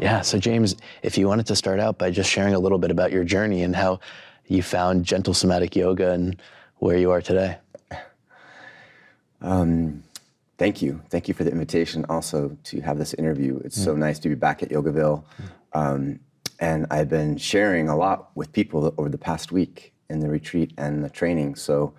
Yeah. 0.00 0.22
So, 0.22 0.38
James, 0.38 0.76
if 1.02 1.18
you 1.18 1.28
wanted 1.28 1.46
to 1.46 1.56
start 1.56 1.78
out 1.78 1.98
by 1.98 2.10
just 2.10 2.30
sharing 2.30 2.54
a 2.54 2.58
little 2.58 2.78
bit 2.78 2.90
about 2.90 3.12
your 3.12 3.22
journey 3.22 3.62
and 3.62 3.76
how 3.76 4.00
you 4.46 4.62
found 4.62 5.04
gentle 5.04 5.34
somatic 5.34 5.76
yoga 5.76 6.12
and 6.12 6.40
where 6.78 6.96
you 6.96 7.10
are 7.10 7.20
today. 7.20 7.58
Um, 9.42 10.02
thank 10.56 10.80
you. 10.80 11.02
Thank 11.10 11.28
you 11.28 11.34
for 11.34 11.44
the 11.44 11.52
invitation 11.52 12.06
also 12.08 12.56
to 12.64 12.80
have 12.80 12.98
this 12.98 13.12
interview. 13.14 13.60
It's 13.62 13.78
mm. 13.78 13.84
so 13.84 13.94
nice 13.94 14.18
to 14.20 14.30
be 14.30 14.34
back 14.34 14.62
at 14.62 14.70
Yogaville. 14.70 15.22
Um, 15.74 16.18
and 16.58 16.86
I've 16.90 17.08
been 17.08 17.36
sharing 17.36 17.88
a 17.88 17.96
lot 17.96 18.30
with 18.34 18.52
people 18.52 18.94
over 18.96 19.08
the 19.08 19.18
past 19.18 19.52
week 19.52 19.92
in 20.08 20.20
the 20.20 20.28
retreat 20.28 20.72
and 20.78 21.04
the 21.04 21.10
training. 21.10 21.56
So 21.56 21.94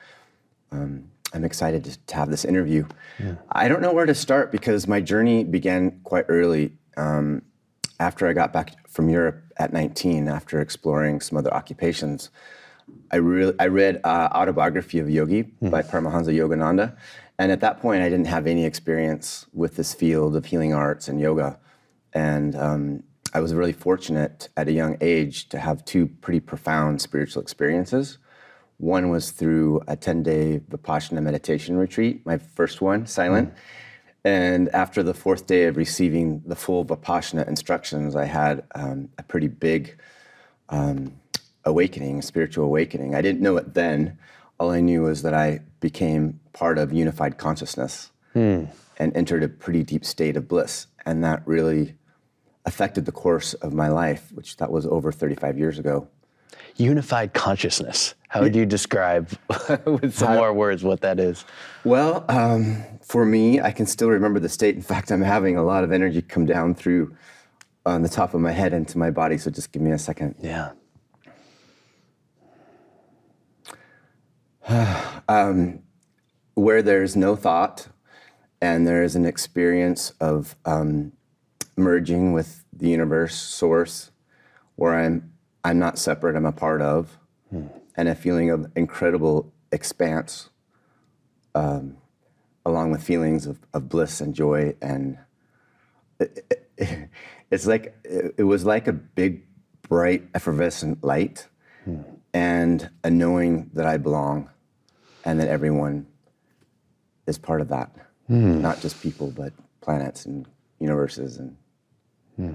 um, 0.72 1.06
I'm 1.34 1.46
excited 1.46 1.84
to, 1.86 1.98
to, 1.98 2.16
have 2.16 2.30
this 2.30 2.46
interview. 2.46 2.86
Yeah. 3.20 3.36
I 3.52 3.68
don't 3.68 3.82
know 3.82 3.94
where 3.94 4.06
to 4.06 4.16
start 4.16 4.52
because 4.52 4.88
my 4.88 5.02
journey 5.02 5.44
began 5.44 6.00
quite 6.04 6.26
early. 6.28 6.74
Um, 6.98 7.44
after 8.02 8.28
I 8.28 8.34
got 8.34 8.52
back 8.52 8.90
from 8.90 9.10
Europe 9.10 9.44
at 9.58 9.72
19, 9.72 10.28
after 10.28 10.60
exploring 10.60 11.22
some 11.22 11.38
other 11.38 11.54
occupations, 11.54 12.32
I, 13.12 13.18
I 13.18 13.68
read 13.68 14.02
uh, 14.04 14.30
Autobiography 14.34 14.98
of 14.98 15.08
Yogi 15.10 15.44
mm. 15.44 15.70
by 15.70 15.84
Paramahansa 15.84 16.34
Yogananda. 16.34 16.98
And 17.38 17.52
at 17.52 17.62
that 17.62 17.80
point, 17.80 18.02
I 18.02 18.10
didn't 18.10 18.26
have 18.26 18.48
any 18.48 18.66
experience 18.66 19.46
with 19.54 19.76
this 19.76 19.94
field 19.94 20.36
of 20.36 20.46
healing 20.46 20.74
arts 20.74 21.08
and 21.08 21.20
yoga. 21.20 21.60
And 22.14 22.56
um, 22.56 23.04
I 23.36 23.40
was 23.40 23.54
really 23.54 23.72
fortunate 23.72 24.50
at 24.58 24.68
a 24.68 24.72
young 24.72 24.98
age 25.00 25.50
to 25.50 25.60
have 25.60 25.86
two 25.86 26.08
pretty 26.08 26.40
profound 26.40 27.02
spiritual 27.02 27.42
experiences. 27.42 28.18
One 28.78 29.10
was 29.10 29.30
through 29.30 29.82
a 29.88 29.96
10 29.96 30.24
day 30.24 30.62
Vipassana 30.72 31.22
meditation 31.22 31.78
retreat, 31.78 32.26
my 32.26 32.40
first 32.40 32.82
one, 32.82 33.06
silent. 33.06 33.54
Mm. 33.54 33.58
And 34.24 34.70
after 34.70 35.02
the 35.02 35.14
fourth 35.14 35.48
day 35.48 35.66
of 35.66 35.78
receiving 35.78 36.44
the 36.46 36.56
full 36.56 36.86
Vipassana 36.86 37.48
instructions, 37.48 38.16
I 38.16 38.26
had 38.26 38.64
um, 38.76 39.10
a 39.18 39.24
pretty 39.24 39.48
big 39.48 39.98
um, 40.70 41.20
awakening, 41.66 42.20
a 42.20 42.22
spiritual 42.22 42.66
awakening. 42.66 43.16
I 43.16 43.22
didn't 43.22 43.42
know 43.42 43.58
it 43.58 43.74
then. 43.74 44.18
All 44.60 44.70
I 44.70 44.80
knew 44.80 45.04
was 45.04 45.24
that 45.24 45.34
I 45.34 45.62
became 45.80 46.40
part 46.54 46.78
of 46.78 46.94
unified 46.94 47.40
consciousness 47.40 48.12
mm. 48.36 48.68
and 48.98 49.18
entered 49.18 49.44
a 49.44 49.50
pretty 49.50 49.84
deep 49.84 50.06
state 50.06 50.38
of 50.38 50.48
bliss. 50.48 50.86
And 51.06 51.24
that 51.24 51.42
really 51.48 51.96
affected 52.66 53.06
the 53.06 53.12
course 53.12 53.56
of 53.56 53.74
my 53.74 53.88
life, 53.88 54.32
which 54.34 54.58
that 54.58 54.72
was 54.72 54.86
over 54.86 55.12
35 55.12 55.58
years 55.58 55.80
ago. 55.80 56.08
Unified 56.78 57.34
consciousness. 57.34 58.16
How 58.28 58.42
would 58.42 58.56
you 58.56 58.66
describe 58.66 59.30
with 59.86 60.16
some 60.16 60.36
more 60.36 60.54
words 60.54 60.84
what 60.84 61.02
that 61.02 61.20
is? 61.20 61.44
Well, 61.84 62.24
um, 62.30 62.84
for 63.02 63.26
me, 63.26 63.60
I 63.60 63.72
can 63.72 63.86
still 63.86 64.10
remember 64.10 64.40
the 64.40 64.48
state. 64.48 64.76
In 64.76 64.82
fact, 64.82 65.12
I'm 65.12 65.22
having 65.22 65.58
a 65.58 65.64
lot 65.64 65.84
of 65.84 65.92
energy 65.92 66.22
come 66.22 66.46
down 66.46 66.74
through 66.74 67.16
on 67.86 68.04
the 68.04 68.10
top 68.10 68.34
of 68.34 68.42
my 68.42 68.52
head 68.52 68.74
into 68.74 68.98
my 68.98 69.12
body. 69.12 69.38
So 69.38 69.52
just 69.52 69.72
give 69.72 69.82
me 69.82 69.92
a 69.92 70.00
second. 70.00 70.36
Yeah. 70.40 70.72
um, 75.28 75.80
where 76.54 76.82
there's 76.82 77.16
no 77.16 77.36
thought 77.36 77.88
and 78.62 78.88
there's 78.88 79.16
an 79.16 79.26
experience 79.26 80.12
of 80.22 80.56
um, 80.66 81.12
merging 81.76 82.32
with 82.32 82.64
the 82.72 82.88
universe 82.88 83.36
source 83.36 84.12
where 84.76 84.96
I'm 84.96 85.31
I'm 85.64 85.80
not 85.80 85.98
separate, 85.98 86.36
I'm 86.36 86.46
a 86.46 86.52
part 86.52 86.82
of, 86.82 87.18
hmm. 87.50 87.68
and 87.96 88.08
a 88.10 88.16
feeling 88.16 88.50
of 88.50 88.72
incredible 88.76 89.54
expanse, 89.72 90.50
um, 91.56 91.98
along 92.66 92.92
with 92.92 93.04
feelings 93.04 93.46
of, 93.46 93.60
of, 93.74 93.90
bliss 93.90 94.22
and 94.22 94.34
joy. 94.34 94.76
And 94.82 95.18
it, 96.20 96.68
it, 96.78 97.10
it's 97.52 97.68
like 97.68 97.96
it, 98.04 98.36
it, 98.40 98.44
was 98.44 98.66
like 98.66 98.88
a 98.88 98.94
big, 98.94 99.46
bright, 99.88 100.28
effervescent 100.34 101.04
light, 101.04 101.48
hmm. 101.86 102.02
and 102.34 102.90
a 103.04 103.10
knowing 103.10 103.70
that 103.74 103.86
I 103.86 103.98
belong, 103.98 104.50
and 105.26 105.40
that 105.40 105.48
everyone 105.48 106.08
is 107.28 107.38
part 107.38 107.62
of 107.62 107.68
that. 107.70 107.96
Hmm. 108.28 108.62
Not 108.62 108.82
just 108.82 109.02
people, 109.02 109.32
but 109.32 109.54
planets 109.82 110.26
and 110.26 110.48
universes 110.80 111.38
and 111.38 111.56
Hmm. 112.42 112.54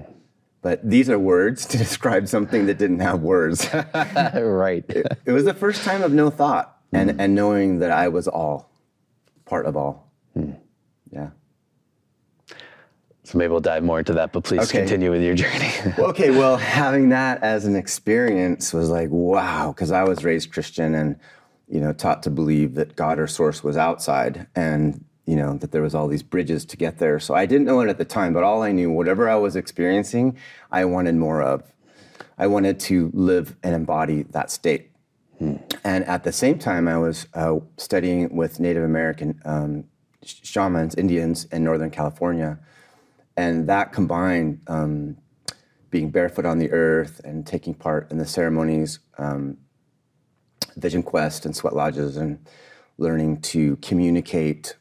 But 0.67 0.81
these 0.83 1.09
are 1.09 1.17
words 1.17 1.65
to 1.67 1.77
describe 1.85 2.27
something 2.27 2.65
that 2.65 2.77
didn't 2.77 2.99
have 2.99 3.21
words. 3.21 3.73
right. 3.73 4.83
It, 4.89 5.17
it, 5.25 5.31
was 5.31 5.45
the 5.45 5.53
first 5.53 5.85
time 5.85 6.03
of 6.03 6.11
no 6.11 6.29
thought 6.29 6.77
and, 6.91 7.09
hmm. 7.09 7.21
and 7.21 7.33
knowing 7.33 7.79
that 7.79 7.89
I 7.89 8.09
was 8.09 8.27
all, 8.27 8.69
part 9.45 9.65
of 9.65 9.77
all. 9.77 10.11
Hmm. 10.33 10.51
Yeah. 11.09 11.29
So 13.23 13.37
maybe 13.37 13.49
we'll 13.49 13.61
dive 13.61 13.81
more 13.81 13.99
into 13.99 14.11
that, 14.15 14.33
but 14.33 14.43
please 14.43 14.63
okay. 14.63 14.79
continue 14.79 15.09
with 15.09 15.23
your 15.23 15.35
journey. 15.35 15.71
okay, 15.99 16.31
well, 16.31 16.57
having 16.57 17.07
that 17.09 17.41
as 17.43 17.63
an 17.63 17.77
experience 17.77 18.73
was 18.73 18.89
like, 18.89 19.07
wow, 19.09 19.71
because 19.71 19.93
I 19.93 20.03
was 20.03 20.25
raised 20.25 20.51
Christian 20.51 20.95
and, 20.95 21.17
you 21.69 21.79
know, 21.79 21.93
taught 21.93 22.23
to 22.23 22.29
believe 22.29 22.75
that 22.75 22.97
God 22.97 23.19
or 23.19 23.27
source 23.27 23.63
was 23.63 23.77
outside. 23.77 24.47
And 24.53 25.05
you 25.27 25.35
know, 25.35 25.57
that 25.57 25.71
there 25.71 25.81
was 25.81 25.93
all 25.93 26.07
these 26.07 26.23
bridges 26.23 26.65
to 26.65 26.77
get 26.77 26.97
there. 26.97 27.19
So 27.19 27.35
I 27.35 27.45
didn't 27.45 27.67
know 27.67 27.81
it 27.81 27.89
at 27.89 27.97
the 27.97 28.05
time, 28.05 28.33
but 28.33 28.43
all 28.43 28.63
I 28.63 28.71
knew, 28.71 28.89
whatever 28.89 29.29
I 29.29 29.35
was 29.35 29.57
experiencing, 29.57 30.37
I 30.71 30.85
wanted 30.85 31.15
more 31.15 31.41
of. 31.43 31.63
I 32.37 32.47
wanted 32.47 32.79
to 32.81 33.11
live 33.13 33.55
and 33.61 33.75
embody 33.75 34.23
that 34.23 34.49
state. 34.49 34.91
Hmm. 35.37 35.57
And 35.83 36.05
at 36.05 36.23
the 36.23 36.31
same 36.31 36.57
time, 36.57 36.87
I 36.87 36.97
was 36.97 37.27
uh, 37.33 37.57
studying 37.75 38.35
with 38.35 38.61
Native 38.61 38.83
American 38.83 39.39
um, 39.43 39.83
shamans, 40.23 40.95
Indians 40.95 41.45
in 41.51 41.63
Northern 41.63 41.91
California. 41.91 42.57
And 43.35 43.67
that 43.67 43.91
combined, 43.91 44.61
um, 44.67 45.17
being 45.89 46.09
barefoot 46.09 46.45
on 46.45 46.57
the 46.57 46.71
earth 46.71 47.19
and 47.23 47.45
taking 47.45 47.73
part 47.73 48.09
in 48.11 48.17
the 48.17 48.25
ceremonies, 48.25 48.99
um, 49.17 49.57
Vision 50.77 51.03
Quest 51.03 51.45
and 51.45 51.55
sweat 51.55 51.75
lodges, 51.75 52.17
and 52.17 52.39
learning 52.97 53.41
to 53.41 53.75
communicate 53.77 54.75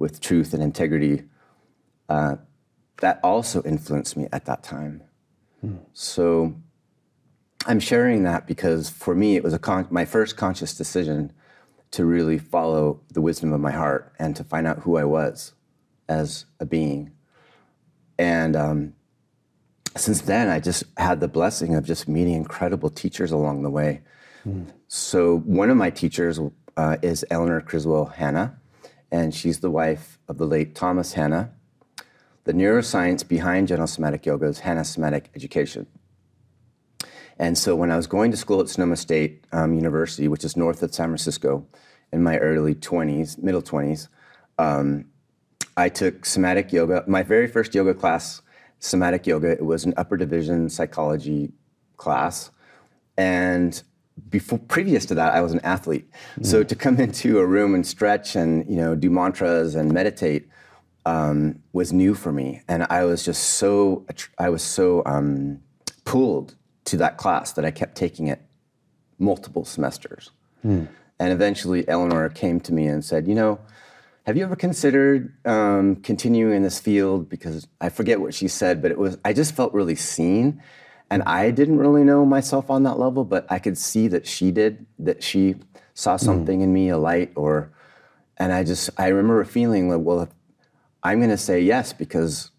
with 0.00 0.20
truth 0.20 0.52
and 0.52 0.62
integrity, 0.62 1.22
uh, 2.08 2.34
that 3.00 3.20
also 3.22 3.62
influenced 3.62 4.16
me 4.16 4.26
at 4.32 4.46
that 4.46 4.64
time. 4.64 5.02
Hmm. 5.60 5.76
So 5.92 6.56
I'm 7.66 7.78
sharing 7.78 8.24
that 8.24 8.46
because 8.48 8.90
for 8.90 9.14
me, 9.14 9.36
it 9.36 9.44
was 9.44 9.54
a 9.54 9.58
con- 9.58 9.86
my 9.90 10.04
first 10.04 10.36
conscious 10.36 10.76
decision 10.76 11.32
to 11.92 12.04
really 12.04 12.38
follow 12.38 13.00
the 13.12 13.20
wisdom 13.20 13.52
of 13.52 13.60
my 13.60 13.70
heart 13.70 14.12
and 14.18 14.34
to 14.36 14.42
find 14.44 14.66
out 14.66 14.80
who 14.80 14.96
I 14.96 15.04
was 15.04 15.52
as 16.08 16.46
a 16.58 16.66
being. 16.66 17.12
And 18.18 18.56
um, 18.56 18.94
since 19.96 20.22
then, 20.22 20.48
I 20.48 20.60
just 20.60 20.84
had 20.96 21.20
the 21.20 21.28
blessing 21.28 21.74
of 21.74 21.84
just 21.84 22.08
meeting 22.08 22.34
incredible 22.34 22.90
teachers 22.90 23.32
along 23.32 23.62
the 23.62 23.70
way. 23.70 24.02
Mm. 24.46 24.66
So 24.88 25.38
one 25.38 25.70
of 25.70 25.76
my 25.76 25.90
teachers 25.90 26.38
uh, 26.76 26.96
is 27.02 27.24
Eleanor 27.30 27.60
Criswell 27.60 28.06
Hanna, 28.06 28.59
and 29.10 29.34
she's 29.34 29.60
the 29.60 29.70
wife 29.70 30.18
of 30.28 30.38
the 30.38 30.46
late 30.46 30.74
Thomas 30.74 31.14
Hanna. 31.14 31.52
The 32.44 32.52
neuroscience 32.52 33.26
behind 33.26 33.68
gentle 33.68 33.86
somatic 33.86 34.24
yoga 34.24 34.46
is 34.46 34.60
Hanna 34.60 34.84
Somatic 34.84 35.30
Education. 35.34 35.86
And 37.38 37.56
so 37.56 37.74
when 37.74 37.90
I 37.90 37.96
was 37.96 38.06
going 38.06 38.30
to 38.30 38.36
school 38.36 38.60
at 38.60 38.68
Sonoma 38.68 38.96
State 38.96 39.44
um, 39.52 39.74
University, 39.74 40.28
which 40.28 40.44
is 40.44 40.56
north 40.56 40.82
of 40.82 40.94
San 40.94 41.08
Francisco, 41.08 41.66
in 42.12 42.22
my 42.22 42.38
early 42.38 42.74
20s, 42.74 43.42
middle 43.42 43.62
20s, 43.62 44.08
um, 44.58 45.06
I 45.76 45.88
took 45.88 46.26
somatic 46.26 46.72
yoga. 46.72 47.04
My 47.06 47.22
very 47.22 47.46
first 47.46 47.74
yoga 47.74 47.94
class, 47.94 48.42
somatic 48.78 49.26
yoga, 49.26 49.52
it 49.52 49.64
was 49.64 49.84
an 49.84 49.94
upper 49.96 50.16
division 50.16 50.68
psychology 50.68 51.52
class. 51.96 52.50
And 53.16 53.82
before 54.28 54.58
previous 54.58 55.06
to 55.06 55.14
that, 55.14 55.34
I 55.34 55.40
was 55.40 55.52
an 55.52 55.60
athlete. 55.60 56.10
Mm. 56.38 56.46
So 56.46 56.62
to 56.62 56.74
come 56.74 56.98
into 57.06 57.38
a 57.38 57.46
room 57.46 57.74
and 57.74 57.86
stretch 57.86 58.36
and 58.36 58.68
you 58.68 58.76
know 58.76 58.94
do 58.94 59.10
mantras 59.10 59.74
and 59.74 59.92
meditate 59.92 60.48
um, 61.06 61.62
was 61.72 61.92
new 61.92 62.14
for 62.14 62.32
me, 62.32 62.62
and 62.68 62.86
I 62.90 63.04
was 63.04 63.24
just 63.24 63.42
so 63.54 64.06
I 64.38 64.48
was 64.50 64.62
so 64.62 65.02
um, 65.06 65.60
pulled 66.04 66.56
to 66.86 66.96
that 66.98 67.16
class 67.16 67.52
that 67.52 67.64
I 67.64 67.70
kept 67.70 67.96
taking 67.96 68.26
it 68.26 68.40
multiple 69.18 69.64
semesters. 69.64 70.30
Mm. 70.64 70.88
And 71.18 71.32
eventually, 71.32 71.86
Eleanor 71.88 72.28
came 72.30 72.60
to 72.60 72.72
me 72.72 72.86
and 72.86 73.04
said, 73.04 73.26
"You 73.26 73.34
know, 73.34 73.60
have 74.26 74.36
you 74.36 74.44
ever 74.44 74.56
considered 74.56 75.34
um, 75.46 75.96
continuing 75.96 76.54
in 76.54 76.62
this 76.62 76.78
field?" 76.78 77.28
Because 77.28 77.66
I 77.80 77.88
forget 77.88 78.20
what 78.20 78.34
she 78.34 78.48
said, 78.48 78.82
but 78.82 78.90
it 78.90 78.98
was 78.98 79.18
I 79.24 79.32
just 79.32 79.54
felt 79.54 79.72
really 79.72 79.96
seen 79.96 80.62
and 81.10 81.22
I 81.24 81.50
didn't 81.50 81.78
really 81.78 82.04
know 82.04 82.24
myself 82.24 82.70
on 82.70 82.84
that 82.84 82.98
level, 82.98 83.24
but 83.24 83.46
I 83.50 83.58
could 83.58 83.76
see 83.76 84.06
that 84.08 84.26
she 84.26 84.52
did, 84.52 84.86
that 84.98 85.22
she 85.22 85.56
saw 85.94 86.16
hmm. 86.16 86.24
something 86.24 86.60
mm. 86.60 86.62
in 86.62 86.72
me, 86.72 86.88
a 86.88 86.98
light, 86.98 87.32
or, 87.34 87.72
and 88.36 88.52
I 88.52 88.62
just, 88.62 88.90
I 88.96 89.08
remember 89.08 89.44
feeling 89.44 89.88
like, 89.90 90.00
well, 90.00 90.28
I'm 91.02 91.18
going 91.18 91.30
to 91.30 91.36
say 91.36 91.60
yes 91.60 91.92
because 91.92 92.50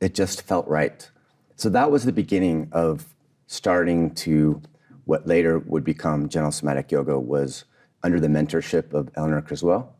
it 0.00 0.14
just 0.14 0.42
felt 0.42 0.68
right. 0.68 1.10
So 1.56 1.70
that 1.70 1.90
was 1.90 2.04
the 2.04 2.12
beginning 2.12 2.68
of 2.72 3.14
starting 3.46 4.14
to 4.16 4.60
what 5.04 5.26
later 5.26 5.58
would 5.58 5.84
become 5.84 6.28
gentle 6.28 6.52
somatic 6.52 6.90
yoga 6.90 7.18
was 7.18 7.64
under 8.02 8.20
the 8.20 8.28
mentorship 8.28 8.92
of 8.92 9.10
Eleanor 9.14 9.40
Criswell. 9.40 9.94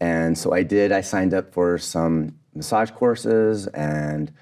And 0.00 0.38
so 0.38 0.52
I 0.52 0.62
did, 0.62 0.92
I 0.92 1.00
signed 1.00 1.34
up 1.34 1.52
for 1.52 1.76
some 1.78 2.38
massage 2.54 2.90
courses 2.90 3.66
and 3.68 4.32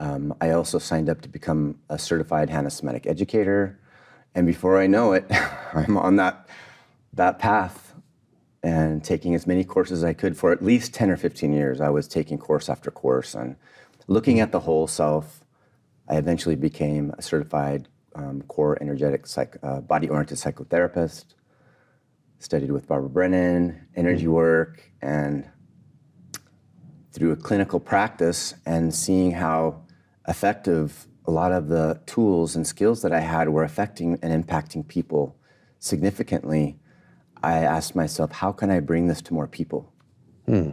Um, 0.00 0.34
I 0.40 0.50
also 0.52 0.78
signed 0.78 1.10
up 1.10 1.20
to 1.20 1.28
become 1.28 1.78
a 1.90 1.98
certified 1.98 2.48
Hanna 2.48 2.70
Somatic 2.70 3.06
educator. 3.06 3.78
And 4.34 4.46
before 4.46 4.80
I 4.80 4.86
know 4.86 5.12
it, 5.12 5.30
I'm 5.74 5.98
on 5.98 6.16
that, 6.16 6.48
that 7.12 7.38
path 7.38 7.94
and 8.62 9.04
taking 9.04 9.34
as 9.34 9.46
many 9.46 9.62
courses 9.62 9.98
as 9.98 10.04
I 10.04 10.14
could 10.14 10.36
for 10.36 10.52
at 10.52 10.62
least 10.62 10.94
10 10.94 11.10
or 11.10 11.16
15 11.18 11.52
years. 11.52 11.80
I 11.82 11.90
was 11.90 12.08
taking 12.08 12.38
course 12.38 12.70
after 12.70 12.90
course 12.90 13.34
and 13.34 13.56
looking 14.06 14.40
at 14.40 14.52
the 14.52 14.60
whole 14.60 14.86
self. 14.86 15.44
I 16.08 16.16
eventually 16.16 16.56
became 16.56 17.14
a 17.18 17.22
certified 17.22 17.86
um, 18.14 18.42
core 18.42 18.78
energetic 18.80 19.26
psych, 19.26 19.56
uh, 19.62 19.80
body 19.80 20.08
oriented 20.08 20.38
psychotherapist, 20.38 21.26
studied 22.38 22.72
with 22.72 22.88
Barbara 22.88 23.10
Brennan, 23.10 23.86
energy 23.94 24.26
work, 24.26 24.90
and 25.02 25.48
through 27.12 27.32
a 27.32 27.36
clinical 27.36 27.78
practice 27.78 28.54
and 28.66 28.94
seeing 28.94 29.32
how 29.32 29.82
effective 30.30 31.06
a 31.26 31.30
lot 31.30 31.52
of 31.52 31.68
the 31.68 32.00
tools 32.06 32.56
and 32.56 32.66
skills 32.66 33.02
that 33.02 33.12
I 33.12 33.20
had 33.20 33.48
were 33.48 33.64
affecting 33.64 34.18
and 34.22 34.44
impacting 34.44 34.86
people 34.86 35.36
significantly, 35.78 36.78
I 37.42 37.58
asked 37.58 37.94
myself, 37.94 38.32
how 38.32 38.52
can 38.52 38.70
I 38.70 38.80
bring 38.80 39.06
this 39.06 39.22
to 39.22 39.34
more 39.34 39.46
people? 39.46 39.92
Hmm. 40.46 40.70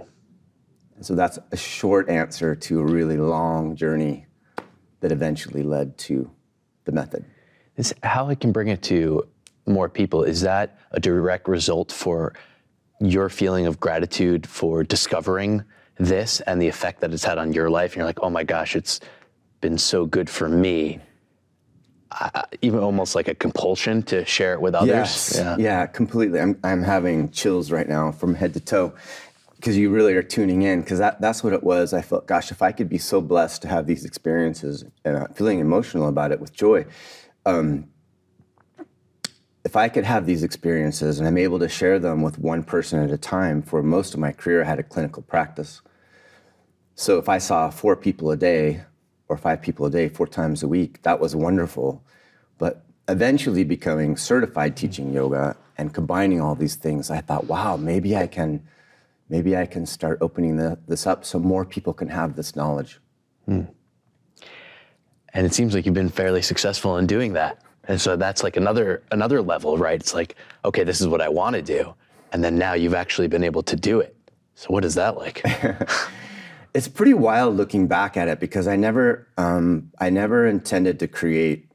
So 1.02 1.16
that's 1.16 1.38
a 1.52 1.58
short 1.58 2.10
answer 2.10 2.56
to 2.56 2.80
a 2.80 2.84
really 2.84 3.18
long 3.18 3.76
journey 3.76 4.26
that 5.02 5.12
eventually 5.12 5.64
led 5.64 5.98
to 6.00 6.32
the 6.86 6.92
method. 6.92 7.26
How 8.02 8.28
I 8.30 8.36
can 8.36 8.52
bring 8.52 8.70
it 8.70 8.82
to 8.84 9.28
more 9.68 9.90
people, 9.90 10.24
is 10.24 10.42
that 10.42 10.80
a 10.92 11.00
direct 11.00 11.48
result 11.48 11.92
for 11.92 12.34
your 13.00 13.30
feeling 13.30 13.68
of 13.68 13.80
gratitude 13.80 14.48
for 14.48 14.84
discovering 14.84 15.64
this 16.00 16.42
and 16.42 16.60
the 16.62 16.68
effect 16.68 17.02
that 17.02 17.14
it's 17.14 17.24
had 17.24 17.38
on 17.38 17.54
your 17.54 17.70
life? 17.70 17.92
And 17.92 17.98
you're 17.98 18.06
like, 18.06 18.24
oh 18.24 18.32
my 18.32 18.44
gosh, 18.44 18.76
it's 18.76 19.00
been 19.62 19.78
so 19.78 20.06
good 20.06 20.30
for 20.30 20.50
me. 20.50 21.00
Uh, 22.12 22.44
even 22.62 22.80
almost 22.80 23.16
like 23.16 23.28
a 23.28 23.36
compulsion 23.36 24.02
to 24.02 24.24
share 24.26 24.54
it 24.54 24.62
with 24.62 24.74
others. 24.74 24.88
Yes. 24.90 25.36
Yeah, 25.36 25.58
yeah 25.60 25.86
completely. 25.86 26.40
I'm, 26.40 26.58
I'm 26.64 26.82
having 26.82 27.30
chills 27.32 27.72
right 27.72 27.88
now 27.88 28.12
from 28.12 28.34
head 28.34 28.54
to 28.54 28.60
toe 28.60 28.94
because 29.58 29.76
you 29.76 29.90
really 29.90 30.14
are 30.14 30.24
tuning 30.24 30.62
in 30.62 30.82
because 30.82 31.00
that, 31.00 31.20
that's 31.20 31.44
what 31.44 31.52
it 31.52 31.64
was. 31.64 31.94
I 31.94 32.02
felt, 32.02 32.28
gosh, 32.28 32.52
if 32.52 32.62
I 32.62 32.72
could 32.72 32.88
be 32.88 32.98
so 32.98 33.20
blessed 33.20 33.62
to 33.64 33.68
have 33.68 33.88
these 33.88 34.06
experiences 34.06 34.86
and 35.04 35.18
uh, 35.18 35.28
feeling 35.34 35.60
emotional 35.60 36.08
about 36.08 36.32
it 36.32 36.40
with 36.40 36.54
joy, 36.54 36.86
um, 37.46 37.90
if 39.66 39.76
I 39.76 39.90
could 39.90 40.06
have 40.06 40.26
these 40.26 40.44
experiences 40.44 41.20
and 41.20 41.28
I'm 41.28 41.38
able 41.38 41.60
to 41.60 41.68
share 41.68 42.00
them 42.00 42.22
with 42.22 42.40
one 42.40 42.64
person 42.64 43.04
at 43.04 43.12
a 43.12 43.18
time, 43.18 43.62
for 43.62 43.84
most 43.84 44.14
of 44.14 44.20
my 44.22 44.32
career, 44.32 44.62
I 44.62 44.66
had 44.66 44.80
a 44.80 44.84
clinical 44.84 45.24
practice. 45.24 45.82
So 46.96 47.18
if 47.18 47.28
I 47.28 47.38
saw 47.38 47.70
four 47.70 47.98
people 47.98 48.32
a 48.32 48.38
day 48.38 48.86
or 49.30 49.38
five 49.38 49.62
people 49.62 49.86
a 49.86 49.90
day, 49.90 50.10
four 50.10 50.28
times 50.28 50.64
a 50.64 50.68
week. 50.68 51.02
That 51.04 51.20
was 51.20 51.36
wonderful. 51.36 52.04
But 52.58 52.84
eventually 53.08 53.64
becoming 53.64 54.18
certified 54.18 54.76
teaching 54.76 55.14
yoga 55.14 55.56
and 55.78 55.94
combining 55.94 56.42
all 56.42 56.56
these 56.56 56.76
things, 56.76 57.12
I 57.12 57.22
thought, 57.22 57.46
wow, 57.46 57.78
maybe 57.78 58.16
I 58.16 58.28
can, 58.28 58.66
maybe 59.30 59.56
I 59.56 59.66
can 59.66 59.86
start 59.86 60.18
opening 60.22 60.58
the, 60.58 60.78
this 60.88 61.06
up 61.06 61.26
so 61.26 61.40
more 61.40 61.66
people 61.66 61.94
can 61.94 62.08
have 62.08 62.36
this 62.36 62.56
knowledge. 62.56 63.00
Hmm. 63.46 63.64
And 65.34 65.46
it 65.46 65.54
seems 65.54 65.76
like 65.76 65.86
you've 65.86 65.94
been 65.94 66.10
fairly 66.10 66.42
successful 66.42 66.98
in 66.98 67.06
doing 67.06 67.34
that. 67.34 67.62
And 67.88 68.02
so 68.02 68.16
that's 68.16 68.44
like 68.44 68.58
another 68.58 69.04
another 69.12 69.42
level, 69.42 69.78
right? 69.78 70.00
It's 70.00 70.14
like, 70.14 70.36
okay, 70.66 70.84
this 70.84 71.00
is 71.00 71.08
what 71.08 71.22
I 71.22 71.30
want 71.30 71.56
to 71.56 71.62
do, 71.62 71.94
and 72.34 72.44
then 72.44 72.58
now 72.58 72.74
you've 72.74 72.94
actually 72.94 73.28
been 73.28 73.44
able 73.44 73.64
to 73.64 73.76
do 73.76 74.02
it. 74.02 74.16
So 74.56 74.68
what 74.68 74.84
is 74.84 74.96
that 74.96 75.16
like? 75.16 75.42
it's 76.78 76.88
pretty 76.88 77.16
wild 77.16 77.58
looking 77.58 77.88
back 77.88 78.16
at 78.18 78.28
it 78.28 78.40
because 78.40 78.68
I 78.68 78.76
never, 78.76 79.28
um, 79.36 79.92
I 79.98 80.12
never 80.12 80.46
intended 80.46 81.00
to 81.00 81.08
create 81.08 81.72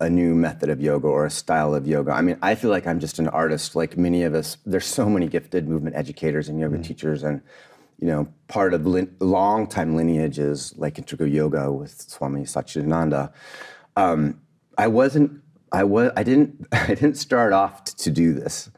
a 0.00 0.10
new 0.10 0.34
method 0.34 0.70
of 0.70 0.80
yoga 0.80 1.06
or 1.06 1.24
a 1.24 1.30
style 1.30 1.72
of 1.72 1.86
yoga. 1.86 2.10
I 2.10 2.20
mean, 2.20 2.36
I 2.42 2.56
feel 2.56 2.70
like 2.70 2.84
I'm 2.84 2.98
just 2.98 3.20
an 3.20 3.28
artist, 3.28 3.76
like 3.76 3.96
many 3.96 4.24
of 4.24 4.34
us. 4.34 4.56
There's 4.66 4.86
so 4.86 5.08
many 5.08 5.28
gifted 5.28 5.68
movement 5.68 5.94
educators 5.94 6.48
and 6.48 6.58
yoga 6.58 6.78
mm 6.78 6.84
teachers, 6.84 7.22
and 7.22 7.42
you 8.00 8.08
know, 8.08 8.26
part 8.48 8.74
of 8.74 8.84
lin- 8.84 9.14
long 9.20 9.68
time 9.68 9.94
lineages 9.94 10.74
like 10.76 10.98
Integral 10.98 11.28
Yoga 11.28 11.70
with 11.70 12.00
Swami 12.00 12.40
Satchidananda. 12.42 13.32
Um, 13.94 14.40
I 14.76 14.88
wasn't, 14.88 15.40
I 15.70 15.84
was, 15.84 16.10
I 16.16 16.24
didn't, 16.24 16.66
I 16.72 16.88
didn't 16.88 17.14
start 17.14 17.52
off 17.52 17.84
t- 17.84 17.92
to 17.98 18.10
do 18.10 18.34
this. 18.34 18.68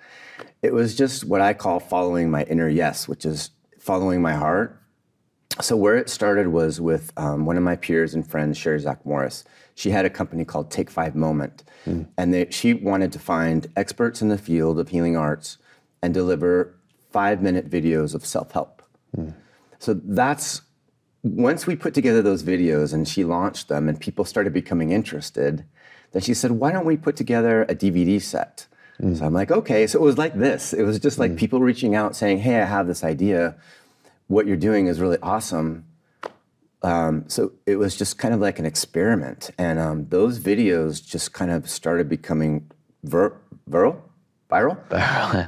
It 0.60 0.74
was 0.74 0.94
just 0.94 1.24
what 1.24 1.40
I 1.40 1.54
call 1.54 1.80
following 1.80 2.30
my 2.30 2.42
inner 2.42 2.68
yes, 2.68 3.08
which 3.08 3.24
is 3.24 3.48
following 3.78 4.20
my 4.20 4.34
heart 4.34 4.82
so 5.60 5.76
where 5.76 5.96
it 5.96 6.10
started 6.10 6.48
was 6.48 6.80
with 6.80 7.12
um, 7.16 7.46
one 7.46 7.56
of 7.56 7.62
my 7.62 7.76
peers 7.76 8.14
and 8.14 8.26
friends, 8.26 8.58
Sherry 8.58 8.80
Zach 8.80 9.04
Morris. 9.06 9.44
She 9.76 9.90
had 9.90 10.04
a 10.04 10.10
company 10.10 10.44
called 10.44 10.70
Take 10.70 10.90
Five 10.90 11.14
Moment, 11.14 11.64
mm. 11.86 12.06
and 12.16 12.34
they, 12.34 12.50
she 12.50 12.74
wanted 12.74 13.12
to 13.12 13.18
find 13.18 13.66
experts 13.76 14.22
in 14.22 14.28
the 14.28 14.38
field 14.38 14.78
of 14.78 14.88
healing 14.88 15.16
arts 15.16 15.58
and 16.02 16.12
deliver 16.12 16.74
five-minute 17.10 17.70
videos 17.70 18.14
of 18.14 18.26
self-help. 18.26 18.82
Mm. 19.16 19.34
So 19.78 19.94
that's 19.94 20.62
once 21.22 21.66
we 21.66 21.76
put 21.76 21.94
together 21.94 22.20
those 22.20 22.42
videos 22.42 22.92
and 22.92 23.06
she 23.06 23.24
launched 23.24 23.68
them, 23.68 23.88
and 23.88 23.98
people 23.98 24.24
started 24.24 24.52
becoming 24.52 24.90
interested. 24.90 25.64
Then 26.12 26.22
she 26.22 26.34
said, 26.34 26.52
"Why 26.52 26.72
don't 26.72 26.84
we 26.84 26.96
put 26.96 27.16
together 27.16 27.62
a 27.64 27.74
DVD 27.74 28.20
set?" 28.20 28.66
Mm. 29.00 29.18
So 29.18 29.24
I'm 29.24 29.34
like, 29.34 29.50
"Okay." 29.50 29.86
So 29.86 30.00
it 30.00 30.02
was 30.02 30.18
like 30.18 30.34
this. 30.34 30.72
It 30.72 30.82
was 30.82 30.98
just 30.98 31.18
like 31.18 31.32
hmm. 31.32 31.36
people 31.36 31.60
reaching 31.60 31.94
out 31.94 32.14
saying, 32.16 32.38
"Hey, 32.38 32.60
I 32.60 32.64
have 32.64 32.86
this 32.86 33.04
idea." 33.04 33.56
What 34.26 34.46
you're 34.46 34.56
doing 34.56 34.86
is 34.86 35.00
really 35.00 35.18
awesome. 35.22 35.86
Um, 36.82 37.24
so 37.28 37.52
it 37.66 37.76
was 37.76 37.96
just 37.96 38.18
kind 38.18 38.34
of 38.34 38.40
like 38.40 38.58
an 38.58 38.66
experiment, 38.66 39.50
and 39.56 39.78
um, 39.78 40.06
those 40.08 40.38
videos 40.38 41.04
just 41.04 41.32
kind 41.32 41.50
of 41.50 41.68
started 41.68 42.10
becoming 42.10 42.70
vir- 43.02 43.40
viral, 43.70 44.02
viral, 44.50 44.78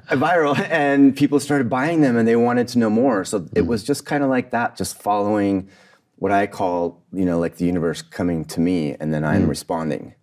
viral, 0.08 0.58
and 0.70 1.14
people 1.14 1.38
started 1.38 1.68
buying 1.68 2.00
them, 2.00 2.16
and 2.16 2.26
they 2.26 2.36
wanted 2.36 2.68
to 2.68 2.78
know 2.78 2.88
more. 2.88 3.22
So 3.24 3.40
mm. 3.40 3.50
it 3.54 3.66
was 3.66 3.84
just 3.84 4.06
kind 4.06 4.24
of 4.24 4.30
like 4.30 4.50
that, 4.52 4.76
just 4.76 5.00
following 5.00 5.68
what 6.14 6.32
I 6.32 6.46
call, 6.46 7.02
you 7.12 7.26
know, 7.26 7.38
like 7.38 7.56
the 7.56 7.66
universe 7.66 8.00
coming 8.00 8.46
to 8.46 8.60
me, 8.60 8.96
and 8.98 9.12
then 9.12 9.22
I'm 9.22 9.44
mm. 9.44 9.48
responding, 9.50 10.14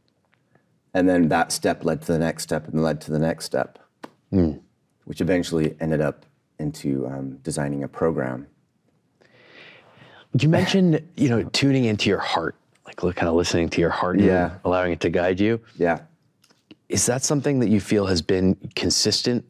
and 0.95 1.07
then 1.07 1.27
that 1.27 1.51
step 1.51 1.85
led 1.85 2.01
to 2.01 2.11
the 2.11 2.19
next 2.19 2.41
step, 2.41 2.67
and 2.67 2.81
led 2.81 3.01
to 3.01 3.11
the 3.11 3.19
next 3.19 3.45
step, 3.45 3.77
mm. 4.31 4.59
which 5.05 5.21
eventually 5.21 5.77
ended 5.79 6.01
up 6.01 6.25
into 6.59 7.07
um, 7.07 7.37
designing 7.43 7.83
a 7.83 7.87
program. 7.87 8.47
You 10.39 10.49
mentioned, 10.49 11.01
you 11.15 11.29
know, 11.29 11.43
tuning 11.53 11.85
into 11.85 12.09
your 12.09 12.19
heart, 12.19 12.55
like 12.85 13.15
kind 13.15 13.29
of 13.29 13.35
listening 13.35 13.69
to 13.69 13.81
your 13.81 13.91
heart, 13.91 14.19
yeah, 14.19 14.55
allowing 14.65 14.91
it 14.91 14.99
to 15.01 15.09
guide 15.09 15.39
you. 15.39 15.61
Yeah. 15.77 15.99
Is 16.89 17.05
that 17.05 17.23
something 17.23 17.59
that 17.59 17.69
you 17.69 17.79
feel 17.79 18.07
has 18.07 18.21
been 18.21 18.55
consistent 18.75 19.45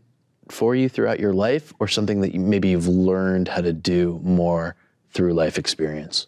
for 0.49 0.75
you 0.75 0.89
throughout 0.89 1.19
your 1.19 1.33
life, 1.33 1.73
or 1.79 1.87
something 1.87 2.19
that 2.21 2.33
you, 2.33 2.39
maybe 2.39 2.67
you've 2.67 2.87
learned 2.87 3.47
how 3.47 3.61
to 3.61 3.71
do 3.71 4.19
more 4.23 4.75
through 5.11 5.33
life 5.33 5.57
experience? 5.57 6.27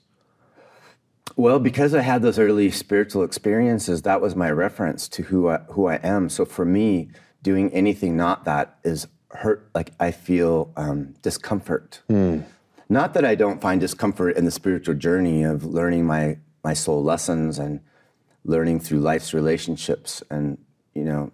Well, 1.35 1.59
because 1.59 1.93
I 1.93 2.01
had 2.01 2.21
those 2.21 2.39
early 2.39 2.71
spiritual 2.71 3.23
experiences, 3.23 4.03
that 4.03 4.21
was 4.21 4.35
my 4.35 4.49
reference 4.49 5.09
to 5.09 5.23
who 5.23 5.49
I, 5.49 5.57
who 5.71 5.87
I 5.87 5.95
am. 5.95 6.29
So 6.29 6.45
for 6.45 6.63
me, 6.63 7.09
doing 7.43 7.73
anything 7.73 8.15
not 8.15 8.45
that 8.45 8.77
is 8.85 9.07
hurt. 9.35 9.69
Like 9.73 9.91
I 9.99 10.11
feel 10.11 10.71
um, 10.75 11.15
discomfort. 11.21 12.01
Mm. 12.09 12.45
Not 12.87 13.13
that 13.15 13.25
I 13.25 13.35
don't 13.35 13.61
find 13.61 13.81
discomfort 13.81 14.37
in 14.37 14.45
the 14.45 14.51
spiritual 14.51 14.95
journey 14.95 15.43
of 15.43 15.63
learning 15.65 16.05
my 16.05 16.37
my 16.63 16.73
soul 16.73 17.03
lessons 17.03 17.59
and 17.59 17.79
learning 18.43 18.79
through 18.79 18.99
life's 18.99 19.33
relationships 19.33 20.23
and 20.31 20.57
you 20.95 21.03
know 21.03 21.31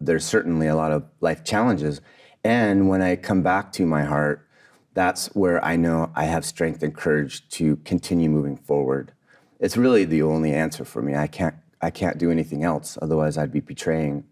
there's 0.00 0.24
certainly 0.24 0.66
a 0.66 0.74
lot 0.74 0.92
of 0.92 1.04
life 1.20 1.44
challenges 1.44 2.00
and 2.42 2.88
when 2.88 3.02
I 3.02 3.16
come 3.16 3.42
back 3.42 3.72
to 3.72 3.86
my 3.86 4.04
heart 4.04 4.48
that's 4.94 5.26
where 5.34 5.62
I 5.62 5.76
know 5.76 6.10
I 6.14 6.24
have 6.24 6.44
strength 6.44 6.82
and 6.82 6.94
courage 6.94 7.46
to 7.50 7.76
continue 7.76 8.28
moving 8.28 8.56
forward. 8.56 9.12
It's 9.60 9.76
really 9.76 10.04
the 10.04 10.22
only 10.22 10.52
answer 10.52 10.84
for 10.84 11.02
me. 11.02 11.14
I 11.14 11.26
can't 11.26 11.56
I 11.82 11.90
can't 11.90 12.16
do 12.16 12.30
anything 12.30 12.64
else 12.64 12.96
otherwise 13.02 13.36
I'd 13.36 13.52
be 13.52 13.60
betraying 13.60 14.24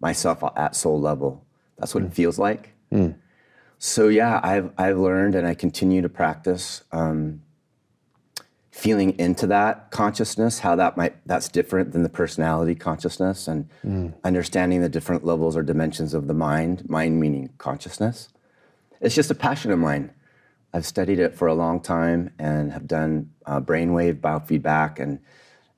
myself 0.00 0.44
at 0.54 0.76
soul 0.76 1.00
level. 1.00 1.45
That's 1.78 1.94
what 1.94 2.04
mm. 2.04 2.08
it 2.08 2.14
feels 2.14 2.38
like. 2.38 2.74
Mm 2.92 3.16
so 3.78 4.08
yeah, 4.08 4.40
I've 4.42 4.70
I've 4.78 4.98
learned 4.98 5.34
and 5.34 5.46
I 5.46 5.54
continue 5.54 6.02
to 6.02 6.08
practice 6.08 6.82
um, 6.92 7.42
feeling 8.70 9.18
into 9.18 9.46
that 9.48 9.90
consciousness, 9.90 10.60
how 10.60 10.76
that 10.76 10.96
might 10.96 11.16
that's 11.26 11.48
different 11.48 11.92
than 11.92 12.02
the 12.02 12.08
personality 12.08 12.74
consciousness, 12.74 13.48
and 13.48 13.68
mm. 13.84 14.14
understanding 14.24 14.80
the 14.80 14.88
different 14.88 15.24
levels 15.24 15.56
or 15.56 15.62
dimensions 15.62 16.14
of 16.14 16.26
the 16.26 16.34
mind. 16.34 16.88
Mind 16.88 17.20
meaning 17.20 17.50
consciousness. 17.58 18.28
It's 19.00 19.14
just 19.14 19.30
a 19.30 19.34
passion 19.34 19.70
of 19.70 19.78
mine. 19.78 20.12
I've 20.72 20.86
studied 20.86 21.18
it 21.18 21.34
for 21.34 21.48
a 21.48 21.54
long 21.54 21.80
time 21.80 22.30
and 22.38 22.72
have 22.72 22.86
done 22.86 23.30
uh, 23.44 23.60
brainwave 23.60 24.20
biofeedback, 24.20 24.98
and 24.98 25.20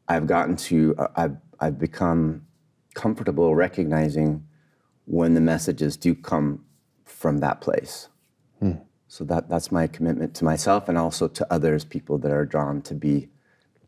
I've 0.06 0.26
gotten 0.26 0.56
to 0.56 0.94
uh, 0.98 1.08
I've 1.16 1.36
I've 1.58 1.78
become 1.78 2.46
comfortable 2.94 3.56
recognizing 3.56 4.47
when 5.08 5.34
the 5.34 5.40
messages 5.40 5.96
do 5.96 6.14
come 6.14 6.64
from 7.04 7.38
that 7.38 7.60
place. 7.60 8.08
Hmm. 8.60 8.72
So 9.08 9.24
that 9.24 9.48
that's 9.48 9.72
my 9.72 9.86
commitment 9.86 10.34
to 10.36 10.44
myself 10.44 10.88
and 10.88 10.98
also 10.98 11.28
to 11.28 11.52
others, 11.52 11.84
people 11.84 12.18
that 12.18 12.30
are 12.30 12.44
drawn 12.44 12.82
to 12.82 12.94
be 12.94 13.28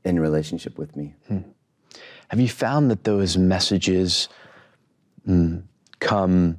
in 0.03 0.19
relationship 0.19 0.79
with 0.79 0.97
me. 0.97 1.15
Have 2.29 2.41
you 2.41 2.49
found 2.49 2.91
that 2.91 3.05
those 3.05 3.37
messages 3.37 4.29
mm, 5.29 5.62
come 5.99 6.57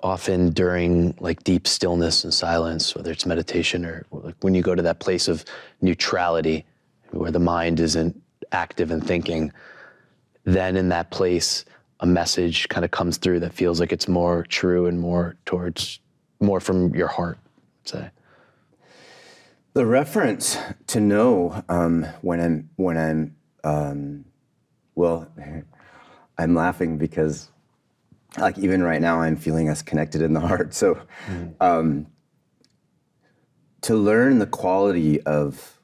often 0.00 0.50
during 0.50 1.16
like 1.18 1.42
deep 1.42 1.66
stillness 1.66 2.22
and 2.22 2.32
silence, 2.32 2.94
whether 2.94 3.10
it's 3.10 3.26
meditation 3.26 3.84
or 3.84 4.06
like 4.12 4.36
when 4.42 4.54
you 4.54 4.62
go 4.62 4.76
to 4.76 4.82
that 4.82 5.00
place 5.00 5.26
of 5.26 5.44
neutrality 5.80 6.64
where 7.10 7.32
the 7.32 7.40
mind 7.40 7.80
isn't 7.80 8.22
active 8.52 8.92
and 8.92 9.04
thinking, 9.04 9.52
then 10.44 10.76
in 10.76 10.90
that 10.90 11.10
place, 11.10 11.64
a 12.00 12.06
message 12.06 12.68
kind 12.68 12.84
of 12.84 12.90
comes 12.90 13.16
through 13.16 13.40
that 13.40 13.52
feels 13.52 13.80
like 13.80 13.92
it's 13.92 14.08
more 14.08 14.44
true 14.44 14.86
and 14.86 15.00
more 15.00 15.36
towards 15.44 16.00
more 16.40 16.60
from 16.60 16.94
your 16.94 17.08
heart, 17.08 17.38
I'd 17.82 17.88
say. 17.88 18.10
The 19.74 19.86
reference 19.86 20.58
to 20.88 21.00
know 21.00 21.64
um, 21.68 22.04
when 22.22 22.40
I'm 22.40 22.70
when 22.76 22.96
I'm 22.96 23.36
um, 23.64 24.24
well, 24.94 25.30
I'm 26.38 26.54
laughing 26.54 26.98
because 26.98 27.50
like 28.38 28.58
even 28.58 28.82
right 28.82 29.00
now 29.00 29.20
I'm 29.20 29.36
feeling 29.36 29.68
us 29.68 29.82
connected 29.82 30.22
in 30.22 30.32
the 30.32 30.40
heart. 30.40 30.74
So 30.74 31.00
um, 31.60 32.06
to 33.82 33.96
learn 33.96 34.38
the 34.38 34.46
quality 34.46 35.20
of 35.22 35.80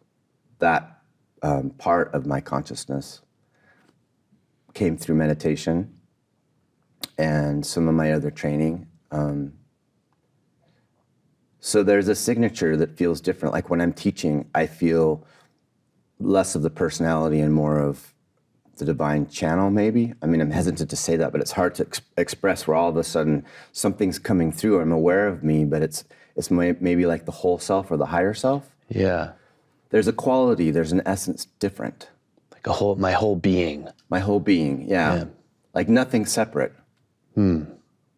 that 0.59 1.03
um, 1.43 1.71
part 1.71 2.13
of 2.15 2.27
my 2.27 2.41
consciousness 2.41 3.23
came 4.75 4.97
through 4.97 5.15
meditation 5.15 5.94
and 7.19 7.65
some 7.65 7.89
of 7.89 7.95
my 7.95 8.13
other 8.13 8.31
training. 8.31 8.87
Um, 9.11 9.55
so 11.61 11.83
there's 11.83 12.09
a 12.09 12.15
signature 12.15 12.77
that 12.77 12.97
feels 12.97 13.21
different. 13.21 13.55
Like 13.55 13.71
when 13.71 13.81
I'm 13.81 13.93
teaching, 13.93 14.49
I 14.55 14.67
feel 14.67 15.25
less 16.21 16.55
of 16.55 16.63
the 16.63 16.71
personality 16.71 17.41
and 17.41 17.53
more 17.53 17.79
of 17.79 18.13
the 18.77 18.85
divine 18.85 19.29
channel, 19.29 19.71
maybe. 19.71 20.13
I 20.21 20.27
mean, 20.27 20.41
I'm 20.41 20.51
hesitant 20.51 20.91
to 20.91 20.97
say 20.97 21.17
that, 21.17 21.33
but 21.33 21.41
it's 21.41 21.53
hard 21.53 21.75
to 21.77 21.87
ex- 21.87 22.01
express 22.17 22.67
where 22.67 22.77
all 22.77 22.89
of 22.89 22.97
a 22.97 23.05
sudden 23.05 23.45
something's 23.73 24.19
coming 24.19 24.53
through. 24.53 24.81
I'm 24.81 24.93
aware 24.93 25.27
of 25.29 25.45
me, 25.45 25.65
but 25.65 25.83
it's 25.83 26.05
it's 26.37 26.51
may- 26.51 26.77
maybe 26.81 27.07
like 27.07 27.25
the 27.25 27.33
whole 27.33 27.59
self 27.59 27.91
or 27.91 27.97
the 27.97 28.07
higher 28.07 28.35
self. 28.35 28.75
Yeah. 28.89 29.33
There's 29.91 30.09
a 30.09 30.13
quality, 30.13 30.71
there's 30.71 30.93
an 30.93 31.03
essence 31.07 31.47
different. 31.61 32.11
Like 32.53 32.67
a 32.67 32.73
whole 32.73 32.97
my 32.97 33.13
whole 33.13 33.37
being. 33.37 33.89
My 34.11 34.19
whole 34.19 34.41
being, 34.41 34.89
yeah. 34.89 35.15
Yeah. 35.15 35.25
Like 35.73 35.89
nothing 35.89 36.27
separate. 36.27 36.75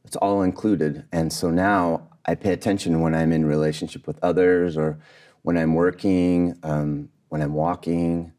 It's 0.05 0.17
all 0.17 0.43
included. 0.43 1.05
And 1.13 1.33
so 1.33 1.51
now 1.51 2.09
I 2.25 2.35
pay 2.35 2.53
attention 2.53 3.01
when 3.01 3.15
I'm 3.15 3.33
in 3.33 3.45
relationship 3.45 4.07
with 4.07 4.19
others 4.23 4.77
or 4.77 4.99
when 5.43 5.57
I'm 5.57 5.75
working, 5.75 6.57
um, 6.63 7.09
when 7.29 7.43
I'm 7.43 7.55
walking. 7.55 8.33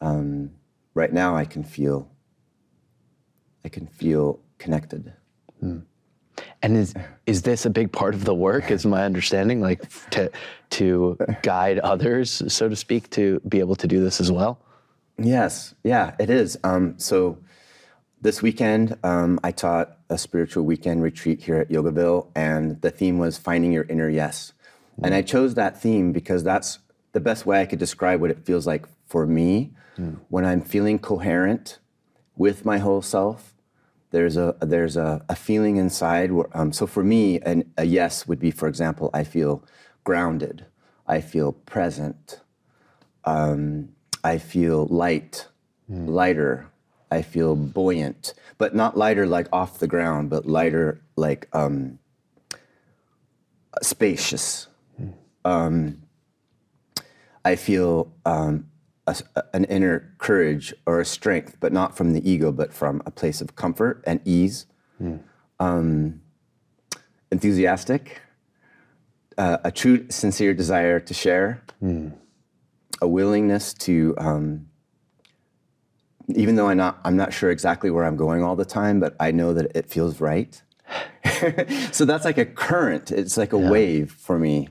Um, 0.00 0.52
right 0.94 1.12
now 1.12 1.36
I 1.36 1.44
can 1.44 1.64
feel 1.64 2.08
I 3.64 3.68
can 3.68 3.86
feel 3.86 4.40
connected. 4.58 5.12
And 6.62 6.76
is 6.76 6.94
is 7.26 7.42
this 7.42 7.66
a 7.66 7.70
big 7.70 7.92
part 7.92 8.14
of 8.14 8.24
the 8.24 8.34
work? 8.34 8.70
Is 8.70 8.84
my 8.84 9.04
understanding 9.04 9.60
like 9.60 9.82
to 10.10 10.30
to 10.70 11.18
guide 11.42 11.78
others, 11.80 12.42
so 12.52 12.68
to 12.68 12.76
speak, 12.76 13.10
to 13.10 13.40
be 13.48 13.58
able 13.60 13.76
to 13.76 13.86
do 13.86 14.02
this 14.02 14.20
as 14.20 14.30
well? 14.30 14.60
Yes, 15.18 15.74
yeah, 15.84 16.14
it 16.18 16.30
is. 16.30 16.58
Um, 16.64 16.98
so 16.98 17.38
this 18.22 18.40
weekend, 18.40 18.96
um, 19.02 19.38
I 19.44 19.50
taught 19.50 19.98
a 20.08 20.16
spiritual 20.16 20.64
weekend 20.64 21.02
retreat 21.02 21.42
here 21.42 21.56
at 21.56 21.68
Yogaville, 21.68 22.28
and 22.34 22.80
the 22.80 22.90
theme 22.90 23.18
was 23.18 23.36
finding 23.36 23.72
your 23.72 23.84
inner 23.84 24.08
yes. 24.08 24.52
And 25.02 25.14
I 25.14 25.22
chose 25.22 25.54
that 25.54 25.80
theme 25.80 26.12
because 26.12 26.44
that's 26.44 26.78
the 27.12 27.20
best 27.20 27.44
way 27.46 27.60
I 27.60 27.66
could 27.66 27.78
describe 27.78 28.20
what 28.20 28.30
it 28.30 28.46
feels 28.46 28.66
like 28.66 28.86
for 29.06 29.26
me 29.26 29.72
when 30.28 30.44
I'm 30.44 30.60
feeling 30.62 30.98
coherent 30.98 31.78
with 32.36 32.64
my 32.64 32.78
whole 32.78 33.02
self. 33.02 33.54
There's 34.10 34.36
a 34.36 34.56
there's 34.60 34.96
a, 34.96 35.24
a 35.28 35.34
feeling 35.34 35.76
inside. 35.76 36.32
Where, 36.32 36.46
um, 36.56 36.72
so 36.72 36.86
for 36.86 37.02
me, 37.02 37.40
an, 37.40 37.72
a 37.76 37.84
yes 37.84 38.26
would 38.28 38.38
be, 38.38 38.50
for 38.50 38.68
example, 38.68 39.10
I 39.12 39.24
feel 39.24 39.64
grounded, 40.04 40.66
I 41.06 41.20
feel 41.20 41.52
present, 41.52 42.40
I 44.22 44.38
feel 44.38 44.86
light, 44.86 45.48
lighter. 45.88 46.71
I 47.12 47.20
feel 47.20 47.54
buoyant, 47.54 48.32
but 48.56 48.74
not 48.74 48.96
lighter 48.96 49.26
like 49.26 49.46
off 49.52 49.78
the 49.78 49.86
ground, 49.86 50.30
but 50.30 50.46
lighter 50.46 51.02
like 51.16 51.46
um, 51.52 51.98
spacious. 53.82 54.66
Um, 55.44 56.02
I 57.44 57.56
feel 57.56 58.12
um, 58.24 58.66
a 59.06 59.14
an 59.52 59.64
inner 59.64 60.14
courage 60.18 60.72
or 60.86 61.00
a 61.00 61.04
strength, 61.04 61.58
but 61.60 61.72
not 61.72 61.96
from 61.96 62.14
the 62.14 62.22
ego, 62.30 62.50
but 62.50 62.72
from 62.72 63.02
a 63.04 63.10
place 63.10 63.40
of 63.42 63.56
comfort 63.56 64.02
and 64.06 64.20
ease. 64.24 64.66
Um, 65.60 66.22
enthusiastic, 67.30 68.22
uh, 69.36 69.58
a 69.64 69.70
true, 69.70 70.06
sincere 70.08 70.54
desire 70.54 70.98
to 71.00 71.14
share, 71.14 71.62
a 73.02 73.08
willingness 73.08 73.74
to 73.74 74.14
um, 74.18 74.68
even 76.28 76.56
though 76.56 76.68
I'm 76.68 76.76
not, 76.76 77.00
I'm 77.04 77.16
not 77.16 77.32
sure 77.32 77.50
exactly 77.50 77.90
where 77.90 78.04
I'm 78.04 78.16
going 78.16 78.42
all 78.42 78.56
the 78.56 78.64
time, 78.64 79.00
but 79.00 79.16
I 79.20 79.30
know 79.30 79.52
that 79.54 79.76
it 79.76 79.88
feels 79.88 80.20
right. 80.20 80.60
so 81.92 82.04
that's 82.04 82.24
like 82.24 82.38
a 82.38 82.46
current. 82.46 83.10
It's 83.10 83.36
like 83.36 83.52
a 83.52 83.58
wave 83.58 84.12
for 84.12 84.38
me. 84.38 84.68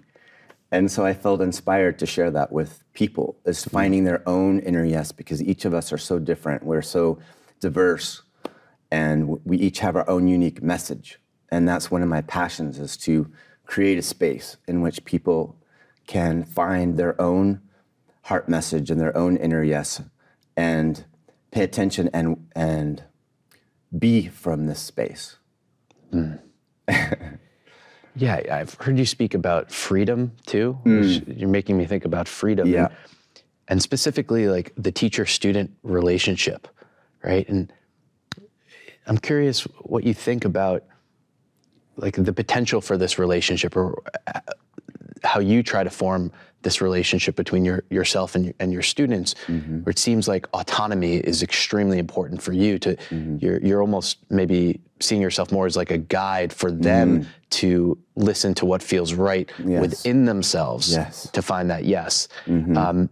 And 0.72 0.90
so 0.90 1.06
I 1.06 1.14
felt 1.14 1.42
inspired 1.42 2.00
to 2.00 2.06
share 2.06 2.32
that 2.32 2.52
with 2.52 2.84
people, 2.94 3.38
is 3.46 3.60
mm-hmm. 3.60 3.70
finding 3.72 4.04
their 4.06 4.28
own 4.28 4.60
inner 4.60 4.86
yes, 4.86 5.12
because 5.12 5.44
each 5.44 5.66
of 5.66 5.74
us 5.74 5.92
are 5.92 5.98
so 5.98 6.18
different. 6.18 6.64
We're 6.64 6.82
so 6.82 7.20
diverse, 7.60 8.22
and 8.90 9.40
we 9.46 9.58
each 9.58 9.80
have 9.80 9.96
our 9.96 10.10
own 10.10 10.28
unique 10.28 10.64
message. 10.64 11.20
And 11.50 11.68
that's 11.68 11.92
one 11.92 12.02
of 12.02 12.08
my 12.08 12.22
passions 12.22 12.80
is 12.80 12.96
to 12.98 13.30
create 13.66 13.98
a 13.98 14.02
space 14.02 14.58
in 14.68 14.82
which 14.82 15.04
people 15.04 15.58
can 16.08 16.44
find 16.44 16.98
their 16.98 17.20
own 17.22 17.62
heart 18.24 18.48
message 18.48 18.90
and 18.90 19.00
their 19.00 19.16
own 19.18 19.36
inner 19.38 19.64
yes 19.64 20.02
and 20.56 21.06
pay 21.52 21.64
attention 21.64 22.10
and 22.14 22.48
and 22.56 23.04
be 23.98 24.28
from 24.28 24.66
this 24.68 24.80
space. 24.80 25.38
Yeah, 28.16 28.42
I've 28.52 28.74
heard 28.76 28.98
you 28.98 29.06
speak 29.06 29.34
about 29.34 29.72
freedom 29.72 30.34
too. 30.46 30.78
which 30.84 31.24
You're 31.28 31.50
making 31.50 31.78
me 31.78 31.86
think 31.86 32.06
about 32.06 32.28
freedom. 32.28 32.68
Yeah. 32.68 32.86
And, 32.86 32.96
and 33.68 33.82
specifically 33.82 34.48
like 34.50 34.74
the 34.76 34.92
teacher 34.92 35.26
student 35.26 35.72
relationship, 35.84 36.68
right? 37.24 37.48
And 37.48 37.72
I'm 39.08 39.18
curious 39.18 39.62
what 39.80 40.04
you 40.04 40.14
think 40.14 40.44
about 40.46 40.84
like 41.96 42.16
the 42.16 42.34
potential 42.34 42.82
for 42.82 42.98
this 42.98 43.18
relationship 43.18 43.76
or 43.76 44.02
uh, 44.28 44.40
how 45.24 45.40
you 45.40 45.64
try 45.64 45.84
to 45.84 45.90
form 45.90 46.32
this 46.64 46.82
relationship 46.82 47.36
between 47.36 47.66
your, 47.66 47.84
yourself 47.90 48.36
and, 48.36 48.46
your- 48.46 48.54
and 48.60 48.72
your 48.72 48.82
students, 48.82 49.36
mm-hmm. 49.48 49.80
where 49.80 49.92
it 49.92 50.00
seems 50.00 50.28
like 50.28 50.48
autonomy 50.54 51.18
is 51.18 51.44
extremely 51.44 51.98
important 52.00 52.42
for 52.42 52.54
you 52.54 52.78
to, 52.80 52.96
mm-hmm. 52.96 53.38
you're, 53.40 53.60
you're 53.60 53.82
almost 53.82 54.18
maybe 54.30 54.80
seeing 55.00 55.22
yourself 55.22 55.52
more 55.52 55.66
as 55.66 55.76
like 55.76 55.92
a 55.92 55.98
guide 55.98 56.54
for 56.54 56.72
them 56.72 57.22
mm. 57.22 57.28
to 57.50 57.98
listen 58.16 58.54
to 58.54 58.66
what 58.66 58.84
feels 58.84 59.14
right 59.14 59.52
Yes. 59.66 59.82
within 59.82 60.26
themselves 60.26 60.92
Yes. 60.92 61.30
to 61.32 61.42
find 61.42 61.70
that 61.72 61.86
yes. 61.86 62.28
Mm-hmm. 62.46 62.78
Um, 62.78 63.10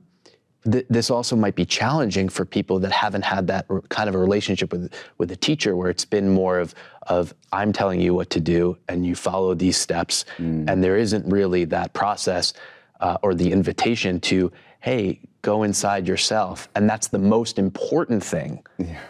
th- 0.69 0.85
this 0.89 1.09
also 1.09 1.35
might 1.35 1.55
be 1.55 1.65
challenging 1.65 2.29
for 2.29 2.45
people 2.45 2.79
that 2.79 2.91
haven't 2.91 3.23
had 3.23 3.47
that 3.47 3.65
r- 3.69 3.81
kind 3.89 4.09
of 4.09 4.15
a 4.15 4.17
relationship 4.17 4.71
with 4.71 4.93
with 5.17 5.31
a 5.31 5.35
teacher 5.35 5.75
where 5.75 5.89
it's 5.89 6.05
been 6.05 6.29
more 6.29 6.59
of 6.59 6.75
of 7.07 7.33
I'm 7.51 7.73
telling 7.73 7.99
you 8.01 8.13
what 8.13 8.29
to 8.31 8.39
do 8.39 8.77
and 8.87 9.05
you 9.05 9.15
follow 9.15 9.53
these 9.53 9.77
steps 9.77 10.25
mm. 10.37 10.69
and 10.69 10.83
there 10.83 10.97
isn't 10.97 11.25
really 11.25 11.65
that 11.65 11.93
process 11.93 12.53
uh, 12.99 13.17
or 13.21 13.33
the 13.33 13.51
invitation 13.51 14.19
to 14.19 14.51
hey 14.81 15.19
go 15.41 15.63
inside 15.63 16.07
yourself. 16.07 16.67
And 16.75 16.89
that's 16.89 17.07
the 17.07 17.19
most 17.19 17.59
important 17.59 18.23
thing 18.23 18.63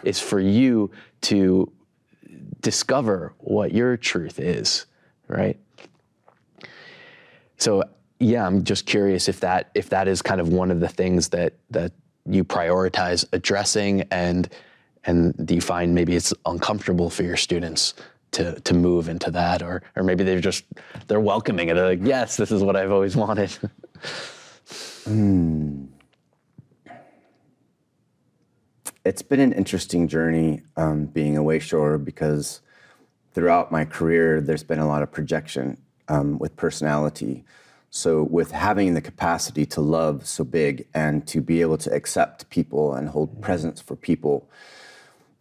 is 0.04 0.20
for 0.20 0.40
you 0.40 0.90
to 1.22 1.72
discover 2.60 3.34
what 3.38 3.72
your 3.72 3.96
truth 3.96 4.38
is 4.38 4.86
right? 5.30 5.58
So 7.56 7.84
yeah, 8.18 8.46
I'm 8.46 8.64
just 8.64 8.84
curious 8.84 9.28
if 9.28 9.40
that 9.40 9.70
if 9.74 9.88
that 9.90 10.08
is 10.08 10.20
kind 10.20 10.40
of 10.40 10.48
one 10.48 10.70
of 10.70 10.80
the 10.80 10.88
things 10.88 11.28
that 11.30 11.54
that 11.70 11.92
you 12.26 12.44
prioritize 12.44 13.24
addressing 13.32 14.02
and 14.10 14.48
and 15.04 15.34
do 15.46 15.54
you 15.54 15.60
find 15.62 15.94
maybe 15.94 16.14
it's 16.14 16.34
uncomfortable 16.44 17.08
for 17.08 17.22
your 17.22 17.36
students 17.36 17.94
to 18.32 18.60
to 18.60 18.74
move 18.74 19.08
into 19.08 19.30
that 19.30 19.62
or 19.62 19.82
or 19.96 20.02
maybe 20.02 20.24
they're 20.24 20.40
just 20.40 20.64
they're 21.08 21.20
welcoming 21.20 21.68
it. 21.68 21.74
They're 21.74 21.88
like 21.88 22.00
yes 22.02 22.36
this 22.36 22.50
is 22.50 22.62
what 22.62 22.76
I've 22.76 22.92
always 22.92 23.16
wanted. 23.16 23.56
It's 29.04 29.22
been 29.22 29.40
an 29.40 29.52
interesting 29.54 30.08
journey 30.08 30.62
um, 30.76 31.06
being 31.06 31.36
a 31.36 31.42
Wayshower 31.42 32.02
because 32.04 32.60
throughout 33.32 33.72
my 33.72 33.84
career, 33.84 34.40
there's 34.40 34.62
been 34.62 34.78
a 34.78 34.86
lot 34.86 35.02
of 35.02 35.10
projection 35.10 35.78
um, 36.08 36.38
with 36.38 36.56
personality. 36.56 37.44
So, 37.90 38.22
with 38.22 38.52
having 38.52 38.94
the 38.94 39.00
capacity 39.00 39.66
to 39.66 39.80
love 39.80 40.26
so 40.26 40.44
big 40.44 40.86
and 40.94 41.26
to 41.26 41.40
be 41.40 41.60
able 41.60 41.78
to 41.78 41.92
accept 41.92 42.48
people 42.50 42.94
and 42.94 43.08
hold 43.08 43.40
presence 43.42 43.80
for 43.80 43.96
people, 43.96 44.48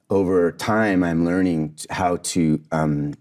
over 0.10 0.52
time, 0.52 1.04
I'm 1.04 1.26
learning 1.26 1.78
how 1.90 2.18
to 2.18 2.62
um, 2.72 3.14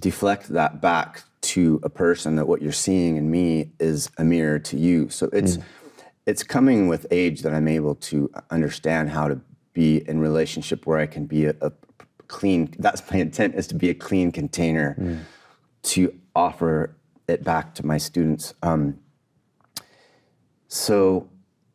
deflect 0.00 0.48
that 0.48 0.80
back 0.80 1.22
to 1.42 1.80
a 1.82 1.88
person 1.88 2.36
that 2.36 2.46
what 2.46 2.62
you're 2.62 2.72
seeing 2.72 3.16
in 3.16 3.30
me 3.30 3.72
is 3.78 4.10
a 4.18 4.24
mirror 4.24 4.58
to 4.60 4.76
you. 4.76 5.08
So, 5.08 5.28
it's 5.32 5.58
it's 6.26 6.42
coming 6.42 6.86
with 6.86 7.06
age 7.10 7.42
that 7.42 7.52
I'm 7.52 7.66
able 7.66 7.96
to 7.96 8.30
understand 8.50 9.10
how 9.10 9.28
to 9.28 9.40
be 9.72 10.08
in 10.08 10.20
relationship 10.20 10.86
where 10.86 10.98
I 10.98 11.06
can 11.06 11.26
be 11.26 11.46
a, 11.46 11.54
a 11.60 11.72
clean. 12.28 12.72
That's 12.78 13.02
my 13.10 13.18
intent 13.18 13.54
is 13.56 13.66
to 13.68 13.74
be 13.74 13.90
a 13.90 13.94
clean 13.94 14.30
container 14.30 14.96
to 15.82 16.14
offer 16.34 16.96
it 17.28 17.44
back 17.44 17.74
to 17.76 17.86
my 17.86 17.98
students. 17.98 18.54
Um, 18.62 18.98
so 20.68 21.28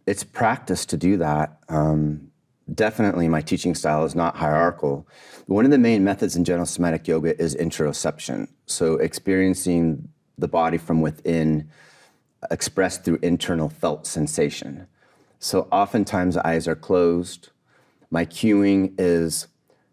it's 0.06 0.24
practice 0.24 0.86
to 0.88 0.98
do 0.98 1.18
that. 1.18 1.60
Um, 1.70 2.32
definitely, 2.74 3.28
my 3.28 3.42
teaching 3.42 3.76
style 3.76 4.06
is 4.06 4.16
not 4.16 4.38
hierarchical. 4.38 5.08
One 5.46 5.66
of 5.66 5.72
the 5.72 5.78
main 5.78 6.04
methods 6.04 6.36
in 6.36 6.44
gentle 6.44 6.66
somatic 6.66 7.08
yoga 7.08 7.40
is 7.42 7.56
interoception. 7.56 8.48
So 8.66 8.96
experiencing 8.96 10.10
the 10.38 10.48
body 10.48 10.78
from 10.78 11.02
within, 11.02 11.70
expressed 12.52 13.04
through 13.04 13.20
internal 13.22 13.70
felt 13.70 14.06
sensation. 14.06 14.88
So 15.40 15.68
oftentimes 15.72 16.38
eyes 16.38 16.68
are 16.68 16.76
closed. 16.76 17.50
My 18.10 18.26
cueing 18.26 18.94
is 18.98 19.48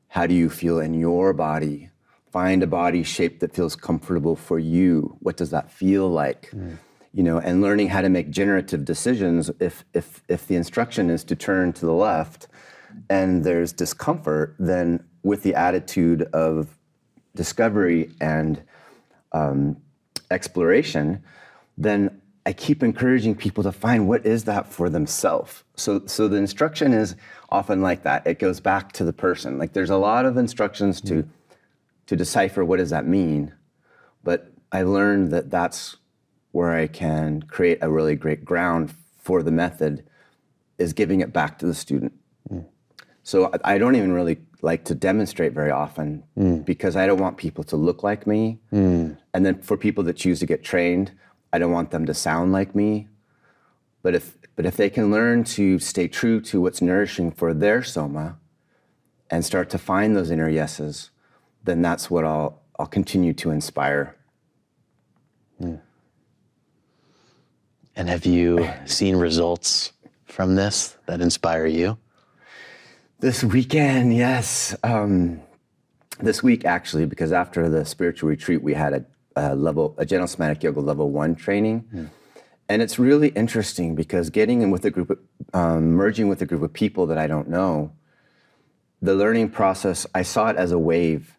how 0.09 0.27
do 0.27 0.35
you 0.35 0.49
feel 0.49 0.79
in 0.79 0.95
your 0.95 1.33
body? 1.33 1.91
Find 2.31 2.63
a 2.63 2.67
body 2.67 3.03
shape 3.03 3.41
that 3.41 3.55
feels 3.55 3.77
comfortable 3.77 4.37
for 4.37 4.59
you. 4.59 5.17
What 5.21 5.37
does 5.37 5.51
that 5.51 5.71
feel 5.71 6.09
like? 6.09 6.51
Hmm. 6.51 6.75
You 7.13 7.23
know, 7.23 7.39
and 7.39 7.63
learning 7.63 7.89
how 7.89 8.01
to 8.01 8.09
make 8.09 8.31
generative 8.31 8.85
decisions 8.85 9.51
if 9.61 9.85
if 9.95 10.23
if 10.29 10.49
the 10.49 10.57
instruction 10.57 11.11
is 11.11 11.23
to 11.25 11.37
turn 11.37 11.73
to 11.75 11.87
the 11.87 11.93
left 11.93 12.49
and 13.09 13.45
there's 13.45 13.73
discomfort, 13.73 14.57
then 14.59 15.05
with 15.23 15.43
the 15.43 15.55
attitude 15.55 16.23
of 16.33 16.77
discovery 17.35 18.11
and 18.21 18.63
um, 19.33 19.77
exploration, 20.31 21.23
then 21.77 22.21
I 22.47 22.53
keep 22.53 22.83
encouraging 22.83 23.35
people 23.35 23.63
to 23.65 23.73
find 23.73 24.07
what 24.07 24.27
is 24.27 24.45
that 24.45 24.69
for 24.69 24.91
themselves. 24.91 25.65
So, 25.77 26.03
so 26.07 26.29
the 26.29 26.37
instruction 26.37 26.93
is 26.93 27.17
often 27.49 27.81
like 27.81 28.03
that. 28.03 28.27
It 28.27 28.39
goes 28.39 28.61
back 28.61 28.93
to 28.93 29.05
the 29.05 29.13
person. 29.13 29.59
Like 29.59 29.73
there's 29.73 29.91
a 29.91 29.97
lot 29.97 30.27
of 30.27 30.37
instructions 30.37 31.01
to 31.03 31.29
to 32.07 32.17
decipher 32.17 32.63
what 32.63 32.77
does 32.77 32.91
that 32.91 33.07
mean, 33.07 33.55
but 34.23 34.53
I 34.71 34.83
learned 34.83 35.31
that 35.31 35.51
that's 35.51 35.97
where 36.53 36.75
I 36.75 36.87
can 36.87 37.41
create 37.41 37.79
a 37.81 37.89
really 37.89 38.15
great 38.15 38.45
ground 38.45 38.95
for 39.17 39.43
the 39.43 39.51
method 39.51 40.05
is 40.77 40.93
giving 40.93 41.21
it 41.23 41.33
back 41.33 41.59
to 41.61 41.67
the 41.67 41.73
student. 41.75 42.13
So 43.25 43.51
I 43.65 43.79
don't 43.79 43.97
even 43.97 44.13
really 44.13 44.37
like 44.61 44.85
to 44.85 44.95
demonstrate 44.95 45.55
very 45.55 45.71
often 45.71 46.23
hmm. 46.35 46.59
because 46.59 46.95
I 46.95 47.07
don't 47.07 47.19
want 47.19 47.39
people 47.39 47.65
to 47.65 47.77
look 47.77 48.03
like 48.03 48.27
me. 48.27 48.61
Hmm. 48.69 49.13
And 49.33 49.47
then 49.47 49.63
for 49.63 49.79
people 49.79 50.05
that 50.05 50.17
choose 50.17 50.41
to 50.41 50.47
get 50.47 50.63
trained, 50.63 51.11
I 51.51 51.59
don't 51.59 51.73
want 51.73 51.91
them 51.91 52.05
to 52.05 52.13
sound 52.13 52.53
like 52.53 52.75
me. 52.75 53.09
But 54.03 54.15
if 54.15 54.37
but 54.57 54.67
if 54.67 54.77
they 54.77 54.91
can 54.91 55.11
learn 55.11 55.43
to 55.45 55.79
stay 55.79 56.07
true 56.07 56.41
to 56.43 56.61
what's 56.61 56.83
nourishing 56.83 57.33
for 57.33 57.55
their 57.55 57.83
soma 57.83 58.39
and 59.31 59.43
start 59.43 59.71
to 59.71 59.79
find 59.79 60.15
those 60.15 60.31
inner 60.31 60.49
yeses, 60.49 61.11
then 61.65 61.81
that's 61.81 62.11
what 62.11 62.27
I'll 62.27 62.61
I'll 62.79 62.87
continue 62.87 63.33
to 63.35 63.51
inspire. 63.51 64.17
Hmm. 65.59 65.77
And 67.97 68.11
have 68.11 68.27
you 68.27 68.69
seen 68.85 69.17
results 69.17 69.93
from 70.27 70.57
this 70.57 70.99
that 71.07 71.23
inspire 71.23 71.65
you? 71.65 71.97
This 73.21 73.45
weekend, 73.45 74.15
yes. 74.15 74.77
Um, 74.83 75.41
this 76.21 76.43
week, 76.43 76.65
actually, 76.65 77.07
because 77.07 77.33
after 77.33 77.69
the 77.69 77.85
spiritual 77.85 78.29
retreat, 78.29 78.63
we 78.63 78.75
had 78.75 78.93
a, 78.93 79.05
a 79.37 79.55
level, 79.55 79.95
a 79.99 80.05
gentle 80.05 80.27
somatic 80.27 80.63
yoga 80.63 80.81
level 80.81 81.11
one 81.11 81.35
training, 81.35 81.85
and 82.69 82.83
it's 82.83 82.99
really 82.99 83.29
interesting 83.29 83.95
because 83.95 84.31
getting 84.31 84.63
in 84.63 84.71
with 84.71 84.85
a 84.85 84.91
group, 84.91 85.11
of, 85.11 85.19
um, 85.55 85.93
merging 85.93 86.29
with 86.29 86.43
a 86.43 86.47
group 86.47 86.63
of 86.63 86.73
people 86.73 87.07
that 87.07 87.17
I 87.19 87.27
don't 87.27 87.49
know, 87.49 87.93
the 89.01 89.15
learning 89.15 89.51
process, 89.51 90.07
I 90.15 90.23
saw 90.23 90.49
it 90.49 90.57
as 90.57 90.73
a 90.73 90.79
wave, 90.79 91.39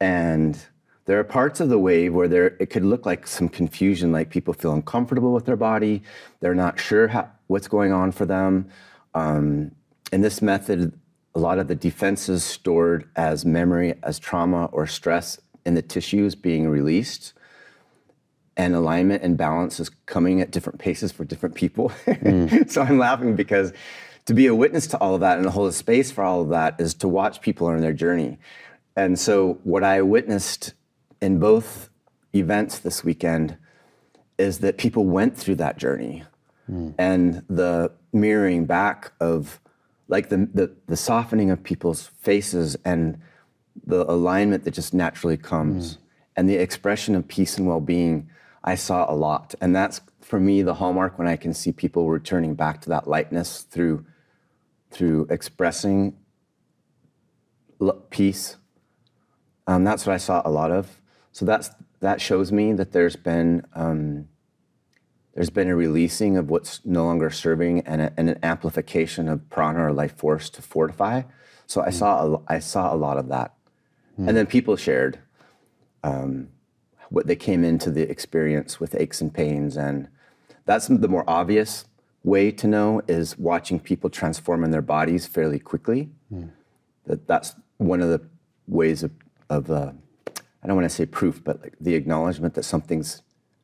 and 0.00 0.58
there 1.06 1.18
are 1.18 1.24
parts 1.24 1.60
of 1.60 1.68
the 1.68 1.78
wave 1.78 2.12
where 2.12 2.28
there 2.28 2.56
it 2.60 2.70
could 2.70 2.84
look 2.84 3.06
like 3.06 3.26
some 3.26 3.48
confusion, 3.48 4.10
like 4.12 4.30
people 4.30 4.52
feel 4.52 4.72
uncomfortable 4.72 5.32
with 5.32 5.46
their 5.46 5.56
body, 5.56 6.02
they're 6.40 6.54
not 6.54 6.78
sure 6.78 7.08
how, 7.08 7.30
what's 7.46 7.68
going 7.68 7.92
on 7.92 8.12
for 8.12 8.26
them. 8.26 8.68
Um, 9.14 9.72
in 10.12 10.20
this 10.20 10.40
method, 10.42 10.98
a 11.34 11.38
lot 11.38 11.58
of 11.58 11.68
the 11.68 11.74
defenses 11.74 12.42
stored 12.44 13.08
as 13.16 13.44
memory, 13.44 13.94
as 14.02 14.18
trauma 14.18 14.66
or 14.66 14.86
stress 14.86 15.38
in 15.64 15.74
the 15.74 15.82
tissues 15.82 16.34
being 16.34 16.68
released. 16.68 17.34
And 18.56 18.74
alignment 18.74 19.22
and 19.22 19.36
balance 19.36 19.78
is 19.78 19.88
coming 20.06 20.40
at 20.40 20.50
different 20.50 20.80
paces 20.80 21.12
for 21.12 21.24
different 21.24 21.54
people. 21.54 21.92
Mm. 22.06 22.68
so 22.70 22.82
I'm 22.82 22.98
laughing 22.98 23.36
because 23.36 23.72
to 24.26 24.34
be 24.34 24.46
a 24.46 24.54
witness 24.54 24.86
to 24.88 24.98
all 24.98 25.14
of 25.14 25.20
that 25.20 25.36
and 25.36 25.44
to 25.44 25.50
hold 25.50 25.68
a 25.68 25.72
space 25.72 26.10
for 26.10 26.24
all 26.24 26.42
of 26.42 26.48
that 26.48 26.80
is 26.80 26.92
to 26.94 27.08
watch 27.08 27.40
people 27.40 27.68
on 27.68 27.80
their 27.80 27.92
journey. 27.92 28.38
And 28.96 29.18
so 29.18 29.60
what 29.62 29.84
I 29.84 30.02
witnessed 30.02 30.74
in 31.22 31.38
both 31.38 31.88
events 32.34 32.80
this 32.80 33.04
weekend 33.04 33.56
is 34.38 34.58
that 34.58 34.76
people 34.76 35.04
went 35.04 35.36
through 35.36 35.56
that 35.56 35.78
journey 35.78 36.24
mm. 36.70 36.94
and 36.98 37.42
the 37.48 37.92
mirroring 38.12 38.66
back 38.66 39.12
of 39.20 39.60
like 40.08 40.30
the, 40.30 40.48
the 40.52 40.74
the 40.86 40.96
softening 40.96 41.50
of 41.50 41.62
people's 41.62 42.06
faces 42.20 42.76
and 42.84 43.18
the 43.86 44.10
alignment 44.10 44.64
that 44.64 44.72
just 44.72 44.92
naturally 44.92 45.36
comes 45.36 45.98
and 46.36 46.48
the 46.48 46.56
expression 46.56 47.14
of 47.14 47.26
peace 47.28 47.56
and 47.58 47.66
well-being 47.66 48.28
i 48.64 48.74
saw 48.74 49.10
a 49.10 49.14
lot. 49.14 49.54
And 49.60 49.74
that's 49.74 50.00
for 50.20 50.40
me 50.40 50.62
the 50.62 50.74
hallmark 50.74 51.18
when 51.18 51.28
i 51.28 51.36
can 51.36 51.54
see 51.54 51.72
people 51.72 52.08
returning 52.08 52.54
back 52.54 52.80
to 52.82 52.88
that 52.90 53.06
lightness 53.06 53.62
through 53.62 54.04
through 54.90 55.26
expressing 55.30 56.16
lo- 57.78 58.02
peace. 58.10 58.56
Um, 59.66 59.84
that's 59.84 60.06
what 60.06 60.14
i 60.14 60.18
saw 60.18 60.42
a 60.44 60.50
lot 60.50 60.70
of. 60.70 61.00
So 61.32 61.44
that's 61.44 61.70
that 62.00 62.20
shows 62.20 62.52
me 62.52 62.72
that 62.74 62.92
there's 62.92 63.16
been 63.16 63.66
um, 63.74 64.28
there's 65.38 65.50
been 65.50 65.68
a 65.68 65.76
releasing 65.76 66.36
of 66.36 66.50
what's 66.50 66.84
no 66.84 67.04
longer 67.04 67.30
serving 67.30 67.82
and, 67.82 68.02
a, 68.02 68.12
and 68.16 68.28
an 68.28 68.40
amplification 68.42 69.28
of 69.28 69.48
prana 69.50 69.86
or 69.86 69.92
life 69.92 70.16
force 70.16 70.50
to 70.50 70.60
fortify. 70.60 71.22
So 71.68 71.80
I 71.80 71.90
saw 71.90 72.34
a, 72.34 72.40
I 72.48 72.58
saw 72.58 72.92
a 72.92 72.96
lot 72.96 73.18
of 73.18 73.28
that, 73.28 73.54
and 74.16 74.36
then 74.36 74.46
people 74.46 74.74
shared 74.74 75.20
um, 76.02 76.48
what 77.10 77.28
they 77.28 77.36
came 77.36 77.62
into 77.62 77.88
the 77.92 78.02
experience 78.10 78.80
with 78.80 78.96
aches 78.96 79.20
and 79.20 79.32
pains, 79.32 79.76
and 79.76 80.08
that's 80.64 80.88
the 80.88 81.06
more 81.06 81.22
obvious 81.28 81.84
way 82.24 82.50
to 82.50 82.66
know 82.66 83.00
is 83.06 83.38
watching 83.38 83.78
people 83.78 84.10
transform 84.10 84.64
in 84.64 84.72
their 84.72 84.82
bodies 84.82 85.28
fairly 85.28 85.60
quickly. 85.60 86.10
That 87.06 87.28
that's 87.28 87.54
one 87.76 88.02
of 88.02 88.08
the 88.08 88.22
ways 88.66 89.04
of, 89.04 89.12
of 89.48 89.70
uh, 89.70 89.92
I 90.64 90.66
don't 90.66 90.74
want 90.74 90.90
to 90.90 90.96
say 90.96 91.06
proof, 91.06 91.44
but 91.44 91.62
like 91.62 91.74
the 91.80 91.94
acknowledgement 91.94 92.54
that 92.54 92.64
something's 92.64 93.22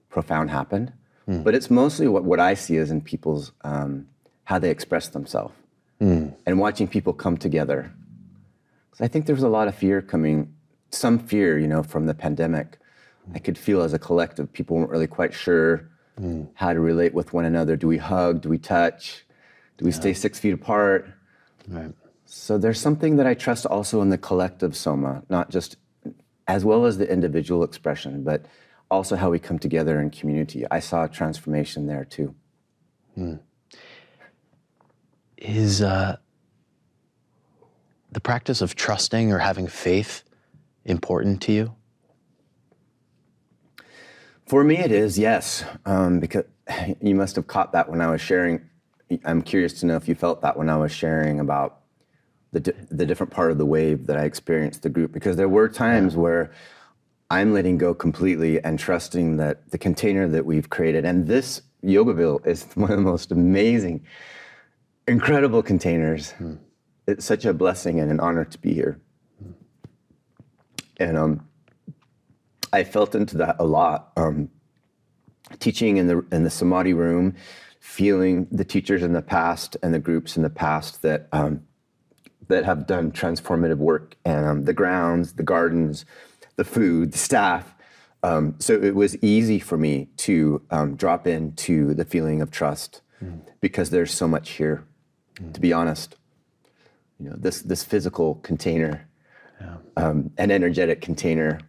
profound 0.08 0.50
happened. 0.50 0.92
Hmm. 1.26 1.42
But 1.42 1.54
it's 1.54 1.70
mostly 1.70 2.06
what, 2.08 2.24
what 2.24 2.40
I 2.40 2.54
see 2.54 2.76
is 2.76 2.90
in 2.90 3.00
people's 3.00 3.52
um, 3.62 4.06
how 4.44 4.58
they 4.58 4.70
express 4.70 5.08
themselves 5.08 5.54
hmm. 5.98 6.28
and 6.46 6.58
watching 6.58 6.86
people 6.88 7.12
come 7.12 7.36
together. 7.36 7.92
'Cause 8.90 9.00
I 9.00 9.08
think 9.08 9.26
there 9.26 9.34
was 9.34 9.42
a 9.42 9.48
lot 9.48 9.66
of 9.66 9.74
fear 9.74 10.00
coming, 10.02 10.54
some 10.90 11.18
fear, 11.18 11.58
you 11.58 11.66
know, 11.66 11.82
from 11.82 12.06
the 12.06 12.14
pandemic. 12.14 12.78
I 13.34 13.38
could 13.38 13.58
feel 13.58 13.80
as 13.82 13.92
a 13.94 13.98
collective, 13.98 14.52
people 14.52 14.76
weren't 14.76 14.90
really 14.90 15.06
quite 15.06 15.32
sure 15.32 15.88
hmm. 16.18 16.44
how 16.54 16.72
to 16.72 16.80
relate 16.80 17.14
with 17.14 17.32
one 17.32 17.44
another. 17.44 17.74
Do 17.76 17.88
we 17.88 17.96
hug? 17.96 18.42
Do 18.42 18.48
we 18.48 18.58
touch? 18.58 19.24
Do 19.78 19.84
we 19.84 19.92
stay 19.92 20.12
six 20.12 20.38
feet 20.38 20.54
apart? 20.54 21.08
Right. 21.66 21.92
So 22.26 22.58
there's 22.58 22.80
something 22.80 23.16
that 23.16 23.26
I 23.26 23.34
trust 23.34 23.66
also 23.66 24.02
in 24.02 24.10
the 24.10 24.18
collective 24.18 24.76
soma, 24.76 25.22
not 25.28 25.50
just 25.50 25.76
as 26.46 26.64
well 26.64 26.84
as 26.84 26.98
the 26.98 27.10
individual 27.10 27.64
expression, 27.64 28.22
but 28.22 28.44
also 28.90 29.16
how 29.16 29.30
we 29.30 29.38
come 29.38 29.58
together 29.58 30.00
in 30.00 30.10
community. 30.10 30.64
I 30.70 30.80
saw 30.80 31.04
a 31.04 31.08
transformation 31.08 31.86
there 31.86 32.04
too. 32.04 32.34
Is 35.38 35.82
uh, 35.82 36.16
the 38.12 38.20
practice 38.20 38.60
of 38.60 38.74
trusting 38.74 39.32
or 39.32 39.38
having 39.38 39.66
faith 39.66 40.22
important 40.84 41.42
to 41.42 41.52
you? 41.52 41.74
For 44.46 44.62
me, 44.62 44.78
it 44.78 44.92
is 44.92 45.18
yes, 45.18 45.64
um, 45.86 46.20
because 46.20 46.44
you 47.00 47.14
must 47.14 47.36
have 47.36 47.46
caught 47.46 47.72
that 47.72 47.88
when 47.88 48.00
I 48.00 48.10
was 48.10 48.20
sharing. 48.20 48.68
I'm 49.24 49.42
curious 49.42 49.78
to 49.80 49.86
know 49.86 49.96
if 49.96 50.08
you 50.08 50.14
felt 50.14 50.40
that 50.42 50.56
when 50.56 50.68
I 50.68 50.76
was 50.76 50.90
sharing 50.90 51.40
about 51.40 51.80
the 52.52 52.60
di- 52.60 52.72
the 52.90 53.06
different 53.06 53.32
part 53.32 53.50
of 53.50 53.58
the 53.58 53.66
wave 53.66 54.06
that 54.06 54.16
I 54.16 54.24
experienced 54.24 54.82
the 54.82 54.88
group, 54.88 55.12
because 55.12 55.36
there 55.36 55.48
were 55.48 55.68
times 55.68 56.16
where 56.16 56.52
I'm 57.34 57.52
letting 57.52 57.78
go 57.78 57.94
completely 57.94 58.62
and 58.62 58.78
trusting 58.78 59.38
that 59.38 59.68
the 59.72 59.78
container 59.78 60.28
that 60.28 60.46
we've 60.46 60.70
created, 60.70 61.04
and 61.04 61.26
this 61.26 61.62
Yoga 61.82 62.14
Yogaville 62.14 62.46
is 62.46 62.62
one 62.74 62.92
of 62.92 62.96
the 62.96 63.02
most 63.02 63.32
amazing, 63.32 64.06
incredible 65.08 65.60
containers. 65.60 66.30
Hmm. 66.32 66.54
It's 67.08 67.24
such 67.24 67.44
a 67.44 67.52
blessing 67.52 67.98
and 67.98 68.08
an 68.12 68.20
honor 68.20 68.44
to 68.44 68.58
be 68.58 68.72
here. 68.72 69.00
Hmm. 69.42 69.50
And 70.98 71.18
um, 71.18 71.48
I 72.72 72.84
felt 72.84 73.16
into 73.16 73.36
that 73.38 73.56
a 73.58 73.64
lot. 73.64 74.12
Um, 74.16 74.48
teaching 75.58 75.96
in 75.96 76.06
the 76.06 76.24
in 76.30 76.44
the 76.44 76.50
samadhi 76.50 76.94
room, 76.94 77.34
feeling 77.80 78.46
the 78.52 78.64
teachers 78.64 79.02
in 79.02 79.12
the 79.12 79.22
past 79.22 79.76
and 79.82 79.92
the 79.92 79.98
groups 79.98 80.36
in 80.36 80.44
the 80.44 80.50
past 80.50 81.02
that 81.02 81.28
um, 81.32 81.64
that 82.46 82.64
have 82.64 82.86
done 82.86 83.10
transformative 83.10 83.78
work, 83.78 84.14
and 84.24 84.46
um, 84.46 84.64
the 84.66 84.72
grounds, 84.72 85.32
the 85.32 85.42
gardens, 85.42 86.04
the 86.56 86.64
food, 86.64 87.12
the 87.12 87.18
staff. 87.18 87.74
Um, 88.22 88.54
so 88.58 88.72
it 88.72 88.94
was 88.94 89.16
easy 89.22 89.58
for 89.58 89.76
me 89.76 90.08
to 90.18 90.62
um, 90.70 90.96
drop 90.96 91.26
into 91.26 91.94
the 91.94 92.04
feeling 92.04 92.40
of 92.40 92.50
trust 92.50 93.02
mm. 93.22 93.40
because 93.60 93.90
there's 93.90 94.12
so 94.12 94.26
much 94.26 94.50
here. 94.50 94.84
Mm. 95.36 95.52
To 95.52 95.60
be 95.60 95.72
honest, 95.72 96.16
you 97.18 97.28
know 97.28 97.36
this 97.36 97.60
this 97.62 97.84
physical 97.84 98.36
container, 98.36 99.06
yeah. 99.60 99.76
um, 99.96 100.30
an 100.38 100.50
energetic 100.50 101.00
container, 101.00 101.60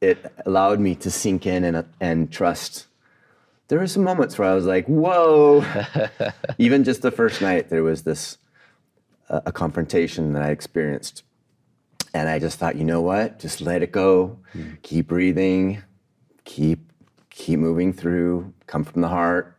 it 0.00 0.32
allowed 0.46 0.80
me 0.80 0.94
to 0.96 1.10
sink 1.10 1.46
in 1.46 1.64
and 1.64 1.84
and 2.00 2.32
trust. 2.32 2.86
There 3.68 3.78
were 3.78 3.86
some 3.86 4.02
moments 4.02 4.38
where 4.38 4.48
I 4.48 4.54
was 4.54 4.66
like, 4.66 4.86
"Whoa!" 4.86 5.64
Even 6.58 6.84
just 6.84 7.02
the 7.02 7.10
first 7.10 7.42
night, 7.42 7.68
there 7.68 7.82
was 7.82 8.02
this 8.02 8.38
uh, 9.28 9.40
a 9.46 9.52
confrontation 9.52 10.32
that 10.32 10.42
I 10.42 10.50
experienced 10.50 11.22
and 12.14 12.28
I 12.28 12.38
just 12.38 12.58
thought, 12.58 12.76
you 12.76 12.84
know 12.84 13.00
what? 13.00 13.38
Just 13.38 13.60
let 13.60 13.82
it 13.82 13.92
go. 13.92 14.38
Mm. 14.54 14.82
Keep 14.82 15.08
breathing. 15.08 15.82
Keep 16.44 16.92
keep 17.30 17.58
moving 17.58 17.92
through. 17.92 18.52
Come 18.66 18.84
from 18.84 19.02
the 19.02 19.08
heart. 19.08 19.56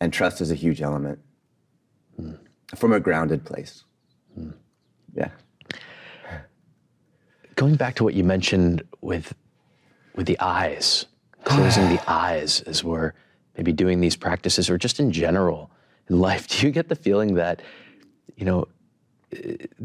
And 0.00 0.12
trust 0.12 0.40
is 0.40 0.50
a 0.50 0.54
huge 0.54 0.80
element. 0.80 1.18
Mm. 2.20 2.38
From 2.76 2.92
a 2.92 3.00
grounded 3.00 3.44
place. 3.44 3.84
Mm. 4.38 4.54
Yeah. 5.14 5.30
Going 7.56 7.74
back 7.74 7.96
to 7.96 8.04
what 8.04 8.14
you 8.14 8.22
mentioned 8.22 8.82
with 9.00 9.34
with 10.14 10.26
the 10.26 10.38
eyes, 10.40 11.06
closing 11.44 11.88
the 11.88 12.00
eyes 12.10 12.60
as 12.62 12.84
we're 12.84 13.12
maybe 13.56 13.72
doing 13.72 14.00
these 14.00 14.16
practices 14.16 14.70
or 14.70 14.78
just 14.78 15.00
in 15.00 15.10
general 15.10 15.70
in 16.08 16.20
life, 16.20 16.46
do 16.58 16.66
you 16.66 16.72
get 16.72 16.88
the 16.88 16.96
feeling 16.96 17.34
that, 17.34 17.60
you 18.36 18.44
know, 18.44 18.66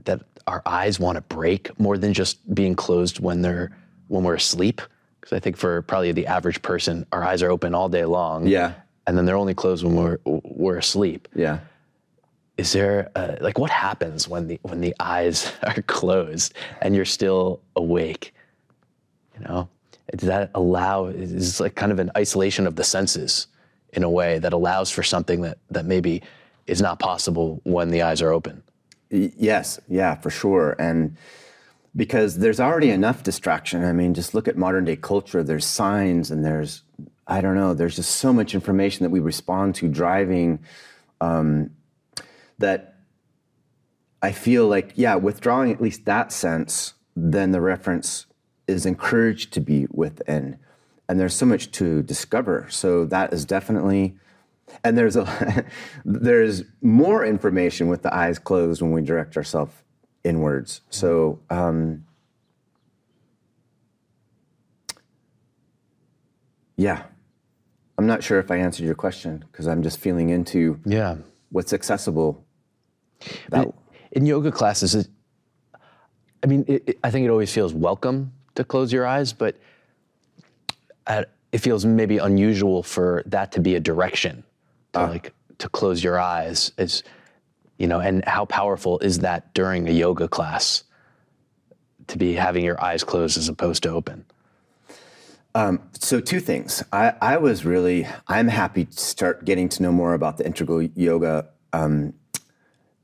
that 0.05 0.21
our 0.47 0.61
eyes 0.65 0.99
want 0.99 1.15
to 1.15 1.21
break 1.21 1.77
more 1.79 1.97
than 1.97 2.13
just 2.13 2.53
being 2.53 2.75
closed 2.75 3.19
when 3.19 3.41
they're 3.41 3.75
when 4.07 4.23
we're 4.23 4.35
asleep. 4.35 4.81
Because 5.19 5.35
I 5.35 5.39
think 5.39 5.57
for 5.57 5.81
probably 5.83 6.11
the 6.11 6.27
average 6.27 6.61
person, 6.61 7.05
our 7.11 7.23
eyes 7.23 7.41
are 7.41 7.49
open 7.49 7.73
all 7.73 7.89
day 7.89 8.05
long. 8.05 8.45
Yeah. 8.45 8.73
And 9.07 9.17
then 9.17 9.25
they're 9.25 9.37
only 9.37 9.53
closed 9.53 9.83
when 9.83 9.95
we're 9.95 10.19
we're 10.25 10.77
asleep. 10.77 11.27
Yeah. 11.35 11.59
Is 12.57 12.71
there 12.71 13.09
a, 13.15 13.37
like 13.41 13.57
what 13.57 13.71
happens 13.71 14.27
when 14.27 14.47
the 14.47 14.59
when 14.63 14.81
the 14.81 14.95
eyes 14.99 15.51
are 15.63 15.81
closed 15.83 16.53
and 16.81 16.95
you're 16.95 17.05
still 17.05 17.61
awake? 17.75 18.33
You 19.37 19.45
know, 19.45 19.69
does 20.15 20.27
that 20.27 20.51
allow? 20.53 21.05
Is 21.07 21.59
like 21.59 21.75
kind 21.75 21.91
of 21.91 21.99
an 21.99 22.11
isolation 22.15 22.67
of 22.67 22.75
the 22.75 22.83
senses 22.83 23.47
in 23.93 24.03
a 24.03 24.09
way 24.09 24.39
that 24.39 24.53
allows 24.53 24.89
for 24.91 25.03
something 25.03 25.41
that 25.41 25.57
that 25.71 25.85
maybe 25.85 26.21
is 26.67 26.81
not 26.81 26.99
possible 26.99 27.59
when 27.63 27.89
the 27.89 28.01
eyes 28.01 28.21
are 28.21 28.31
open. 28.31 28.63
Yes, 29.13 29.79
yeah, 29.87 30.15
for 30.15 30.31
sure. 30.31 30.75
And 30.79 31.15
because 31.95 32.39
there's 32.39 32.59
already 32.59 32.89
enough 32.89 33.21
distraction. 33.21 33.85
I 33.85 33.93
mean, 33.93 34.15
just 34.15 34.33
look 34.33 34.47
at 34.47 34.57
modern 34.57 34.85
day 34.85 34.95
culture. 34.95 35.43
There's 35.43 35.65
signs 35.65 36.31
and 36.31 36.43
there's, 36.43 36.81
I 37.27 37.39
don't 37.39 37.53
know, 37.53 37.75
there's 37.75 37.95
just 37.95 38.15
so 38.15 38.33
much 38.33 38.55
information 38.55 39.03
that 39.03 39.11
we 39.11 39.19
respond 39.19 39.75
to 39.75 39.87
driving 39.87 40.59
um, 41.21 41.69
that 42.57 42.95
I 44.23 44.31
feel 44.31 44.67
like, 44.67 44.93
yeah, 44.95 45.15
withdrawing 45.15 45.71
at 45.71 45.79
least 45.79 46.05
that 46.05 46.31
sense, 46.31 46.95
then 47.15 47.51
the 47.51 47.61
reference 47.61 48.25
is 48.67 48.85
encouraged 48.87 49.53
to 49.53 49.59
be 49.59 49.85
within. 49.91 50.57
And 51.07 51.19
there's 51.19 51.35
so 51.35 51.45
much 51.45 51.69
to 51.73 52.01
discover. 52.01 52.65
So 52.71 53.05
that 53.05 53.31
is 53.31 53.45
definitely 53.45 54.15
and 54.83 54.97
there's 54.97 55.15
a 55.15 55.65
there's 56.05 56.63
more 56.81 57.25
information 57.25 57.87
with 57.87 58.01
the 58.01 58.13
eyes 58.13 58.39
closed 58.39 58.81
when 58.81 58.91
we 58.91 59.01
direct 59.01 59.37
ourselves 59.37 59.73
inwards. 60.23 60.81
So 60.89 61.39
um, 61.49 62.05
yeah, 66.77 67.03
I'm 67.97 68.07
not 68.07 68.23
sure 68.23 68.39
if 68.39 68.51
I 68.51 68.57
answered 68.57 68.85
your 68.85 68.95
question 68.95 69.43
because 69.51 69.67
I'm 69.67 69.83
just 69.83 69.99
feeling 69.99 70.29
into 70.29 70.79
yeah 70.85 71.17
what's 71.49 71.73
accessible. 71.73 72.43
That, 73.49 73.73
in, 74.11 74.25
yoga 74.25 74.51
classes, 74.51 74.95
it, 74.95 75.07
I 76.43 76.47
mean, 76.47 76.65
it, 76.67 76.83
it, 76.87 76.99
I 77.05 77.09
think 77.09 77.25
it 77.25 77.29
always 77.29 77.53
feels 77.53 77.73
welcome 77.73 78.33
to 78.55 78.65
close 78.65 78.91
your 78.91 79.07
eyes, 79.07 79.31
but 79.31 79.55
at, 81.07 81.29
it 81.53 81.59
feels 81.59 81.85
maybe 81.85 82.17
unusual 82.17 82.83
for 82.83 83.23
that 83.27 83.53
to 83.53 83.61
be 83.61 83.75
a 83.75 83.79
direction 83.79 84.43
to 84.93 85.01
uh, 85.01 85.09
like 85.09 85.33
to 85.59 85.69
close 85.69 86.03
your 86.03 86.19
eyes. 86.19 86.71
Is 86.77 87.03
you 87.77 87.87
know 87.87 87.99
and 87.99 88.23
how 88.25 88.45
powerful 88.45 88.99
is 88.99 89.19
that 89.19 89.53
during 89.53 89.87
a 89.87 89.91
yoga 89.91 90.27
class 90.27 90.83
to 92.07 92.17
be 92.17 92.33
having 92.33 92.63
your 92.63 92.81
eyes 92.81 93.03
closed 93.03 93.37
as 93.37 93.49
opposed 93.49 93.83
to 93.83 93.89
open? 93.89 94.25
Um, 95.55 95.81
so 95.99 96.19
two 96.19 96.39
things. 96.39 96.83
I, 96.91 97.13
I 97.21 97.37
was 97.37 97.65
really 97.65 98.07
i'm 98.27 98.47
happy 98.47 98.85
to 98.85 98.97
start 98.97 99.45
getting 99.45 99.69
to 99.69 99.83
know 99.83 99.91
more 99.91 100.13
about 100.13 100.37
the 100.37 100.45
integral 100.45 100.81
yoga 100.81 101.49
um, 101.73 102.13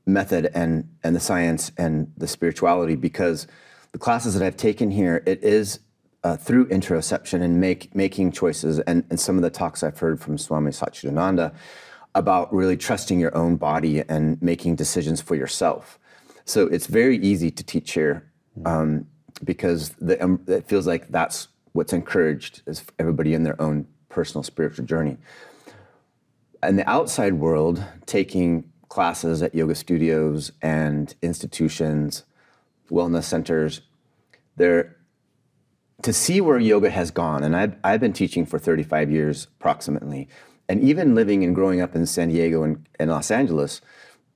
method 0.06 0.50
and 0.54 0.88
and 1.02 1.14
the 1.14 1.20
science 1.20 1.72
and 1.76 2.12
the 2.16 2.26
spirituality 2.26 2.96
because 2.96 3.46
the 3.92 3.98
classes 3.98 4.34
that 4.34 4.44
i've 4.44 4.56
taken 4.56 4.90
here 4.90 5.22
it 5.26 5.42
is 5.42 5.80
uh, 6.22 6.36
through 6.36 6.66
interoception 6.68 7.42
and 7.42 7.60
make, 7.60 7.94
making 7.94 8.32
choices, 8.32 8.78
and, 8.80 9.04
and 9.10 9.18
some 9.18 9.36
of 9.36 9.42
the 9.42 9.50
talks 9.50 9.82
I've 9.82 9.98
heard 9.98 10.20
from 10.20 10.36
Swami 10.36 10.70
Satchidananda 10.70 11.54
about 12.14 12.52
really 12.52 12.76
trusting 12.76 13.20
your 13.20 13.34
own 13.36 13.56
body 13.56 14.02
and 14.08 14.40
making 14.42 14.76
decisions 14.76 15.20
for 15.20 15.34
yourself. 15.34 15.98
So 16.44 16.66
it's 16.66 16.86
very 16.86 17.16
easy 17.18 17.50
to 17.50 17.62
teach 17.62 17.92
here 17.92 18.28
um, 18.66 19.06
because 19.44 19.90
the, 20.00 20.22
um, 20.22 20.42
it 20.46 20.66
feels 20.66 20.86
like 20.86 21.08
that's 21.08 21.48
what's 21.72 21.92
encouraged 21.92 22.62
is 22.66 22.82
everybody 22.98 23.34
in 23.34 23.44
their 23.44 23.60
own 23.62 23.86
personal 24.08 24.42
spiritual 24.42 24.84
journey. 24.84 25.16
In 26.62 26.76
the 26.76 26.88
outside 26.90 27.34
world, 27.34 27.82
taking 28.06 28.70
classes 28.88 29.40
at 29.40 29.54
yoga 29.54 29.74
studios 29.74 30.52
and 30.60 31.14
institutions, 31.22 32.24
wellness 32.90 33.24
centers, 33.24 33.82
there 34.56 34.96
to 36.02 36.12
see 36.12 36.40
where 36.40 36.58
yoga 36.58 36.90
has 36.90 37.10
gone, 37.10 37.42
and 37.42 37.56
I've, 37.56 37.76
I've 37.84 38.00
been 38.00 38.12
teaching 38.12 38.46
for 38.46 38.58
35 38.58 39.10
years 39.10 39.48
approximately, 39.58 40.28
and 40.68 40.80
even 40.82 41.14
living 41.14 41.44
and 41.44 41.54
growing 41.54 41.80
up 41.80 41.94
in 41.94 42.06
San 42.06 42.28
Diego 42.28 42.62
and, 42.62 42.86
and 42.98 43.10
Los 43.10 43.30
Angeles, 43.30 43.80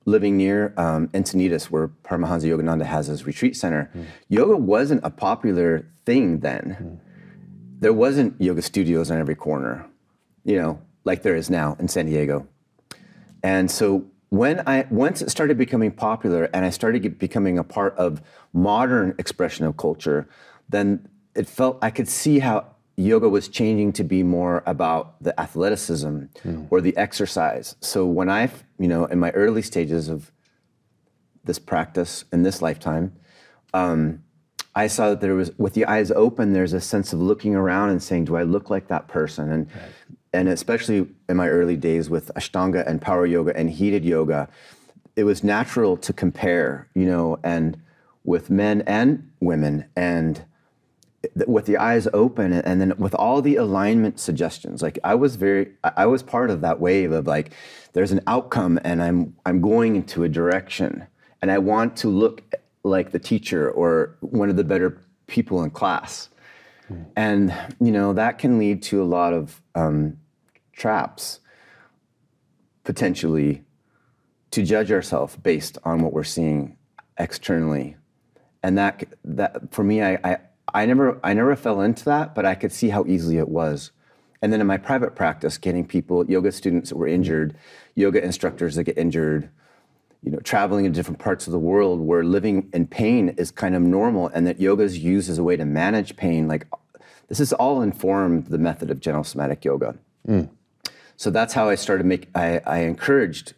living 0.05 0.37
near 0.37 0.73
um, 0.77 1.07
Encinitas, 1.09 1.65
where 1.65 1.87
Paramahansa 1.87 2.43
Yogananda 2.43 2.85
has 2.85 3.07
his 3.07 3.25
retreat 3.25 3.55
center, 3.55 3.89
mm. 3.95 4.05
yoga 4.29 4.55
wasn't 4.55 5.01
a 5.03 5.09
popular 5.09 5.87
thing 6.05 6.39
then. 6.41 6.77
Mm. 6.79 7.79
There 7.79 7.93
wasn't 7.93 8.39
yoga 8.39 8.61
studios 8.61 9.09
on 9.09 9.19
every 9.19 9.35
corner, 9.35 9.85
you 10.43 10.55
know, 10.57 10.79
like 11.03 11.23
there 11.23 11.35
is 11.35 11.49
now 11.49 11.75
in 11.79 11.87
San 11.87 12.05
Diego. 12.05 12.47
And 13.43 13.69
so 13.69 14.05
when 14.29 14.61
I 14.67 14.87
once 14.89 15.21
it 15.21 15.29
started 15.29 15.57
becoming 15.57 15.91
popular 15.91 16.49
and 16.53 16.65
I 16.65 16.69
started 16.69 17.17
becoming 17.19 17.57
a 17.57 17.63
part 17.63 17.95
of 17.97 18.21
modern 18.53 19.15
expression 19.17 19.65
of 19.65 19.77
culture, 19.77 20.27
then 20.69 21.07
it 21.35 21.47
felt 21.47 21.77
I 21.81 21.89
could 21.89 22.07
see 22.07 22.39
how 22.39 22.65
yoga 22.97 23.27
was 23.27 23.49
changing 23.49 23.91
to 23.93 24.03
be 24.03 24.23
more 24.23 24.63
about 24.65 25.21
the 25.21 25.37
athleticism 25.39 26.19
mm. 26.43 26.67
or 26.69 26.81
the 26.81 26.95
exercise. 26.95 27.75
So 27.81 28.05
when 28.05 28.29
I, 28.29 28.49
you 28.79 28.87
know, 28.87 29.05
in 29.05 29.19
my 29.19 29.31
early 29.31 29.61
stages 29.61 30.07
of 30.07 30.31
this 31.43 31.59
practice 31.59 32.23
in 32.31 32.43
this 32.43 32.61
lifetime, 32.61 33.13
um, 33.73 34.23
I 34.73 34.87
saw 34.87 35.09
that 35.09 35.21
there 35.21 35.35
was, 35.35 35.51
with 35.57 35.73
the 35.73 35.85
eyes 35.85 36.11
open, 36.11 36.53
there's 36.53 36.73
a 36.73 36.81
sense 36.81 37.13
of 37.13 37.21
looking 37.21 37.55
around 37.55 37.89
and 37.89 38.03
saying, 38.03 38.25
"Do 38.25 38.35
I 38.35 38.43
look 38.43 38.69
like 38.69 38.87
that 38.87 39.07
person?" 39.07 39.51
And 39.51 39.67
right. 39.67 39.91
and 40.33 40.49
especially 40.49 41.07
in 41.29 41.37
my 41.37 41.47
early 41.47 41.77
days 41.77 42.09
with 42.09 42.31
Ashtanga 42.35 42.85
and 42.85 43.01
power 43.01 43.25
yoga 43.25 43.55
and 43.55 43.69
heated 43.69 44.03
yoga, 44.03 44.49
it 45.15 45.23
was 45.23 45.43
natural 45.43 45.95
to 45.97 46.11
compare, 46.11 46.89
you 46.93 47.05
know, 47.05 47.39
and 47.43 47.81
with 48.25 48.49
men 48.49 48.81
and 48.81 49.31
women 49.39 49.85
and 49.95 50.43
with 51.47 51.65
the 51.65 51.77
eyes 51.77 52.07
open 52.13 52.53
and 52.53 52.81
then 52.81 52.93
with 52.97 53.15
all 53.15 53.41
the 53.41 53.55
alignment 53.55 54.19
suggestions 54.19 54.81
like 54.81 54.99
i 55.03 55.15
was 55.15 55.35
very 55.35 55.71
i 55.97 56.05
was 56.05 56.21
part 56.21 56.49
of 56.49 56.61
that 56.61 56.79
wave 56.79 57.11
of 57.11 57.27
like 57.27 57.51
there's 57.93 58.11
an 58.11 58.21
outcome 58.27 58.79
and 58.83 59.01
i'm 59.01 59.35
i'm 59.45 59.61
going 59.61 59.95
into 59.95 60.23
a 60.23 60.29
direction. 60.29 61.07
And 61.41 61.51
i 61.51 61.57
want 61.57 61.95
to 61.97 62.07
look 62.07 62.41
like 62.83 63.11
the 63.11 63.19
teacher 63.19 63.69
or 63.69 64.15
one 64.21 64.49
of 64.49 64.55
the 64.55 64.63
better 64.63 65.01
people 65.27 65.63
in 65.63 65.71
class. 65.71 66.29
And, 67.15 67.53
you 67.79 67.91
know, 67.91 68.13
that 68.13 68.37
can 68.37 68.59
lead 68.59 68.83
to 68.83 69.01
a 69.01 69.05
lot 69.05 69.33
of 69.33 69.59
um, 69.73 70.17
traps, 70.71 71.39
potentially, 72.83 73.63
to 74.51 74.63
judge 74.63 74.91
ourselves 74.91 75.35
based 75.35 75.79
on 75.83 76.03
what 76.03 76.13
we're 76.13 76.23
seeing 76.23 76.77
externally. 77.17 77.95
And 78.61 78.77
that, 78.77 79.03
that 79.23 79.73
for 79.73 79.83
me, 79.83 80.03
I, 80.03 80.19
I, 80.23 80.37
I, 80.73 80.85
never, 80.85 81.19
I 81.23 81.33
never 81.33 81.55
fell 81.55 81.81
into 81.81 82.05
that, 82.05 82.35
but 82.35 82.45
I 82.45 82.55
could 82.55 82.71
see 82.71 82.89
how 82.89 83.05
easily 83.05 83.37
it 83.37 83.49
was. 83.49 83.91
And 84.41 84.51
then 84.51 84.61
in 84.61 84.67
my 84.67 84.77
private 84.77 85.15
practice, 85.15 85.57
getting 85.57 85.87
people, 85.87 86.29
yoga 86.29 86.51
students 86.51 86.89
that 86.89 86.97
were 86.97 87.07
injured, 87.07 87.55
yoga 87.95 88.23
instructors 88.23 88.75
that 88.75 88.83
get 88.83 88.97
injured, 88.97 89.49
you 90.21 90.31
know, 90.31 90.39
traveling 90.39 90.85
in 90.85 90.91
different 90.91 91.19
parts 91.19 91.47
of 91.47 91.53
the 91.53 91.59
world 91.59 92.01
where 92.01 92.23
living 92.23 92.69
in 92.73 92.87
pain 92.87 93.29
is 93.37 93.51
kind 93.51 93.75
of 93.75 93.81
normal 93.81 94.27
and 94.29 94.45
that 94.47 94.59
yoga 94.59 94.83
is 94.83 94.97
used 94.97 95.29
as 95.29 95.37
a 95.37 95.43
way 95.43 95.55
to 95.55 95.65
manage 95.65 96.15
pain. 96.15 96.47
Like 96.47 96.67
this 97.27 97.39
is 97.39 97.53
all 97.53 97.81
informed 97.81 98.47
the 98.47 98.57
method 98.57 98.91
of 98.91 98.99
gentle 98.99 99.23
somatic 99.23 99.63
yoga. 99.63 99.95
Mm. 100.27 100.49
So 101.15 101.29
that's 101.29 101.53
how 101.53 101.69
I 101.69 101.75
started 101.75 102.05
make 102.05 102.27
I, 102.35 102.59
I 102.65 102.79
encouraged 102.79 103.53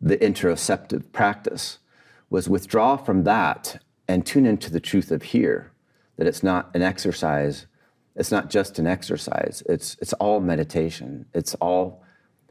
the 0.00 0.16
interoceptive 0.18 1.10
practice 1.12 1.78
was 2.28 2.48
withdraw 2.48 2.96
from 2.96 3.24
that 3.24 3.80
and 4.06 4.26
tune 4.26 4.44
into 4.44 4.70
the 4.70 4.80
truth 4.80 5.10
of 5.10 5.22
here, 5.22 5.70
that 6.16 6.26
it's 6.26 6.42
not 6.42 6.70
an 6.74 6.82
exercise, 6.82 7.66
it's 8.16 8.30
not 8.30 8.50
just 8.50 8.78
an 8.78 8.86
exercise, 8.86 9.62
it's 9.68 9.96
it's 10.00 10.12
all 10.14 10.40
meditation. 10.40 11.26
It's 11.34 11.54
all 11.56 12.02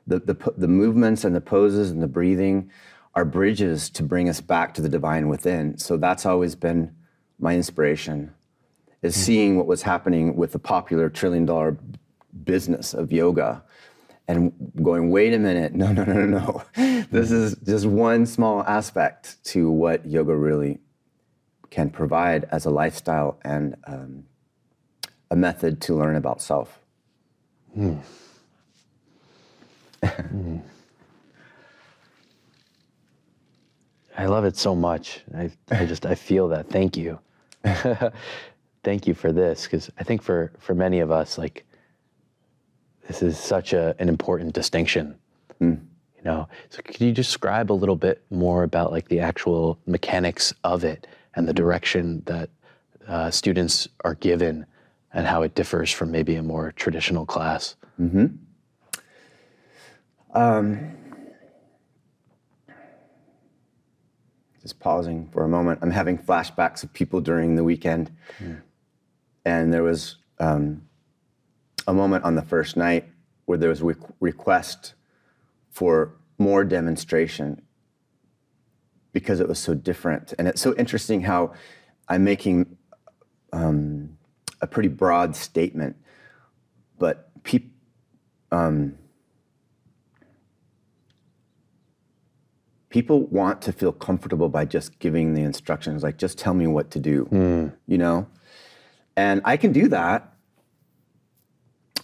the, 0.06 0.20
the, 0.20 0.54
the 0.58 0.68
movements 0.68 1.24
and 1.24 1.36
the 1.36 1.42
poses 1.42 1.92
and 1.92 2.02
the 2.02 2.08
breathing 2.08 2.70
are 3.16 3.26
bridges 3.26 3.90
to 3.92 4.04
bring 4.04 4.28
us 4.28 4.42
back 4.42 4.74
to 4.74 4.82
the 4.82 4.90
divine 4.90 5.30
within. 5.30 5.78
So 5.78 5.98
that's 5.98 6.26
always 6.26 6.56
been 6.56 6.94
my 7.40 7.56
inspiration 7.56 8.34
is 9.02 9.14
mm-hmm. 9.14 9.24
seeing 9.24 9.58
what 9.58 9.68
was 9.68 9.84
happening 9.84 10.36
with 10.36 10.54
the 10.54 10.60
popular 10.60 11.10
trillion 11.10 11.46
dollar 11.46 11.78
business 12.44 12.94
of 12.94 13.12
yoga 13.12 13.64
and 14.28 14.54
going, 14.82 15.12
wait 15.12 15.34
a 15.34 15.40
minute, 15.40 15.74
no, 15.74 15.92
no, 15.92 16.06
no, 16.06 16.14
no, 16.14 16.26
no. 16.76 17.04
this 17.12 17.30
is 17.30 17.56
just 17.64 17.86
one 17.86 18.26
small 18.26 18.64
aspect 18.64 19.44
to 19.44 19.70
what 19.70 20.06
yoga 20.06 20.36
really 20.36 20.80
can 21.74 21.90
provide 21.90 22.46
as 22.52 22.66
a 22.66 22.70
lifestyle 22.70 23.40
and 23.44 23.76
um, 23.88 24.24
a 25.32 25.36
method 25.36 25.82
to 25.82 25.96
learn 25.96 26.16
about 26.16 26.40
self. 26.40 26.80
Mm. 27.76 28.00
mm. 30.04 30.62
I 34.16 34.26
love 34.28 34.46
it 34.46 34.56
so 34.56 34.76
much. 34.76 35.22
I, 35.36 35.50
I 35.72 35.88
just 35.88 36.06
I 36.06 36.14
feel 36.14 36.48
that. 36.50 36.70
Thank 36.70 36.96
you. 36.96 37.18
Thank 38.84 39.08
you 39.08 39.16
for 39.16 39.32
this 39.32 39.64
because 39.64 39.90
I 39.98 40.04
think 40.04 40.22
for 40.22 40.52
for 40.60 40.76
many 40.76 41.00
of 41.00 41.10
us 41.10 41.40
like 41.40 41.66
this 43.08 43.24
is 43.24 43.40
such 43.40 43.74
a, 43.74 43.96
an 43.98 44.10
important 44.10 44.54
distinction. 44.54 45.16
Mm. 45.60 45.80
You 46.18 46.24
know, 46.24 46.48
so 46.70 46.84
could 46.84 47.02
you 47.02 47.12
describe 47.12 47.72
a 47.72 47.74
little 47.74 47.96
bit 47.96 48.24
more 48.30 48.62
about 48.62 48.92
like 48.92 49.08
the 49.08 49.20
actual 49.20 49.80
mechanics 49.88 50.54
of 50.64 50.84
it 50.84 51.08
and 51.36 51.48
the 51.48 51.54
direction 51.54 52.24
that 52.26 52.50
uh, 53.08 53.32
students 53.32 53.88
are 54.04 54.16
given 54.16 54.66
and 55.14 55.28
how 55.28 55.42
it 55.44 55.56
differs 55.56 55.92
from 55.92 56.12
maybe 56.12 56.36
a 56.36 56.44
more 56.44 56.72
traditional 56.72 57.26
class? 57.26 57.76
Mm-hmm. 58.00 58.28
Um, 60.36 60.98
just 64.62 64.80
pausing 64.80 65.30
for 65.32 65.44
a 65.44 65.48
moment. 65.48 65.80
I'm 65.82 65.92
having 65.92 66.18
flashbacks 66.18 66.84
of 66.84 66.92
people 66.94 67.22
during 67.22 67.56
the 67.56 67.64
weekend, 67.64 68.10
mm. 68.40 68.62
and 69.46 69.72
there 69.72 69.84
was 69.84 70.18
um, 70.40 70.82
a 71.88 71.94
moment 71.94 72.24
on 72.24 72.36
the 72.36 72.42
first 72.42 72.76
night 72.78 73.06
where 73.46 73.58
there 73.58 73.70
was 73.70 73.82
a 73.82 73.96
request 74.20 74.94
for 75.70 76.16
more 76.38 76.64
demonstration 76.64 77.62
because 79.14 79.40
it 79.40 79.48
was 79.48 79.60
so 79.60 79.74
different. 79.74 80.34
And 80.38 80.48
it's 80.48 80.62
so 80.62 80.76
interesting 80.76 81.22
how 81.22 81.54
I'm 82.10 82.24
making 82.24 82.78
um, 83.54 84.18
a 84.62 84.68
pretty 84.68 84.90
broad 84.90 85.36
statement, 85.36 85.96
but 87.00 87.32
people. 87.44 87.70
Um, 88.52 88.98
people 92.94 93.22
want 93.26 93.60
to 93.60 93.72
feel 93.72 93.92
comfortable 93.92 94.50
by 94.50 94.64
just 94.64 95.00
giving 95.00 95.34
the 95.34 95.42
instructions, 95.42 96.04
like 96.04 96.16
just 96.16 96.38
tell 96.38 96.54
me 96.54 96.68
what 96.68 96.92
to 96.92 97.00
do, 97.00 97.26
mm. 97.32 97.74
you 97.88 97.98
know? 97.98 98.28
And 99.18 99.42
I 99.46 99.58
can 99.58 99.72
do 99.72 99.88
that. 99.88 100.32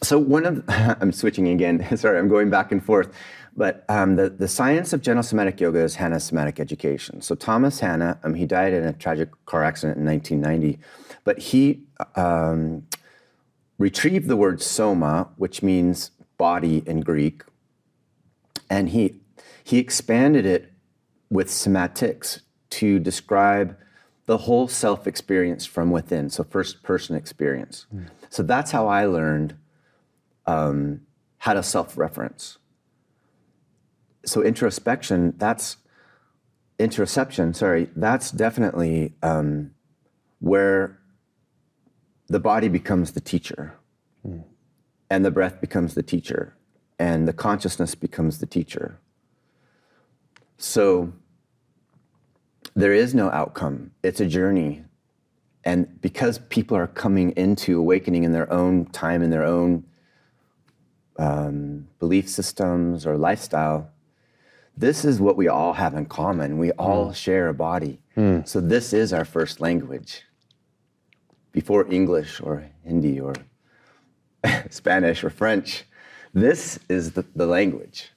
So 0.01 0.17
one 0.17 0.47
of, 0.47 0.63
I'm 0.67 1.11
switching 1.11 1.47
again, 1.47 1.85
sorry, 1.97 2.17
I'm 2.17 2.27
going 2.27 2.49
back 2.49 2.71
and 2.71 2.83
forth. 2.83 3.13
But 3.59 3.83
um, 3.89 4.15
the, 4.15 4.29
the 4.29 4.47
science 4.47 4.93
of 4.93 5.01
gentle 5.01 5.21
somatic 5.21 5.59
yoga 5.59 5.79
is 5.79 5.95
Hanna 5.95 6.21
somatic 6.21 6.61
education. 6.61 7.21
So 7.21 7.35
Thomas 7.35 7.81
Hanna, 7.81 8.17
um, 8.23 8.33
he 8.33 8.45
died 8.45 8.71
in 8.71 8.85
a 8.85 8.93
tragic 8.93 9.31
car 9.47 9.65
accident 9.65 9.97
in 9.97 10.05
1990, 10.05 10.79
but 11.25 11.39
he 11.39 11.81
um, 12.15 12.87
retrieved 13.77 14.29
the 14.29 14.37
word 14.37 14.61
soma, 14.61 15.27
which 15.35 15.61
means 15.61 16.11
body 16.37 16.83
in 16.85 17.01
Greek, 17.01 17.43
and 18.69 18.87
he 18.87 19.19
he 19.61 19.77
expanded 19.77 20.45
it 20.45 20.71
with 21.29 21.49
somatics 21.49 22.39
to 22.69 22.97
describe 22.97 23.75
the 24.25 24.37
whole 24.37 24.69
self 24.69 25.05
experience 25.05 25.65
from 25.65 25.91
within, 25.91 26.29
so 26.29 26.45
first 26.45 26.81
person 26.81 27.13
experience. 27.17 27.87
Mm. 27.93 28.05
So 28.29 28.41
that's 28.41 28.71
how 28.71 28.87
I 28.87 29.05
learned 29.05 29.57
um, 30.47 31.01
how 31.39 31.55
to 31.55 31.61
self 31.61 31.97
reference. 31.97 32.57
So 34.29 34.43
introspection, 34.43 35.33
that's 35.37 35.77
interoception, 36.77 37.55
sorry, 37.55 37.89
that's 37.95 38.29
definitely 38.29 39.15
um, 39.23 39.71
where 40.39 40.99
the 42.27 42.39
body 42.39 42.69
becomes 42.69 43.13
the 43.13 43.21
teacher 43.21 43.73
mm. 44.25 44.43
and 45.09 45.25
the 45.25 45.31
breath 45.31 45.59
becomes 45.59 45.95
the 45.95 46.03
teacher 46.03 46.55
and 46.99 47.27
the 47.27 47.33
consciousness 47.33 47.95
becomes 47.95 48.37
the 48.37 48.45
teacher. 48.45 48.99
So 50.57 51.11
there 52.75 52.93
is 52.93 53.15
no 53.15 53.31
outcome, 53.31 53.91
it's 54.03 54.19
a 54.19 54.27
journey. 54.27 54.83
And 55.65 55.99
because 56.01 56.37
people 56.49 56.77
are 56.77 56.87
coming 56.87 57.31
into 57.31 57.79
awakening 57.79 58.25
in 58.25 58.31
their 58.31 58.51
own 58.53 58.85
time, 58.85 59.23
in 59.23 59.31
their 59.31 59.43
own 59.43 59.85
um, 61.17 61.87
belief 61.97 62.29
systems 62.29 63.07
or 63.07 63.17
lifestyle, 63.17 63.89
this 64.77 65.05
is 65.05 65.19
what 65.19 65.35
we 65.35 65.47
all 65.47 65.73
have 65.73 65.93
in 65.93 66.05
common. 66.05 66.57
We 66.57 66.71
all 66.73 67.09
mm. 67.09 67.15
share 67.15 67.49
a 67.49 67.53
body. 67.53 67.99
Mm. 68.15 68.47
So 68.47 68.61
this 68.61 68.93
is 68.93 69.13
our 69.13 69.25
first 69.25 69.59
language. 69.59 70.23
Before 71.51 71.91
English 71.91 72.39
or 72.41 72.65
Hindi 72.83 73.19
or 73.19 73.33
Spanish 74.69 75.23
or 75.23 75.29
French, 75.29 75.85
this 76.33 76.79
is 76.89 77.11
the, 77.11 77.25
the 77.35 77.45
language. 77.45 78.11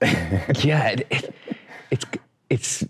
yeah, 0.02 0.88
it, 0.88 1.06
it, 1.10 1.34
it's 1.90 2.06
it's 2.50 2.84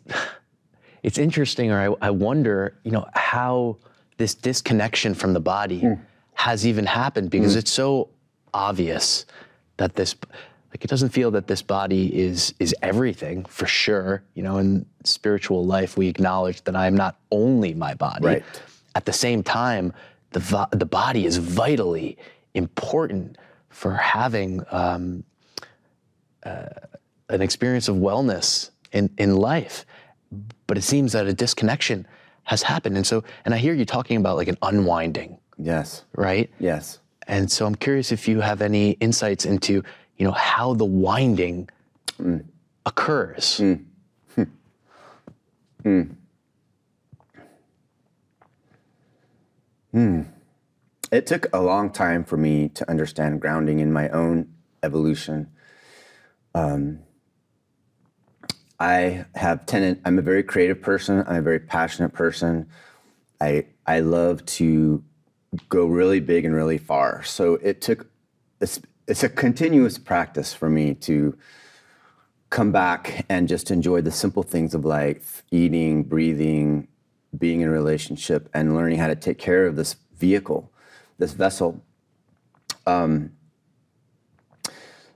it's 1.03 1.19
interesting, 1.19 1.71
or 1.71 1.97
I, 2.01 2.07
I, 2.07 2.11
wonder, 2.11 2.79
you 2.85 2.91
know, 2.91 3.07
how 3.15 3.77
this 4.17 4.35
disconnection 4.35 5.15
from 5.15 5.33
the 5.33 5.41
body 5.41 5.83
mm. 5.83 6.01
has 6.35 6.67
even 6.67 6.87
happened 6.87 7.31
because 7.31 7.55
mm. 7.55 7.59
it's 7.59 7.73
so 7.73 8.09
obvious 8.55 9.27
that 9.79 9.95
this 9.95 10.15
like 10.73 10.85
it 10.85 10.89
doesn't 10.89 11.11
feel 11.11 11.31
that 11.31 11.47
this 11.47 11.63
body 11.63 12.19
is 12.19 12.55
is 12.59 12.75
everything 12.83 13.45
for 13.45 13.67
sure 13.67 14.23
you 14.35 14.43
know 14.43 14.59
in 14.59 14.85
spiritual 15.05 15.65
life 15.65 15.97
we 15.97 16.09
acknowledge 16.09 16.63
that 16.65 16.75
i 16.75 16.87
am 16.87 16.95
not 16.95 17.17
only 17.31 17.75
my 17.75 17.95
body 17.95 18.27
right. 18.27 18.45
at 18.95 19.05
the 19.05 19.13
same 19.13 19.43
time 19.43 19.93
the 20.31 20.69
the 20.73 20.87
body 20.87 21.27
is 21.27 21.37
vitally 21.37 22.17
important 22.55 23.37
for 23.73 23.95
having 23.95 24.63
um, 24.71 25.25
uh, 26.45 26.67
an 27.29 27.41
experience 27.41 27.89
of 27.89 27.97
wellness 27.97 28.71
in, 28.93 29.11
in 29.19 29.37
life. 29.37 29.85
But 30.67 30.79
it 30.79 30.83
seems 30.83 31.13
that 31.13 31.27
a 31.27 31.33
disconnection 31.33 32.07
has 32.45 32.63
happened. 32.63 32.97
And 32.97 33.07
so, 33.07 33.25
and 33.45 33.55
I 33.55 33.59
hear 33.59 33.75
you 33.75 33.85
talking 33.85 34.17
about 34.17 34.37
like 34.37 34.49
an 34.49 34.59
unwinding. 34.63 35.39
Yes. 35.59 36.05
Right? 36.15 36.51
Yes. 36.59 36.99
And 37.29 37.51
so 37.51 37.67
I'm 37.67 37.75
curious 37.75 38.13
if 38.13 38.29
you 38.29 38.41
have 38.41 38.63
any 38.63 38.93
insights 38.93 39.45
into, 39.45 39.83
you 40.23 40.29
know, 40.29 40.35
how 40.35 40.73
the 40.73 40.85
winding 40.85 41.69
mm. 42.17 42.45
occurs. 42.87 43.59
Mm. 43.59 43.85
Hmm. 45.83 46.03
Hmm. 49.91 50.23
It 51.11 51.27
took 51.27 51.53
a 51.53 51.61
long 51.61 51.91
time 51.91 52.23
for 52.23 52.37
me 52.37 52.69
to 52.69 52.89
understand 52.89 53.41
grounding 53.41 53.81
in 53.81 53.93
my 53.93 54.09
own 54.11 54.55
evolution. 54.85 55.51
Um, 56.55 57.01
I 58.79 59.25
have 59.35 59.67
tenant. 59.67 60.03
I'm 60.05 60.21
a 60.21 60.23
very 60.23 60.45
creative 60.45 60.81
person. 60.81 61.25
I'm 61.27 61.39
a 61.39 61.43
very 61.43 61.59
passionate 61.59 62.13
person. 62.13 62.69
I 63.41 63.67
I 63.85 63.99
love 63.99 64.47
to 64.47 65.03
go 65.69 65.87
really 65.87 66.21
big 66.21 66.45
and 66.45 66.55
really 66.55 66.79
far. 66.79 67.25
So 67.25 67.55
it 67.55 67.81
took, 67.81 68.07
it's, 69.07 69.23
a 69.23 69.29
continuous 69.29 69.99
practice 69.99 70.53
for 70.53 70.69
me 70.69 70.95
to 70.95 71.37
come 72.51 72.73
back 72.73 73.25
and 73.29 73.49
just 73.49 73.71
enjoy 73.71 74.01
the 74.01 74.11
simple 74.11 74.43
things 74.43 74.75
of 74.75 74.85
life 74.85 75.43
eating, 75.51 76.03
breathing, 76.03 76.89
being 77.37 77.61
in 77.61 77.69
a 77.69 77.71
relationship, 77.71 78.49
and 78.53 78.75
learning 78.75 78.99
how 78.99 79.07
to 79.07 79.17
take 79.17 79.39
care 79.39 79.67
of 79.67 79.77
this 79.77 79.97
vehicle, 80.17 80.71
this 81.19 81.33
vessel. 81.33 81.83
Um, 82.87 83.33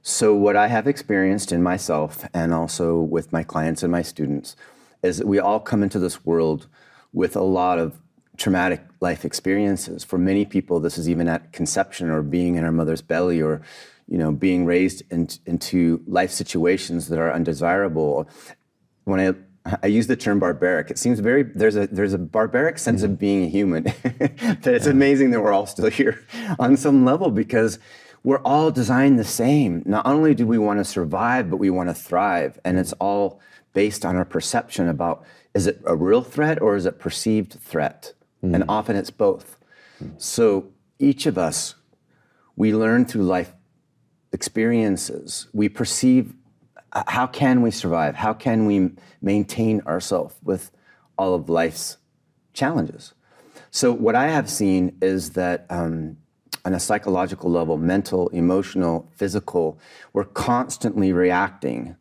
so, 0.03 0.35
what 0.35 0.57
I 0.57 0.69
have 0.69 0.87
experienced 0.87 1.53
in 1.53 1.63
myself 1.63 2.25
and 2.33 2.55
also 2.55 3.01
with 3.01 3.33
my 3.33 3.43
clients 3.43 3.83
and 3.83 3.91
my 3.91 4.03
students 4.03 4.57
is 5.03 5.19
that 5.19 5.27
we 5.27 5.39
all 5.39 5.61
come 5.61 5.83
into 5.83 5.99
this 5.99 6.25
world 6.25 6.69
with 7.13 7.35
a 7.37 7.43
lot 7.43 7.79
of 7.79 7.99
traumatic 8.37 8.83
life 9.01 9.25
experiences. 9.25 10.05
For 10.05 10.19
many 10.19 10.45
people, 10.45 10.81
this 10.81 10.99
is 10.99 11.09
even 11.09 11.29
at 11.29 11.53
conception 11.53 12.11
or 12.11 12.23
being 12.23 12.57
in 12.57 12.65
our 12.65 12.73
mother's 12.73 13.03
belly 13.03 13.41
or 13.41 13.63
you 14.09 14.19
know, 14.19 14.31
being 14.31 14.65
raised 14.65 15.03
in, 15.11 15.29
into 15.47 16.01
life 16.07 16.31
situations 16.31 17.09
that 17.09 17.19
are 17.19 17.33
undesirable. 17.33 18.29
When 19.05 19.21
I 19.21 19.35
I 19.83 19.89
use 19.89 20.07
the 20.07 20.17
term 20.17 20.39
barbaric. 20.39 20.91
It 20.91 20.99
seems 20.99 21.19
very 21.19 21.43
there's 21.43 21.77
a 21.77 21.87
there's 21.89 22.13
a 22.13 22.19
barbaric 22.19 22.79
sense 22.79 23.03
mm-hmm. 23.03 23.13
of 23.13 23.19
being 23.19 23.45
a 23.45 23.49
human 23.49 23.85
that 24.05 24.63
it's 24.65 24.87
yeah. 24.87 24.93
amazing 24.93 25.31
that 25.31 25.41
we're 25.41 25.53
all 25.53 25.67
still 25.67 25.91
here 25.91 26.25
on 26.59 26.77
some 26.77 27.05
level 27.05 27.31
because 27.31 27.79
we're 28.23 28.43
all 28.43 28.71
designed 28.71 29.19
the 29.19 29.25
same. 29.25 29.83
Not 29.85 30.07
only 30.07 30.35
do 30.35 30.47
we 30.47 30.59
want 30.59 30.79
to 30.79 30.85
survive, 30.85 31.51
but 31.51 31.59
we 31.59 31.71
want 31.71 31.89
to 31.89 31.95
thrive, 31.95 32.59
and 32.65 32.79
it's 32.79 32.93
all 32.95 33.41
based 33.73 34.05
on 34.05 34.17
our 34.17 34.25
perception 34.25 34.89
about 34.89 35.25
is 35.55 35.67
it 35.67 35.81
a 35.85 35.97
real 35.97 36.23
threat 36.23 36.61
or 36.61 36.77
is 36.77 36.87
it 36.87 36.99
perceived 36.99 37.55
threat, 37.55 38.13
mm. 38.43 38.55
and 38.55 38.65
often 38.69 38.97
it's 38.97 39.11
both. 39.11 39.59
Mm. 40.03 40.21
So 40.21 40.69
each 40.99 41.27
of 41.27 41.39
us, 41.39 41.75
we 42.57 42.75
learn 42.75 43.05
through 43.05 43.25
life 43.25 43.53
experiences. 44.33 45.49
We 45.53 45.69
perceive 45.69 46.35
how 47.07 47.27
can 47.27 47.63
we 47.63 47.71
survive? 47.71 48.15
How 48.15 48.33
can 48.33 48.67
we 48.67 48.91
maintain 49.21 49.83
ourselves 49.83 50.37
with 50.43 50.71
all 51.19 51.35
of 51.35 51.49
life's 51.49 51.99
challenges? 52.55 53.13
So, 53.71 53.93
what 53.93 54.15
I 54.15 54.29
have 54.29 54.49
seen 54.49 54.97
is 55.03 55.31
that 55.31 55.67
um, 55.69 56.17
on 56.65 56.73
a 56.73 56.81
psychological 56.81 57.51
level, 57.51 57.77
mental, 57.77 58.29
emotional, 58.29 59.11
physical, 59.15 59.79
we're 60.13 60.25
constantly 60.25 61.13
reacting 61.13 61.97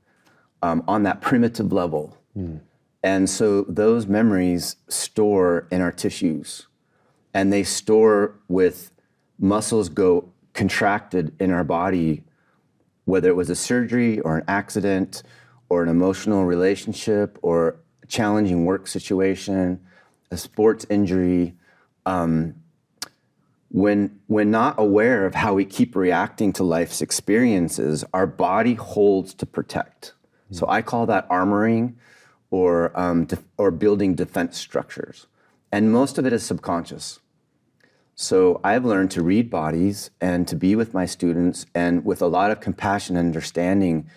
um, 0.62 0.84
on 0.88 1.04
that 1.04 1.21
primitive 1.21 1.74
level. 1.74 2.17
Mm. 2.38 2.62
And 3.06 3.30
so, 3.30 3.62
those 3.70 4.08
memories 4.08 4.78
store 4.88 5.68
in 5.70 5.80
our 5.80 5.91
tissues 5.91 6.65
and 7.36 7.54
they 7.54 7.62
store 7.62 8.34
with 8.48 8.91
muscles 9.38 9.89
go 9.89 10.28
contracted 10.54 11.32
in 11.39 11.52
our 11.52 11.63
body, 11.63 12.24
whether 13.04 13.30
it 13.30 13.36
was 13.36 13.52
a 13.52 13.56
surgery 13.56 14.20
or 14.22 14.38
an 14.38 14.44
accident 14.48 15.22
or 15.70 15.84
an 15.84 15.89
emotional 15.89 16.46
relationship 16.46 17.38
or 17.44 17.76
a 18.02 18.08
challenging 18.08 18.65
work 18.65 18.88
situation, 18.88 19.80
a 20.32 20.38
sports 20.38 20.84
injury. 20.89 21.54
Um, 22.08 22.56
when, 23.70 24.20
when 24.26 24.50
not 24.50 24.80
aware 24.80 25.28
of 25.28 25.36
how 25.36 25.54
we 25.54 25.65
keep 25.65 25.96
reacting 25.96 26.54
to 26.54 26.63
life's 26.63 27.04
experiences, 27.04 28.04
our 28.15 28.26
body 28.26 28.74
holds 28.74 29.36
to 29.36 29.46
protect. 29.46 30.13
Mm-hmm. 30.46 30.56
So 30.56 30.65
I 30.68 30.82
call 30.82 31.06
that 31.06 31.30
armoring 31.30 31.94
or, 32.52 32.98
um, 33.00 33.28
or 33.58 33.72
building 33.72 34.16
defense 34.16 34.58
structures. 34.58 35.28
And 35.72 35.92
most 35.92 36.18
of 36.18 36.26
it 36.26 36.34
is 36.34 36.44
subconscious. 36.44 37.20
So 38.16 38.62
I've 38.64 38.86
learned 38.86 39.12
to 39.12 39.22
read 39.22 39.50
bodies 39.50 40.10
and 40.22 40.48
to 40.48 40.56
be 40.56 40.76
with 40.76 40.94
my 40.94 41.06
students 41.06 41.66
and 41.76 42.06
with 42.06 42.22
a 42.22 42.28
lot 42.28 42.50
of 42.50 42.62
compassion 42.62 43.18
and 43.18 43.28
understanding. 43.28 44.10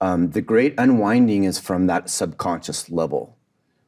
Um, 0.00 0.30
the 0.30 0.42
great 0.42 0.74
unwinding 0.76 1.44
is 1.44 1.58
from 1.58 1.86
that 1.86 2.10
subconscious 2.10 2.90
level. 2.90 3.38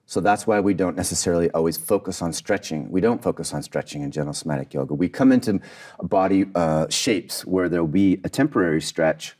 So 0.06 0.20
that's 0.20 0.46
why 0.46 0.60
we 0.60 0.72
don't 0.72 0.96
necessarily 0.96 1.50
always 1.50 1.76
focus 1.76 2.22
on 2.22 2.32
stretching. 2.32 2.90
We 2.90 3.00
don't 3.00 3.22
focus 3.22 3.52
on 3.52 3.62
stretching 3.62 4.02
in 4.02 4.12
gentle 4.12 4.32
somatic 4.32 4.72
yoga. 4.72 4.94
We 4.94 5.08
come 5.08 5.32
into 5.32 5.60
body 6.00 6.46
uh, 6.54 6.86
shapes 6.88 7.44
where 7.44 7.68
there'll 7.68 7.88
be 7.88 8.20
a 8.22 8.28
temporary 8.28 8.80
stretch. 8.80 9.36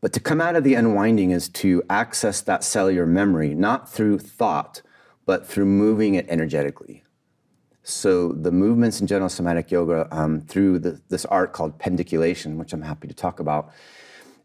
But 0.00 0.12
to 0.14 0.20
come 0.20 0.40
out 0.40 0.56
of 0.56 0.64
the 0.64 0.74
unwinding 0.74 1.30
is 1.30 1.48
to 1.50 1.82
access 1.90 2.40
that 2.42 2.64
cellular 2.64 3.06
memory, 3.06 3.54
not 3.54 3.90
through 3.92 4.18
thought, 4.18 4.82
but 5.26 5.46
through 5.46 5.66
moving 5.66 6.14
it 6.14 6.26
energetically. 6.28 7.04
So 7.82 8.32
the 8.32 8.52
movements 8.52 9.00
in 9.00 9.06
gentle 9.06 9.28
somatic 9.28 9.70
yoga 9.70 10.08
um, 10.10 10.40
through 10.40 10.78
the, 10.78 11.00
this 11.08 11.24
art 11.26 11.52
called 11.52 11.78
pendiculation, 11.78 12.56
which 12.56 12.72
I'm 12.72 12.82
happy 12.82 13.08
to 13.08 13.14
talk 13.14 13.40
about, 13.40 13.72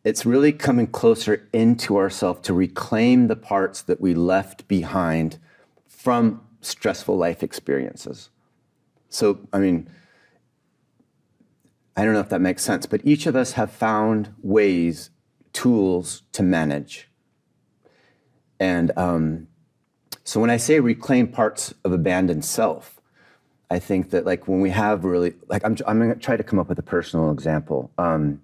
it's 0.04 0.26
really 0.26 0.52
coming 0.52 0.88
closer 0.88 1.48
into 1.52 1.98
ourselves 1.98 2.42
to 2.42 2.54
reclaim 2.54 3.28
the 3.28 3.36
parts 3.36 3.82
that 3.84 4.00
we 4.00 4.14
left 4.14 4.68
behind 4.68 5.40
from 5.88 6.42
stressful 6.62 7.18
life 7.18 7.42
experiences. 7.42 8.30
So, 9.10 9.40
I 9.52 9.60
mean, 9.60 9.90
I 11.98 12.04
don't 12.04 12.14
know 12.14 12.20
if 12.20 12.30
that 12.30 12.42
makes 12.42 12.64
sense, 12.64 12.86
but 12.86 13.02
each 13.04 13.26
of 13.26 13.36
us 13.36 13.54
have 13.54 13.72
found 13.72 14.34
ways, 14.42 15.10
tools 15.56 16.24
to 16.34 16.44
manage. 16.44 17.10
And 18.60 18.92
um, 18.98 19.48
so 20.24 20.40
when 20.40 20.50
I 20.50 20.58
say 20.58 20.80
reclaim 20.80 21.28
parts 21.30 21.74
of 21.84 21.94
abandoned 21.94 22.44
self, 22.44 23.00
I 23.72 23.80
think 23.80 24.12
that 24.12 24.26
like 24.26 24.48
when 24.48 24.60
we 24.60 24.70
have 24.70 25.06
really 25.06 25.34
like 25.48 25.64
I'm 25.66 25.76
I'm 25.88 25.98
gonna 26.00 26.16
try 26.16 26.38
to 26.38 26.44
come 26.44 26.60
up 26.60 26.70
with 26.70 26.78
a 26.78 26.84
personal 26.84 27.32
example. 27.32 27.90
Um, 27.98 28.42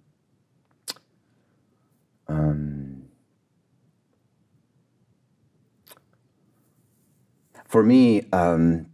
um, 2.27 3.03
for 7.67 7.83
me, 7.83 8.23
um, 8.31 8.87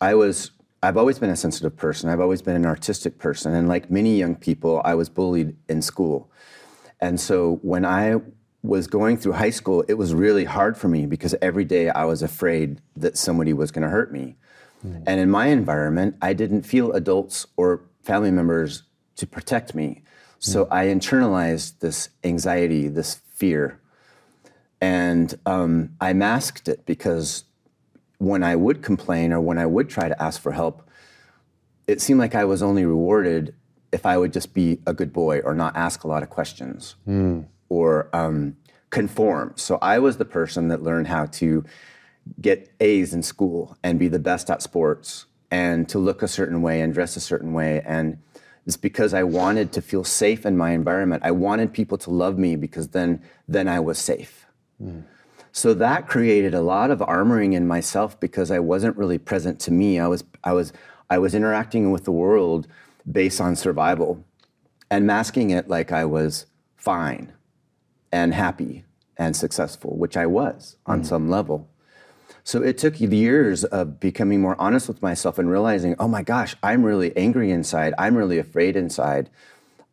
I 0.00 0.14
was 0.14 0.52
I've 0.82 0.96
always 0.96 1.18
been 1.18 1.30
a 1.30 1.36
sensitive 1.36 1.76
person. 1.76 2.08
I've 2.08 2.20
always 2.20 2.40
been 2.40 2.56
an 2.56 2.66
artistic 2.66 3.18
person, 3.18 3.52
and 3.52 3.68
like 3.68 3.90
many 3.90 4.16
young 4.16 4.36
people, 4.36 4.80
I 4.84 4.94
was 4.94 5.08
bullied 5.08 5.56
in 5.68 5.82
school. 5.82 6.30
And 7.04 7.20
so 7.20 7.56
when 7.60 7.84
I 7.84 8.16
was 8.62 8.86
going 8.86 9.18
through 9.18 9.32
high 9.32 9.50
school, 9.50 9.84
it 9.88 9.94
was 9.94 10.14
really 10.14 10.46
hard 10.46 10.74
for 10.74 10.88
me 10.88 11.04
because 11.04 11.34
every 11.42 11.66
day 11.66 11.90
I 11.90 12.06
was 12.06 12.22
afraid 12.22 12.80
that 12.96 13.18
somebody 13.18 13.52
was 13.52 13.70
going 13.70 13.82
to 13.82 13.90
hurt 13.90 14.10
me. 14.10 14.36
Mm. 14.82 15.02
And 15.06 15.20
in 15.20 15.30
my 15.30 15.48
environment, 15.48 16.16
I 16.22 16.32
didn't 16.32 16.62
feel 16.62 16.92
adults 16.92 17.46
or 17.58 17.82
family 18.02 18.30
members 18.30 18.84
to 19.16 19.26
protect 19.26 19.74
me. 19.74 20.02
So 20.38 20.64
mm. 20.64 20.68
I 20.72 20.86
internalized 20.86 21.80
this 21.80 22.08
anxiety, 22.24 22.88
this 22.88 23.20
fear. 23.34 23.78
And 24.80 25.38
um, 25.44 25.90
I 26.00 26.14
masked 26.14 26.68
it 26.68 26.86
because 26.86 27.44
when 28.16 28.42
I 28.42 28.56
would 28.56 28.82
complain 28.82 29.30
or 29.34 29.42
when 29.42 29.58
I 29.58 29.66
would 29.66 29.90
try 29.90 30.08
to 30.08 30.22
ask 30.22 30.40
for 30.40 30.52
help, 30.52 30.88
it 31.86 32.00
seemed 32.00 32.18
like 32.18 32.34
I 32.34 32.46
was 32.46 32.62
only 32.62 32.86
rewarded 32.86 33.54
if 33.94 34.04
I 34.04 34.18
would 34.18 34.32
just 34.32 34.52
be 34.52 34.80
a 34.86 34.92
good 34.92 35.12
boy 35.12 35.38
or 35.40 35.54
not 35.54 35.76
ask 35.76 36.02
a 36.02 36.08
lot 36.08 36.24
of 36.24 36.28
questions 36.28 36.96
mm. 37.06 37.44
or 37.68 38.08
um, 38.12 38.56
conform. 38.90 39.52
So 39.54 39.78
I 39.80 40.00
was 40.00 40.16
the 40.16 40.24
person 40.24 40.66
that 40.68 40.82
learned 40.82 41.06
how 41.06 41.26
to 41.26 41.64
get 42.40 42.72
A's 42.80 43.14
in 43.14 43.22
school 43.22 43.78
and 43.84 43.98
be 43.98 44.08
the 44.08 44.18
best 44.18 44.50
at 44.50 44.62
sports 44.62 45.26
and 45.50 45.88
to 45.88 46.00
look 46.00 46.22
a 46.22 46.28
certain 46.28 46.60
way 46.60 46.80
and 46.80 46.92
dress 46.92 47.14
a 47.16 47.20
certain 47.20 47.52
way. 47.52 47.82
And 47.86 48.18
it's 48.66 48.76
because 48.76 49.14
I 49.14 49.22
wanted 49.22 49.70
to 49.72 49.80
feel 49.80 50.02
safe 50.02 50.44
in 50.44 50.56
my 50.56 50.72
environment. 50.72 51.22
I 51.24 51.30
wanted 51.30 51.72
people 51.72 51.98
to 51.98 52.10
love 52.10 52.36
me 52.36 52.56
because 52.56 52.88
then, 52.88 53.22
then 53.46 53.68
I 53.68 53.78
was 53.78 53.98
safe. 53.98 54.46
Mm. 54.82 55.04
So 55.52 55.72
that 55.74 56.08
created 56.08 56.52
a 56.52 56.62
lot 56.62 56.90
of 56.90 56.98
armoring 56.98 57.54
in 57.54 57.68
myself 57.68 58.18
because 58.18 58.50
I 58.50 58.58
wasn't 58.58 58.96
really 58.96 59.18
present 59.18 59.60
to 59.60 59.70
me. 59.70 60.00
I 60.00 60.08
was, 60.08 60.24
I 60.42 60.52
was, 60.52 60.72
I 61.08 61.18
was 61.18 61.32
interacting 61.32 61.92
with 61.92 62.04
the 62.04 62.10
world 62.10 62.66
based 63.10 63.40
on 63.40 63.56
survival 63.56 64.24
and 64.90 65.06
masking 65.06 65.50
it 65.50 65.68
like 65.68 65.92
I 65.92 66.04
was 66.04 66.46
fine 66.76 67.32
and 68.12 68.34
happy 68.34 68.84
and 69.16 69.36
successful, 69.36 69.96
which 69.96 70.16
I 70.16 70.26
was 70.26 70.76
on 70.86 71.02
mm. 71.02 71.06
some 71.06 71.28
level. 71.28 71.68
So 72.42 72.62
it 72.62 72.76
took 72.76 73.00
years 73.00 73.64
of 73.64 73.98
becoming 74.00 74.40
more 74.40 74.56
honest 74.58 74.86
with 74.86 75.00
myself 75.00 75.38
and 75.38 75.50
realizing, 75.50 75.96
oh 75.98 76.08
my 76.08 76.22
gosh, 76.22 76.54
I'm 76.62 76.84
really 76.84 77.16
angry 77.16 77.50
inside. 77.50 77.94
I'm 77.98 78.16
really 78.16 78.38
afraid 78.38 78.76
inside. 78.76 79.30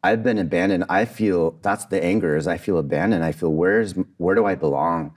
I've 0.03 0.22
been 0.22 0.38
abandoned. 0.38 0.86
I 0.89 1.05
feel 1.05 1.57
that's 1.62 1.86
the 1.86 2.03
anger 2.03 2.36
is 2.36 2.47
I 2.47 2.57
feel 2.57 2.78
abandoned. 2.78 3.24
I 3.24 3.32
feel 3.32 3.53
where's 3.53 3.93
where 4.18 4.36
do 4.36 4.45
I 4.45 4.55
belong 4.55 5.14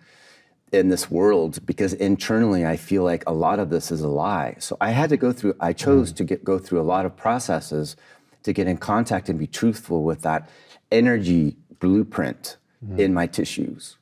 in 0.75 0.89
this 0.89 1.11
world? 1.11 1.65
Because 1.65 1.93
internally 1.95 2.67
I 2.67 2.77
feel 2.77 3.05
like 3.05 3.25
a 3.27 3.33
lot 3.33 3.59
of 3.59 3.71
this 3.71 3.91
is 3.91 4.01
a 4.01 4.09
lie. 4.09 4.57
So 4.59 4.77
I 4.81 4.91
had 4.91 5.11
to 5.11 5.17
go 5.17 5.33
through. 5.33 5.55
I 5.61 5.73
chose 5.73 6.13
mm. 6.13 6.17
to 6.17 6.25
get 6.25 6.45
go 6.45 6.59
through 6.59 6.81
a 6.81 6.89
lot 6.95 7.07
of 7.07 7.17
processes 7.17 7.97
to 8.43 8.53
get 8.53 8.67
in 8.67 8.77
contact 8.77 9.29
and 9.29 9.39
be 9.39 9.47
truthful 9.47 10.03
with 10.03 10.23
that 10.23 10.51
energy 10.93 11.57
blueprint 11.81 12.57
mm. 12.85 12.99
in 12.99 13.15
my 13.15 13.27
tissues 13.27 13.97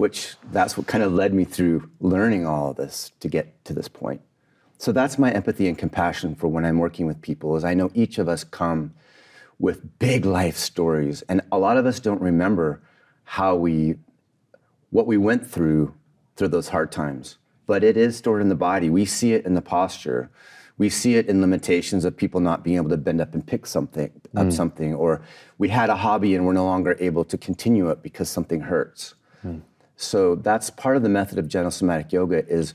which 0.00 0.34
that's 0.50 0.78
what 0.78 0.86
kind 0.86 1.04
of 1.04 1.12
led 1.12 1.34
me 1.34 1.44
through 1.44 1.90
learning 2.00 2.46
all 2.46 2.70
of 2.70 2.76
this 2.78 3.12
to 3.20 3.28
get 3.28 3.62
to 3.66 3.74
this 3.74 3.86
point. 3.86 4.22
So 4.78 4.92
that's 4.92 5.18
my 5.18 5.30
empathy 5.30 5.68
and 5.68 5.76
compassion 5.76 6.34
for 6.34 6.48
when 6.48 6.64
I'm 6.64 6.78
working 6.78 7.06
with 7.06 7.20
people 7.20 7.54
is 7.54 7.64
I 7.64 7.74
know 7.74 7.90
each 7.92 8.16
of 8.16 8.26
us 8.26 8.42
come 8.42 8.94
with 9.58 9.98
big 9.98 10.24
life 10.24 10.56
stories 10.56 11.20
and 11.28 11.42
a 11.52 11.58
lot 11.58 11.76
of 11.76 11.84
us 11.84 12.00
don't 12.00 12.22
remember 12.22 12.80
how 13.24 13.54
we 13.54 13.96
what 14.90 15.06
we 15.06 15.16
went 15.16 15.46
through 15.46 15.94
through 16.36 16.48
those 16.48 16.68
hard 16.68 16.92
times. 16.92 17.38
But 17.66 17.84
it 17.84 17.96
is 17.96 18.16
stored 18.16 18.42
in 18.42 18.48
the 18.48 18.54
body. 18.54 18.90
We 18.90 19.04
see 19.04 19.32
it 19.34 19.44
in 19.44 19.54
the 19.54 19.62
posture. 19.62 20.30
We 20.78 20.88
see 20.88 21.16
it 21.16 21.26
in 21.26 21.40
limitations 21.40 22.04
of 22.04 22.16
people 22.16 22.40
not 22.40 22.64
being 22.64 22.76
able 22.76 22.88
to 22.90 22.96
bend 22.96 23.20
up 23.20 23.34
and 23.34 23.46
pick 23.46 23.66
something 23.66 24.10
up 24.34 24.44
hmm. 24.44 24.50
something, 24.50 24.94
or 24.94 25.22
we 25.58 25.68
had 25.68 25.90
a 25.90 25.96
hobby 25.96 26.34
and 26.34 26.46
we're 26.46 26.54
no 26.54 26.64
longer 26.64 26.96
able 27.00 27.24
to 27.26 27.36
continue 27.36 27.90
it 27.90 28.02
because 28.02 28.30
something 28.30 28.60
hurts. 28.60 29.14
Hmm. 29.42 29.58
So 29.96 30.36
that's 30.36 30.70
part 30.70 30.96
of 30.96 31.02
the 31.02 31.10
method 31.10 31.38
of 31.38 31.46
gentle 31.48 31.70
somatic 31.70 32.12
yoga 32.12 32.46
is 32.48 32.72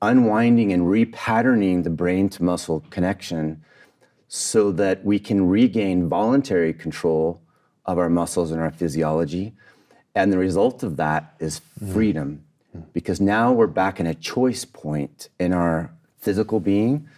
unwinding 0.00 0.72
and 0.72 0.84
repatterning 0.84 1.84
the 1.84 1.90
brain 1.90 2.28
to 2.30 2.42
muscle 2.42 2.84
connection 2.90 3.62
so 4.28 4.72
that 4.72 5.04
we 5.04 5.18
can 5.18 5.46
regain 5.46 6.08
voluntary 6.08 6.72
control 6.72 7.40
of 7.84 7.98
our 7.98 8.08
muscles 8.08 8.50
and 8.50 8.60
our 8.60 8.70
physiology. 8.70 9.54
And 10.14 10.32
the 10.32 10.38
result 10.38 10.82
of 10.82 10.96
that 10.96 11.34
is 11.40 11.60
hmm. 11.78 11.92
freedom 11.92 12.44
because 12.92 13.20
now 13.20 13.52
we're 13.52 13.66
back 13.66 14.00
in 14.00 14.06
a 14.06 14.14
choice 14.14 14.64
point 14.64 15.28
in 15.38 15.52
our 15.52 15.92
physical 16.18 16.60
being, 16.60 17.08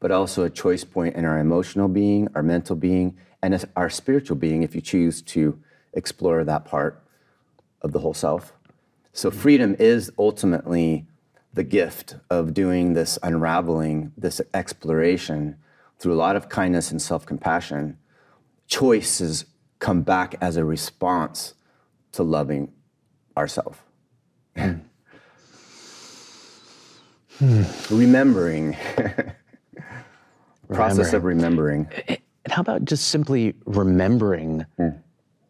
but 0.00 0.10
also 0.10 0.44
a 0.44 0.50
choice 0.50 0.84
point 0.84 1.14
in 1.14 1.24
our 1.24 1.38
emotional 1.38 1.88
being, 1.88 2.28
our 2.34 2.42
mental 2.42 2.76
being, 2.76 3.16
and 3.42 3.64
our 3.76 3.90
spiritual 3.90 4.36
being 4.36 4.62
if 4.62 4.74
you 4.74 4.80
choose 4.80 5.22
to 5.22 5.58
explore 5.92 6.42
that 6.44 6.64
part 6.64 7.02
of 7.82 7.92
the 7.92 8.00
whole 8.00 8.14
self. 8.14 8.52
So 9.12 9.30
hmm. 9.30 9.38
freedom 9.38 9.76
is 9.78 10.10
ultimately 10.18 11.06
the 11.52 11.64
gift 11.64 12.16
of 12.30 12.52
doing 12.52 12.94
this 12.94 13.18
unraveling, 13.22 14.12
this 14.16 14.40
exploration 14.52 15.56
through 15.98 16.12
a 16.12 16.16
lot 16.16 16.34
of 16.34 16.48
kindness 16.48 16.90
and 16.90 17.00
self-compassion. 17.00 17.96
Choices 18.66 19.44
come 19.78 20.02
back 20.02 20.34
as 20.40 20.56
a 20.56 20.64
response 20.64 21.54
to 22.14 22.22
loving 22.22 22.72
ourselves. 23.36 23.78
Hmm. 27.38 27.62
Remembering. 27.90 28.76
Process 30.72 31.12
of 31.12 31.24
remembering. 31.24 31.88
And 32.08 32.52
how 32.52 32.60
about 32.60 32.84
just 32.84 33.08
simply 33.08 33.54
remembering 33.66 34.66
hmm. 34.76 34.90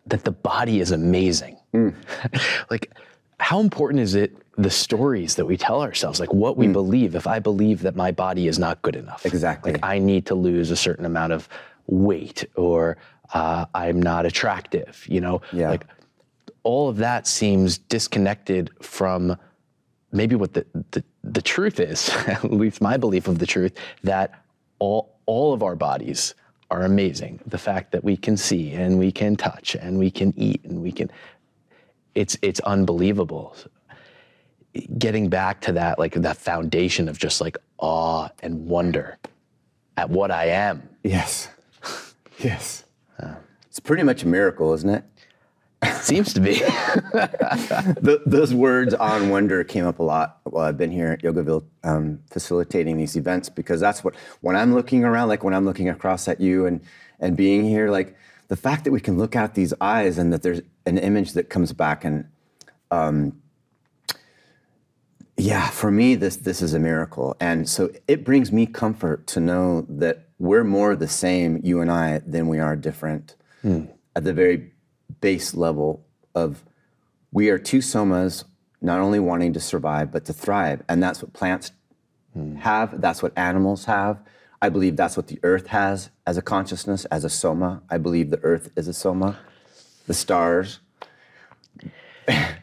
that 0.06 0.24
the 0.24 0.32
body 0.32 0.80
is 0.80 0.90
amazing? 0.90 1.58
Hmm. 1.72 1.90
like, 2.70 2.92
how 3.38 3.60
important 3.60 4.00
is 4.00 4.14
it 4.14 4.36
the 4.56 4.70
stories 4.70 5.34
that 5.34 5.44
we 5.44 5.56
tell 5.56 5.82
ourselves, 5.82 6.20
like 6.20 6.32
what 6.32 6.56
we 6.56 6.68
believe? 6.68 7.14
If 7.14 7.26
I 7.26 7.38
believe 7.38 7.82
that 7.82 7.96
my 7.96 8.12
body 8.12 8.46
is 8.48 8.58
not 8.58 8.80
good 8.82 8.96
enough, 8.96 9.26
Exactly. 9.26 9.72
like 9.72 9.84
I 9.84 9.98
need 9.98 10.26
to 10.26 10.34
lose 10.34 10.70
a 10.70 10.76
certain 10.76 11.04
amount 11.04 11.32
of 11.32 11.48
weight, 11.86 12.44
or 12.54 12.96
uh, 13.34 13.66
I'm 13.74 14.00
not 14.00 14.24
attractive, 14.24 15.04
you 15.08 15.20
know, 15.20 15.42
Yeah. 15.52 15.70
like 15.70 15.86
all 16.64 16.88
of 16.88 16.96
that 16.96 17.26
seems 17.26 17.78
disconnected 17.78 18.70
from 18.82 19.36
maybe 20.10 20.34
what 20.34 20.54
the, 20.54 20.66
the, 20.90 21.04
the 21.22 21.42
truth 21.42 21.78
is, 21.78 22.08
at 22.26 22.44
least 22.44 22.80
my 22.80 22.96
belief 22.96 23.28
of 23.28 23.38
the 23.38 23.46
truth, 23.46 23.76
that 24.02 24.42
all, 24.78 25.18
all 25.26 25.52
of 25.52 25.62
our 25.62 25.76
bodies 25.76 26.34
are 26.70 26.82
amazing. 26.82 27.38
The 27.46 27.58
fact 27.58 27.92
that 27.92 28.02
we 28.02 28.16
can 28.16 28.36
see 28.36 28.72
and 28.72 28.98
we 28.98 29.12
can 29.12 29.36
touch 29.36 29.74
and 29.76 29.98
we 29.98 30.10
can 30.10 30.32
eat 30.36 30.64
and 30.64 30.82
we 30.82 30.90
can, 30.90 31.10
it's, 32.14 32.36
it's 32.42 32.60
unbelievable. 32.60 33.56
Getting 34.98 35.28
back 35.28 35.60
to 35.62 35.72
that, 35.72 35.98
like 35.98 36.14
that 36.14 36.36
foundation 36.36 37.08
of 37.08 37.18
just 37.18 37.40
like 37.40 37.58
awe 37.78 38.28
and 38.42 38.66
wonder 38.66 39.18
at 39.96 40.10
what 40.10 40.30
I 40.30 40.46
am. 40.46 40.88
Yes. 41.02 41.48
Yes. 42.40 42.84
Uh. 43.16 43.36
It's 43.68 43.78
pretty 43.78 44.02
much 44.02 44.24
a 44.24 44.26
miracle, 44.26 44.74
isn't 44.74 44.90
it? 44.90 45.04
Seems 45.92 46.32
to 46.34 46.40
be. 46.40 46.54
Th 48.04 48.20
those 48.26 48.54
words 48.54 48.94
on 48.94 49.28
wonder 49.28 49.64
came 49.64 49.86
up 49.86 49.98
a 49.98 50.02
lot 50.02 50.40
while 50.44 50.64
I've 50.64 50.78
been 50.78 50.90
here 50.90 51.12
at 51.12 51.22
Yogaville 51.22 51.64
um, 51.82 52.20
facilitating 52.30 52.96
these 52.96 53.16
events 53.16 53.48
because 53.48 53.80
that's 53.80 54.04
what 54.04 54.14
when 54.40 54.56
I'm 54.56 54.74
looking 54.74 55.04
around, 55.04 55.28
like 55.28 55.42
when 55.44 55.54
I'm 55.54 55.64
looking 55.64 55.88
across 55.88 56.28
at 56.28 56.40
you 56.40 56.66
and 56.66 56.80
and 57.20 57.36
being 57.36 57.64
here, 57.64 57.90
like 57.90 58.16
the 58.48 58.56
fact 58.56 58.84
that 58.84 58.92
we 58.92 59.00
can 59.00 59.18
look 59.18 59.34
out 59.34 59.54
these 59.54 59.72
eyes 59.80 60.18
and 60.18 60.32
that 60.32 60.42
there's 60.42 60.60
an 60.86 60.98
image 60.98 61.32
that 61.32 61.50
comes 61.50 61.72
back 61.72 62.04
and 62.04 62.26
um, 62.90 63.40
yeah, 65.36 65.68
for 65.70 65.90
me 65.90 66.14
this 66.14 66.36
this 66.36 66.62
is 66.62 66.74
a 66.74 66.78
miracle, 66.78 67.36
and 67.40 67.68
so 67.68 67.90
it 68.06 68.24
brings 68.24 68.52
me 68.52 68.66
comfort 68.66 69.26
to 69.28 69.40
know 69.40 69.86
that 69.88 70.28
we're 70.38 70.64
more 70.64 70.94
the 70.94 71.08
same, 71.08 71.60
you 71.64 71.80
and 71.80 71.90
I, 71.90 72.18
than 72.26 72.48
we 72.48 72.58
are 72.58 72.76
different. 72.76 73.34
At 74.14 74.24
the 74.24 74.32
very 74.32 74.73
base 75.24 75.54
level 75.54 76.04
of 76.34 76.62
we 77.32 77.48
are 77.48 77.58
two 77.58 77.78
somas 77.78 78.44
not 78.82 79.00
only 79.00 79.18
wanting 79.18 79.54
to 79.54 79.58
survive 79.58 80.12
but 80.12 80.26
to 80.26 80.34
thrive. 80.34 80.82
And 80.86 81.02
that's 81.02 81.22
what 81.22 81.32
plants 81.32 81.72
hmm. 82.34 82.56
have 82.56 83.00
that's 83.00 83.22
what 83.22 83.32
animals 83.34 83.86
have. 83.86 84.20
I 84.60 84.68
believe 84.68 84.96
that's 84.96 85.16
what 85.16 85.28
the 85.28 85.40
earth 85.42 85.68
has 85.68 86.10
as 86.26 86.36
a 86.36 86.42
consciousness 86.42 87.06
as 87.06 87.24
a 87.24 87.30
soma. 87.30 87.82
I 87.88 87.96
believe 87.96 88.28
the 88.28 88.42
earth 88.42 88.68
is 88.76 88.86
a 88.86 88.92
soma. 88.92 89.38
The 90.06 90.12
stars. 90.12 90.80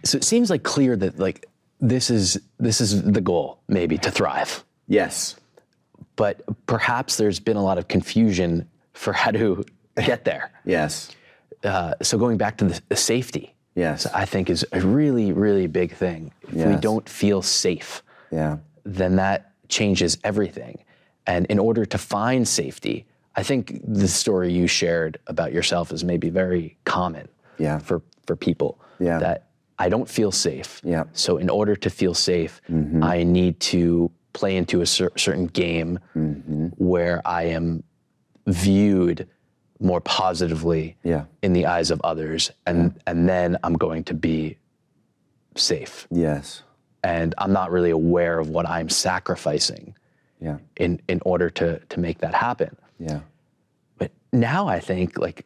So 0.03 0.17
it 0.17 0.23
seems 0.23 0.51
like 0.51 0.61
clear 0.61 0.95
that 0.95 1.17
like 1.17 1.47
this 1.79 2.11
is 2.11 2.39
this 2.59 2.79
is 2.79 3.01
the 3.01 3.21
goal, 3.21 3.59
maybe 3.67 3.97
to 3.99 4.11
thrive. 4.11 4.63
yes. 4.87 5.35
But 6.15 6.43
perhaps 6.67 7.15
there's 7.15 7.39
been 7.39 7.57
a 7.57 7.63
lot 7.63 7.79
of 7.79 7.87
confusion 7.87 8.69
for 8.93 9.13
how 9.13 9.31
to 9.31 9.65
get 9.95 10.25
there. 10.25 10.51
yes 10.65 11.15
Uh, 11.63 11.93
so 12.01 12.17
going 12.17 12.37
back 12.37 12.57
to 12.57 12.65
the, 12.65 12.81
the 12.89 12.95
safety, 12.95 13.53
yes 13.75 14.05
I 14.07 14.25
think 14.25 14.49
is 14.49 14.65
a 14.71 14.81
really, 14.81 15.31
really 15.31 15.67
big 15.67 15.93
thing. 15.93 16.31
If 16.43 16.65
we 16.67 16.75
don't 16.75 17.07
feel 17.07 17.41
safe, 17.41 18.03
yeah 18.31 18.57
then 18.83 19.15
that 19.17 19.51
changes 19.69 20.17
everything. 20.23 20.83
And 21.27 21.45
in 21.45 21.59
order 21.59 21.85
to 21.85 21.97
find 21.97 22.47
safety, 22.47 23.05
I 23.35 23.43
think 23.43 23.79
the 23.85 24.07
story 24.07 24.51
you 24.51 24.67
shared 24.67 25.19
about 25.27 25.53
yourself 25.53 25.91
is 25.91 26.03
maybe 26.03 26.29
very 26.31 26.77
common 26.83 27.27
Yeah. 27.59 27.77
for, 27.79 28.01
for 28.25 28.35
people. 28.35 28.79
Yeah. 28.99 29.19
That 29.19 29.47
I 29.77 29.87
don't 29.89 30.09
feel 30.09 30.31
safe. 30.31 30.81
Yeah. 30.83 31.03
So 31.13 31.37
in 31.37 31.49
order 31.49 31.75
to 31.75 31.89
feel 31.89 32.13
safe, 32.15 32.59
I 33.01 33.23
need 33.23 33.59
to 33.71 34.11
play 34.33 34.57
into 34.57 34.81
a 34.81 34.85
cer- 34.85 35.11
certain 35.15 35.45
game 35.47 35.99
where 36.77 37.21
I 37.25 37.43
am 37.43 37.83
viewed 38.47 39.27
more 39.81 40.01
positively 40.01 40.95
Yeah. 41.03 41.25
in 41.41 41.53
the 41.53 41.65
eyes 41.65 41.91
of 41.91 41.99
others, 42.03 42.51
and 42.65 42.99
and 43.07 43.27
then 43.27 43.57
I'm 43.63 43.73
going 43.73 44.03
to 44.05 44.13
be 44.13 44.57
safe. 45.55 46.07
yes 46.11 46.63
And 47.03 47.33
I'm 47.37 47.51
not 47.51 47.71
really 47.71 47.89
aware 47.89 48.39
of 48.39 48.49
what 48.49 48.65
I'm 48.67 48.89
sacrificing 48.89 49.95
yeah 50.39 50.57
in 50.77 51.01
in 51.07 51.19
order 51.25 51.49
to 51.49 51.79
to 51.79 51.99
make 51.99 52.19
that 52.19 52.33
happen. 52.33 52.75
yeah 52.99 53.19
But 53.97 54.11
now 54.31 54.67
I 54.67 54.79
think 54.79 55.17
like 55.17 55.45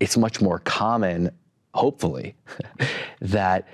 it's 0.00 0.16
much 0.16 0.40
more 0.40 0.60
common, 0.60 1.30
hopefully, 1.74 2.36
that 3.20 3.66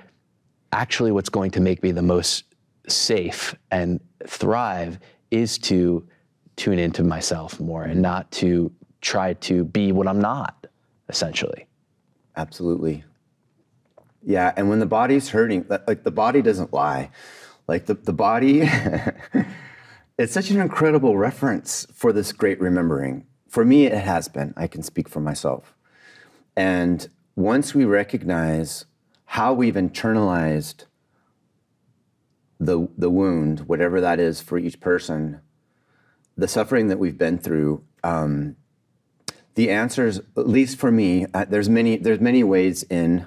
actually 0.71 1.11
what's 1.11 1.29
going 1.29 1.51
to 1.51 1.61
make 1.61 1.83
me 1.83 1.91
the 1.91 2.01
most 2.01 2.43
safe 2.87 3.55
and 3.71 3.99
thrive 4.27 4.99
is 5.31 5.57
to 5.59 6.03
tune 6.55 6.79
into 6.79 7.03
myself 7.03 7.59
more 7.59 7.83
and 7.83 8.01
not 8.01 8.29
to 8.31 8.71
try 9.05 9.33
to 9.33 9.63
be 9.63 9.91
what 9.91 10.07
I'm 10.07 10.19
not, 10.19 10.67
essentially. 11.07 11.67
Absolutely. 12.35 13.03
Yeah, 14.23 14.51
and 14.57 14.67
when 14.67 14.79
the 14.79 14.87
body's 14.87 15.29
hurting, 15.29 15.65
like 15.87 16.03
the 16.03 16.11
body 16.11 16.41
doesn't 16.41 16.73
lie. 16.73 17.11
Like 17.67 17.85
the, 17.85 17.93
the 17.93 18.13
body, 18.13 18.63
it's 20.17 20.33
such 20.33 20.49
an 20.49 20.59
incredible 20.59 21.17
reference 21.17 21.85
for 21.93 22.11
this 22.11 22.33
great 22.33 22.59
remembering. 22.59 23.27
For 23.47 23.63
me, 23.63 23.85
it 23.85 23.93
has 24.03 24.27
been. 24.27 24.53
I 24.57 24.67
can 24.67 24.81
speak 24.81 25.07
for 25.07 25.19
myself. 25.19 25.75
And 26.55 27.07
once 27.35 27.75
we 27.75 27.85
recognize 27.85 28.85
how 29.25 29.53
we've 29.53 29.75
internalized 29.75 30.85
the, 32.59 32.87
the 32.97 33.09
wound, 33.11 33.61
whatever 33.61 34.01
that 34.01 34.19
is 34.19 34.41
for 34.41 34.57
each 34.57 34.79
person, 34.79 35.41
the 36.35 36.47
suffering 36.47 36.87
that 36.87 36.97
we've 36.99 37.17
been 37.17 37.37
through, 37.37 37.83
um, 38.03 38.55
the 39.55 39.69
answers, 39.71 40.19
at 40.37 40.47
least 40.47 40.77
for 40.77 40.91
me, 40.91 41.25
uh, 41.33 41.45
there's 41.49 41.69
many 41.69 41.97
there's 41.97 42.19
many 42.19 42.43
ways 42.43 42.83
in, 42.83 43.25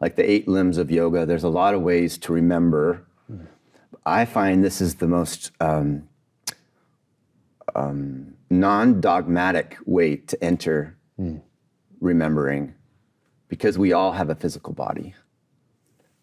like 0.00 0.16
the 0.16 0.28
eight 0.28 0.46
limbs 0.46 0.78
of 0.78 0.90
yoga. 0.90 1.26
There's 1.26 1.44
a 1.44 1.48
lot 1.48 1.74
of 1.74 1.82
ways 1.82 2.18
to 2.18 2.32
remember. 2.32 3.06
I 4.04 4.24
find 4.24 4.64
this 4.64 4.80
is 4.80 4.96
the 4.96 5.06
most 5.06 5.52
um, 5.60 6.08
um, 7.74 8.34
non-dogmatic 8.48 9.76
way 9.86 10.16
to 10.16 10.42
enter 10.42 10.96
remembering, 12.00 12.74
because 13.48 13.78
we 13.78 13.92
all 13.92 14.12
have 14.12 14.30
a 14.30 14.34
physical 14.34 14.72
body. 14.72 15.14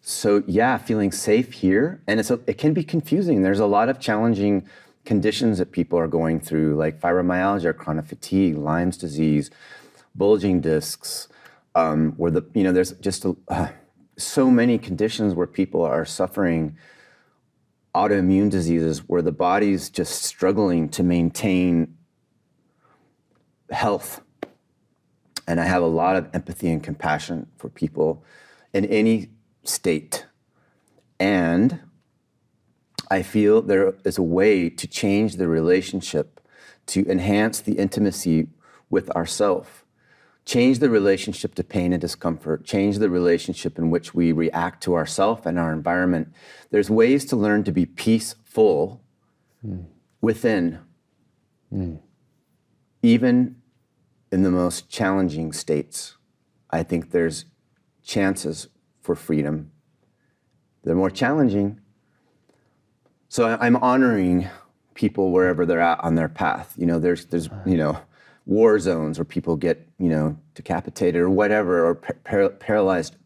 So 0.00 0.42
yeah, 0.46 0.78
feeling 0.78 1.12
safe 1.12 1.52
here, 1.52 2.02
and 2.06 2.20
it's 2.20 2.30
a, 2.30 2.40
it 2.46 2.58
can 2.58 2.74
be 2.74 2.84
confusing. 2.84 3.42
There's 3.42 3.60
a 3.60 3.66
lot 3.66 3.88
of 3.88 4.00
challenging 4.00 4.66
conditions 5.08 5.56
that 5.56 5.72
people 5.72 5.98
are 5.98 6.06
going 6.06 6.38
through, 6.38 6.76
like 6.76 7.00
fibromyalgia, 7.00 7.74
chronic 7.74 8.04
fatigue, 8.04 8.58
Lyme's 8.58 8.98
disease, 8.98 9.50
bulging 10.14 10.60
discs, 10.60 11.28
um, 11.74 12.12
where 12.18 12.30
the 12.30 12.44
you 12.52 12.62
know 12.62 12.72
there's 12.72 12.92
just 12.92 13.24
a, 13.24 13.34
uh, 13.48 13.68
so 14.18 14.50
many 14.50 14.76
conditions 14.76 15.32
where 15.34 15.46
people 15.46 15.80
are 15.82 16.04
suffering 16.04 16.76
autoimmune 17.94 18.50
diseases 18.50 19.08
where 19.08 19.22
the 19.22 19.32
body's 19.32 19.88
just 19.88 20.24
struggling 20.24 20.90
to 20.90 21.02
maintain 21.02 21.96
health. 23.70 24.20
And 25.46 25.58
I 25.58 25.64
have 25.64 25.82
a 25.82 25.86
lot 26.02 26.16
of 26.16 26.28
empathy 26.34 26.70
and 26.70 26.82
compassion 26.82 27.46
for 27.56 27.70
people 27.70 28.22
in 28.74 28.84
any 28.84 29.30
state. 29.64 30.26
And 31.18 31.80
I 33.10 33.22
feel 33.22 33.62
there 33.62 33.94
is 34.04 34.18
a 34.18 34.22
way 34.22 34.68
to 34.68 34.86
change 34.86 35.36
the 35.36 35.48
relationship, 35.48 36.40
to 36.86 37.06
enhance 37.08 37.60
the 37.60 37.72
intimacy 37.72 38.48
with 38.90 39.10
ourself, 39.10 39.84
change 40.44 40.78
the 40.78 40.90
relationship 40.90 41.54
to 41.54 41.64
pain 41.64 41.92
and 41.92 42.00
discomfort, 42.00 42.64
change 42.64 42.98
the 42.98 43.10
relationship 43.10 43.78
in 43.78 43.90
which 43.90 44.14
we 44.14 44.32
react 44.32 44.82
to 44.82 44.94
ourself 44.94 45.46
and 45.46 45.58
our 45.58 45.72
environment. 45.72 46.32
There's 46.70 46.90
ways 46.90 47.24
to 47.26 47.36
learn 47.36 47.64
to 47.64 47.72
be 47.72 47.86
peaceful 47.86 49.02
mm. 49.66 49.84
within, 50.20 50.78
mm. 51.72 51.98
even 53.02 53.56
in 54.30 54.42
the 54.42 54.50
most 54.50 54.88
challenging 54.88 55.52
states. 55.52 56.16
I 56.70 56.82
think 56.82 57.10
there's 57.10 57.46
chances 58.02 58.68
for 59.00 59.14
freedom. 59.14 59.70
They're 60.84 60.94
more 60.94 61.10
challenging. 61.10 61.80
So 63.28 63.56
I'm 63.60 63.76
honoring 63.76 64.48
people 64.94 65.30
wherever 65.30 65.66
they're 65.66 65.80
at 65.80 66.02
on 66.02 66.14
their 66.14 66.28
path. 66.28 66.74
You 66.76 66.86
know, 66.86 66.98
there's 66.98 67.26
there's 67.26 67.48
you 67.66 67.76
know 67.76 67.98
war 68.46 68.78
zones 68.78 69.18
where 69.18 69.24
people 69.24 69.56
get 69.56 69.86
you 69.98 70.08
know 70.08 70.38
decapitated 70.54 71.20
or 71.20 71.30
whatever 71.30 71.86
or 71.86 71.94
par- 71.94 72.48
paralyzed 72.48 73.16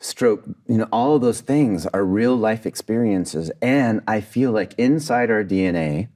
stroke 0.00 0.44
you 0.68 0.76
know 0.76 0.88
all 0.92 1.16
of 1.16 1.22
those 1.22 1.40
things 1.40 1.86
are 1.88 2.04
real 2.04 2.36
life 2.36 2.66
experiences. 2.66 3.50
And 3.62 4.00
i 4.06 4.20
feel 4.20 4.50
like 4.50 4.74
inside 4.76 5.30
our 5.30 5.44
dna 5.44 6.08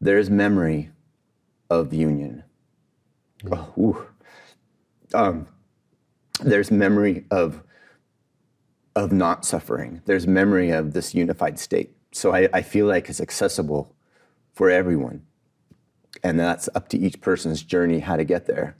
there's 0.00 0.30
memory 0.30 0.90
of 1.68 1.92
union. 1.92 2.42
Oh, 3.50 4.06
um, 5.14 5.46
there's 6.40 6.70
memory 6.70 7.24
of 7.30 7.62
of 9.00 9.12
not 9.12 9.44
suffering 9.44 10.00
there's 10.04 10.26
memory 10.26 10.70
of 10.70 10.92
this 10.92 11.14
unified 11.14 11.58
state 11.58 11.96
so 12.12 12.34
I, 12.34 12.48
I 12.52 12.62
feel 12.62 12.86
like 12.86 13.08
it's 13.08 13.20
accessible 13.20 13.94
for 14.52 14.70
everyone 14.70 15.22
and 16.22 16.38
that's 16.38 16.68
up 16.74 16.88
to 16.88 16.98
each 16.98 17.20
person's 17.20 17.62
journey 17.62 18.00
how 18.00 18.16
to 18.16 18.24
get 18.24 18.46
there. 18.46 18.76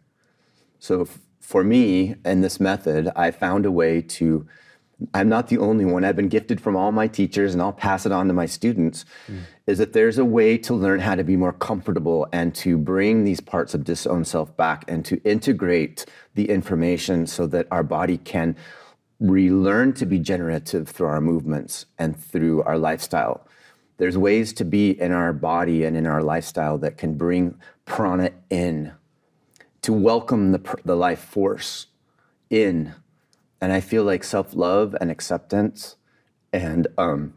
So 0.79 1.03
f- 1.03 1.19
for 1.41 1.65
me 1.65 2.17
in 2.25 2.41
this 2.41 2.61
method, 2.61 3.11
I 3.17 3.31
found 3.31 3.67
a 3.67 3.71
way 3.71 4.03
to. 4.03 4.47
I'm 5.15 5.31
not 5.31 5.49
the 5.49 5.57
only 5.57 5.87
one. 5.87 6.05
I've 6.05 6.17
been 6.17 6.29
gifted 6.29 6.61
from 6.61 6.77
all 6.77 6.93
my 6.93 7.07
teachers, 7.07 7.55
and 7.55 7.63
I'll 7.63 7.73
pass 7.73 8.05
it 8.05 8.13
on 8.13 8.27
to 8.29 8.35
my 8.35 8.45
students. 8.45 9.07
Mm. 9.29 9.41
Is 9.67 9.79
that 9.79 9.95
there's 9.95 10.19
a 10.19 10.27
way 10.27 10.59
to 10.59 10.75
learn 10.75 11.01
how 11.01 11.15
to 11.15 11.25
be 11.25 11.37
more 11.37 11.55
comfortable 11.55 12.29
and 12.35 12.55
to 12.57 12.77
bring 12.77 13.25
these 13.25 13.41
parts 13.41 13.73
of 13.73 13.85
disowned 13.85 14.27
self 14.27 14.55
back 14.59 14.85
and 14.89 15.03
to 15.07 15.17
integrate 15.25 16.05
the 16.35 16.51
information 16.51 17.27
so 17.27 17.47
that 17.47 17.67
our 17.71 17.83
body 17.83 18.19
can 18.19 18.57
relearn 19.21 19.93
to 19.93 20.07
be 20.07 20.19
generative 20.19 20.89
through 20.89 21.07
our 21.07 21.21
movements 21.21 21.87
and 21.99 22.19
through 22.19 22.63
our 22.63 22.79
lifestyle 22.79 23.47
there's 24.01 24.17
ways 24.17 24.55
to 24.55 24.65
be 24.65 24.99
in 24.99 25.13
our 25.13 25.35
body 25.35 25.85
and 25.85 25.95
in 25.95 26.07
our 26.07 26.23
lifestyle 26.23 26.79
that 26.79 26.97
can 26.97 27.19
bring 27.19 27.61
prana 27.85 28.31
in, 28.49 28.93
to 29.83 29.93
welcome 29.93 30.53
the, 30.53 30.81
the 30.87 30.97
life 30.97 31.21
force 31.21 31.89
in. 32.49 32.95
And 33.61 33.75
I 33.75 33.81
feel 33.81 34.03
like 34.05 34.25
self 34.25 34.55
love 34.55 34.97
and 35.03 35.11
acceptance 35.11 35.97
and, 36.51 36.87
um, 36.97 37.35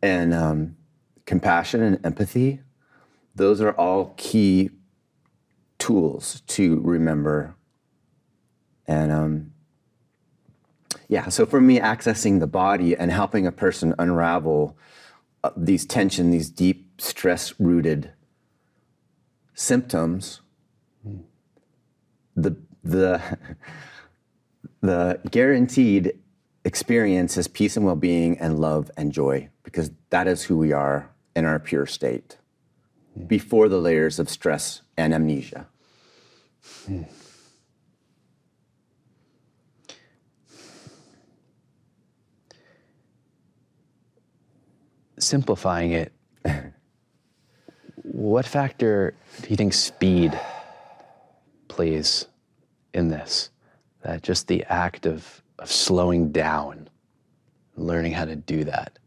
and 0.00 0.32
um, 0.32 0.76
compassion 1.26 1.82
and 1.82 2.06
empathy, 2.06 2.60
those 3.34 3.60
are 3.60 3.72
all 3.72 4.14
key 4.16 4.70
tools 5.78 6.42
to 6.46 6.80
remember. 6.82 7.56
And 8.86 9.10
um, 9.10 9.52
yeah, 11.08 11.28
so 11.28 11.46
for 11.46 11.60
me, 11.60 11.78
accessing 11.78 12.40
the 12.40 12.46
body 12.46 12.96
and 12.96 13.10
helping 13.10 13.46
a 13.46 13.52
person 13.52 13.94
unravel 13.98 14.76
uh, 15.42 15.50
these 15.56 15.84
tension, 15.84 16.30
these 16.30 16.48
deep 16.48 17.00
stress 17.00 17.58
rooted 17.60 18.10
symptoms, 19.54 20.40
mm. 21.06 21.22
the, 22.34 22.56
the, 22.82 23.38
the 24.80 25.20
guaranteed 25.30 26.18
experience 26.64 27.36
is 27.36 27.46
peace 27.46 27.76
and 27.76 27.84
well 27.84 27.96
being 27.96 28.38
and 28.38 28.58
love 28.58 28.90
and 28.96 29.12
joy, 29.12 29.48
because 29.62 29.90
that 30.10 30.26
is 30.26 30.44
who 30.44 30.56
we 30.56 30.72
are 30.72 31.10
in 31.36 31.44
our 31.44 31.58
pure 31.58 31.86
state 31.86 32.38
mm. 33.18 33.28
before 33.28 33.68
the 33.68 33.78
layers 33.78 34.18
of 34.18 34.30
stress 34.30 34.80
and 34.96 35.12
amnesia. 35.12 35.66
Mm. 36.88 37.06
Simplifying 45.24 45.92
it, 45.92 46.12
what 48.02 48.46
factor 48.46 49.14
do 49.42 49.48
you 49.48 49.56
think 49.56 49.72
speed 49.72 50.38
plays 51.68 52.26
in 52.92 53.08
this? 53.08 53.50
That 54.02 54.22
just 54.22 54.46
the 54.48 54.64
act 54.64 55.06
of, 55.06 55.42
of 55.58 55.70
slowing 55.70 56.30
down, 56.30 56.88
learning 57.76 58.12
how 58.12 58.26
to 58.26 58.36
do 58.36 58.64
that, 58.64 58.98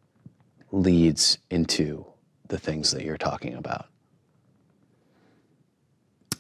leads 0.72 1.38
into 1.50 2.06
the 2.48 2.58
things 2.58 2.92
that 2.92 3.04
you're 3.04 3.18
talking 3.18 3.54
about. 3.54 3.86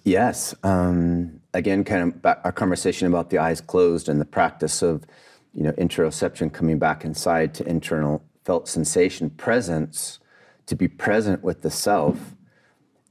Yes. 0.03 0.55
Um, 0.63 1.41
again, 1.53 1.83
kind 1.83 2.13
of 2.23 2.37
our 2.43 2.51
conversation 2.51 3.07
about 3.07 3.29
the 3.29 3.39
eyes 3.39 3.61
closed 3.61 4.09
and 4.09 4.21
the 4.21 4.25
practice 4.25 4.81
of, 4.81 5.05
you 5.53 5.63
know, 5.63 5.73
interoception 5.73 6.51
coming 6.51 6.79
back 6.79 7.03
inside 7.03 7.53
to 7.55 7.67
internal 7.67 8.23
felt 8.47 8.69
sensation 8.69 9.29
presence, 9.29 10.19
to 10.65 10.73
be 10.73 10.87
present 10.87 11.43
with 11.43 11.63
the 11.63 11.69
self, 11.69 12.33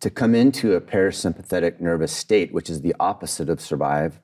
to 0.01 0.09
come 0.09 0.34
into 0.34 0.72
a 0.72 0.80
parasympathetic 0.80 1.78
nervous 1.78 2.11
state, 2.11 2.55
which 2.55 2.70
is 2.70 2.80
the 2.80 2.95
opposite 2.99 3.51
of 3.51 3.61
survive. 3.61 4.18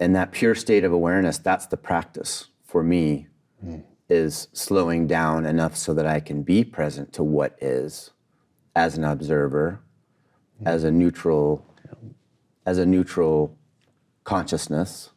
And 0.00 0.16
that 0.16 0.32
pure 0.32 0.56
state 0.56 0.82
of 0.82 0.90
awareness, 0.90 1.38
that's 1.38 1.66
the 1.66 1.76
practice 1.76 2.48
for 2.64 2.82
me, 2.82 3.28
mm. 3.64 3.84
is 4.08 4.48
slowing 4.52 5.06
down 5.06 5.46
enough 5.46 5.76
so 5.76 5.94
that 5.94 6.06
I 6.06 6.18
can 6.18 6.42
be 6.42 6.64
present 6.64 7.12
to 7.12 7.22
what 7.22 7.56
is 7.60 8.10
as 8.74 8.98
an 8.98 9.04
observer, 9.04 9.78
mm. 10.60 10.66
as 10.66 10.82
a 10.82 10.90
neutral, 10.90 11.64
as 12.66 12.78
a 12.78 12.86
neutral 12.86 13.56
consciousness. 14.24 15.10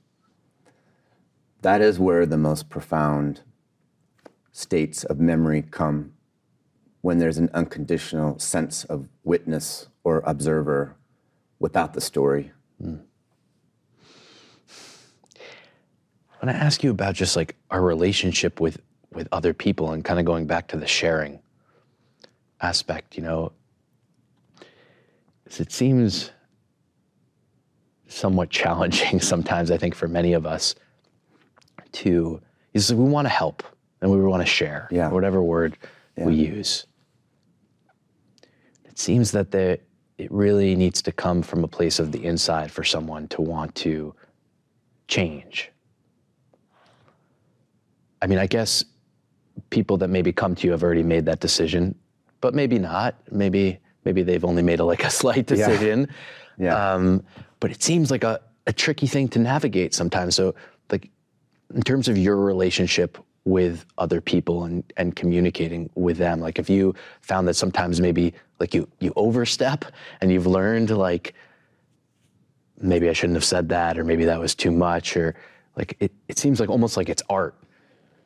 That 1.63 1.82
is 1.82 1.97
where 1.97 2.28
the 2.28 2.38
most 2.38 2.70
profound 2.70 3.41
states 4.55 5.03
of 5.03 5.19
memory 5.19 5.61
come 5.69 6.13
when 7.01 7.17
there's 7.17 7.37
an 7.37 7.49
unconditional 7.53 8.39
sense 8.39 8.85
of 8.85 9.09
witness 9.25 9.89
or 10.05 10.23
observer 10.25 10.95
without 11.59 11.93
the 11.93 11.99
story. 11.99 12.53
Mm. 12.81 13.01
When 16.39 16.47
I 16.47 16.53
ask 16.53 16.85
you 16.85 16.89
about 16.89 17.15
just 17.15 17.35
like 17.35 17.57
our 17.69 17.81
relationship 17.81 18.61
with 18.61 18.79
with 19.11 19.27
other 19.33 19.53
people 19.53 19.91
and 19.91 20.05
kind 20.05 20.19
of 20.19 20.25
going 20.25 20.45
back 20.45 20.69
to 20.69 20.77
the 20.77 20.87
sharing 20.87 21.41
aspect, 22.61 23.17
you 23.17 23.23
know, 23.23 23.51
it 25.45 25.71
seems 25.71 26.31
somewhat 28.07 28.49
challenging 28.61 29.19
sometimes, 29.19 29.69
I 29.69 29.77
think, 29.77 29.95
for 29.95 30.07
many 30.07 30.31
of 30.31 30.45
us 30.45 30.75
to 31.91 32.41
is 32.73 32.93
we 32.93 33.03
want 33.03 33.25
to 33.25 33.29
help 33.29 33.63
and 34.01 34.11
we 34.11 34.19
want 34.21 34.41
to 34.41 34.47
share, 34.47 34.87
yeah. 34.91 35.09
whatever 35.09 35.41
word 35.41 35.77
yeah. 36.17 36.25
we 36.25 36.35
use. 36.35 36.85
It 38.85 38.99
seems 38.99 39.31
that 39.31 39.51
the, 39.51 39.79
it 40.17 40.31
really 40.31 40.75
needs 40.75 41.01
to 41.03 41.11
come 41.11 41.41
from 41.41 41.63
a 41.63 41.67
place 41.67 41.99
of 41.99 42.11
the 42.11 42.23
inside 42.23 42.71
for 42.71 42.83
someone 42.83 43.27
to 43.29 43.41
want 43.41 43.75
to 43.75 44.13
change. 45.07 45.71
I 48.21 48.27
mean, 48.27 48.39
I 48.39 48.47
guess 48.47 48.85
people 49.69 49.97
that 49.97 50.09
maybe 50.09 50.31
come 50.31 50.55
to 50.55 50.67
you 50.67 50.71
have 50.71 50.83
already 50.83 51.03
made 51.03 51.25
that 51.25 51.39
decision, 51.39 51.95
but 52.41 52.53
maybe 52.53 52.79
not. 52.79 53.15
Maybe 53.31 53.79
maybe 54.03 54.23
they've 54.23 54.45
only 54.45 54.63
made 54.63 54.79
a, 54.79 54.85
like 54.85 55.03
a 55.03 55.09
slight 55.21 55.45
decision. 55.47 56.07
Yeah. 56.57 56.65
yeah. 56.65 56.93
Um, 56.93 57.23
but 57.59 57.71
it 57.71 57.83
seems 57.83 58.11
like 58.11 58.23
a, 58.23 58.39
a 58.67 58.73
tricky 58.73 59.07
thing 59.07 59.27
to 59.29 59.39
navigate 59.39 59.93
sometimes. 59.93 60.35
So, 60.35 60.55
like, 60.91 61.09
in 61.73 61.81
terms 61.81 62.07
of 62.07 62.17
your 62.17 62.37
relationship 62.37 63.17
with 63.45 63.85
other 63.97 64.19
people 64.19 64.65
and, 64.65 64.83
and 64.97 65.15
communicating 65.15 65.89
with 65.95 66.17
them? 66.17 66.39
Like, 66.39 66.59
if 66.59 66.69
you 66.69 66.93
found 67.21 67.47
that 67.47 67.53
sometimes 67.55 68.01
maybe 68.01 68.33
like 68.59 68.73
you 68.73 68.87
you 68.99 69.13
overstep 69.15 69.85
and 70.21 70.31
you've 70.31 70.47
learned 70.47 70.89
like 70.89 71.33
maybe 72.81 73.09
I 73.09 73.13
shouldn't 73.13 73.35
have 73.35 73.45
said 73.45 73.69
that 73.69 73.97
or 73.97 74.03
maybe 74.03 74.25
that 74.25 74.39
was 74.39 74.55
too 74.55 74.71
much 74.71 75.15
or 75.15 75.35
like 75.75 75.95
it, 75.99 76.11
it 76.27 76.37
seems 76.37 76.59
like 76.59 76.69
almost 76.69 76.97
like 76.97 77.09
it's 77.09 77.23
art 77.29 77.55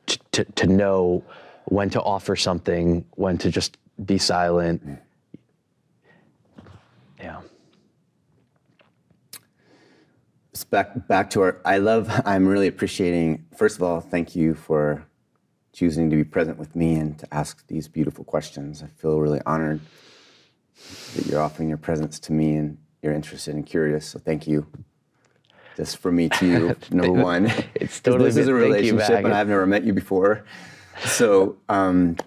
to, 0.08 0.20
to, 0.32 0.44
to 0.46 0.68
know 0.68 1.24
when 1.66 1.90
to 1.92 2.02
offer 2.02 2.36
something, 2.36 3.06
when 3.16 3.38
to 3.40 3.52
just 3.52 3.78
be 4.06 4.18
silent. 4.18 5.00
Yeah. 7.20 7.42
Back 10.70 11.08
back 11.08 11.30
to 11.32 11.42
our. 11.42 11.62
I 11.64 11.78
love. 11.78 12.12
I'm 12.26 12.46
really 12.46 12.68
appreciating. 12.68 13.46
First 13.56 13.78
of 13.78 13.84
all, 13.84 14.02
thank 14.02 14.36
you 14.36 14.54
for 14.54 15.06
choosing 15.80 16.10
to 16.10 16.16
be 16.18 16.26
present 16.26 16.58
with 16.58 16.76
me 16.76 16.96
and 16.96 17.18
to 17.18 17.34
ask 17.34 17.66
these 17.68 17.88
beautiful 17.88 18.26
questions. 18.26 18.84
I 18.84 18.88
feel 18.88 19.18
really 19.22 19.40
honored 19.46 19.80
that 21.16 21.26
you're 21.26 21.40
offering 21.42 21.70
your 21.70 21.78
presence 21.78 22.20
to 22.20 22.34
me 22.34 22.56
and 22.56 22.78
you're 23.02 23.14
interested 23.14 23.56
and 23.56 23.66
curious. 23.66 24.06
So 24.06 24.20
thank 24.20 24.46
you. 24.46 24.68
Just 25.78 26.00
for 26.00 26.12
me 26.12 26.28
to 26.28 26.46
you, 26.46 26.76
number 26.92 27.24
one. 27.24 27.50
It's 27.76 28.02
totally 28.02 28.26
this 28.32 28.36
is 28.36 28.50
a 28.50 28.52
been- 28.52 28.74
thank 28.74 28.84
you 28.84 28.92
relationship, 28.92 29.24
and 29.24 29.34
I've 29.34 29.48
never 29.48 29.66
met 29.66 29.86
you 29.86 29.94
before. 29.94 30.44
So, 31.06 31.56
um, 31.70 32.18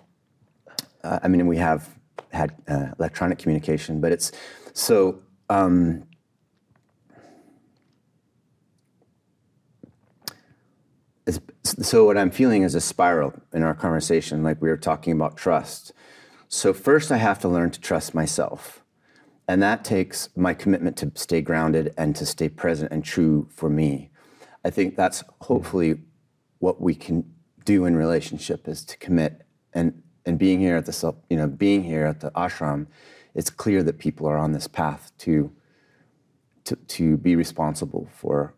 uh, 1.05 1.18
I 1.22 1.28
mean, 1.28 1.46
we 1.46 1.59
have 1.59 1.90
had 2.32 2.55
uh, 2.66 2.86
electronic 2.98 3.38
communication, 3.38 4.00
but 4.00 4.12
it's 4.12 4.32
so. 4.72 5.20
Um, 5.50 6.05
it's, 11.26 11.38
so 11.65 12.05
what 12.05 12.19
I'm 12.19 12.31
feeling 12.31 12.63
is 12.63 12.75
a 12.75 12.81
spiral 12.81 13.35
in 13.53 13.63
our 13.63 13.75
conversation, 13.75 14.43
like 14.43 14.61
we 14.61 14.69
were 14.69 14.77
talking 14.77 15.13
about 15.13 15.37
trust. 15.37 15.93
So 16.49 16.73
first, 16.73 17.13
I 17.13 17.17
have 17.19 17.39
to 17.41 17.49
learn 17.49 17.71
to 17.71 17.81
trust 17.81 18.15
myself, 18.15 18.83
and 19.49 19.63
that 19.63 19.85
takes 19.85 20.29
my 20.37 20.55
commitment 20.55 20.97
to 20.99 21.13
stay 21.15 21.41
grounded 21.41 21.95
and 21.97 22.15
to 22.17 22.27
stay 22.27 22.49
present 22.49 22.93
and 22.93 23.05
true 23.05 23.49
for 23.51 23.71
me. 23.71 24.11
I 24.65 24.71
think 24.71 24.97
that's 24.97 25.25
hopefully 25.41 26.01
what 26.59 26.81
we 26.81 26.95
can 26.95 27.33
do 27.65 27.85
in 27.87 27.97
relationship 27.97 28.69
is 28.69 28.85
to 28.85 28.97
commit 28.99 29.43
and 29.73 30.03
and 30.25 30.39
being 30.39 30.61
here 30.61 30.77
at 30.77 30.87
the 30.87 30.93
self, 30.93 31.17
you 31.31 31.37
know 31.37 31.47
being 31.47 31.83
here 31.85 32.07
at 32.07 32.21
the 32.21 32.31
ashram, 32.33 32.87
it's 33.35 33.51
clear 33.51 33.83
that 33.83 33.99
people 33.99 34.27
are 34.29 34.37
on 34.37 34.53
this 34.53 34.69
path 34.69 35.13
to 35.19 35.53
to, 36.65 36.77
to 36.77 37.17
be 37.17 37.35
responsible 37.35 38.09
for 38.15 38.55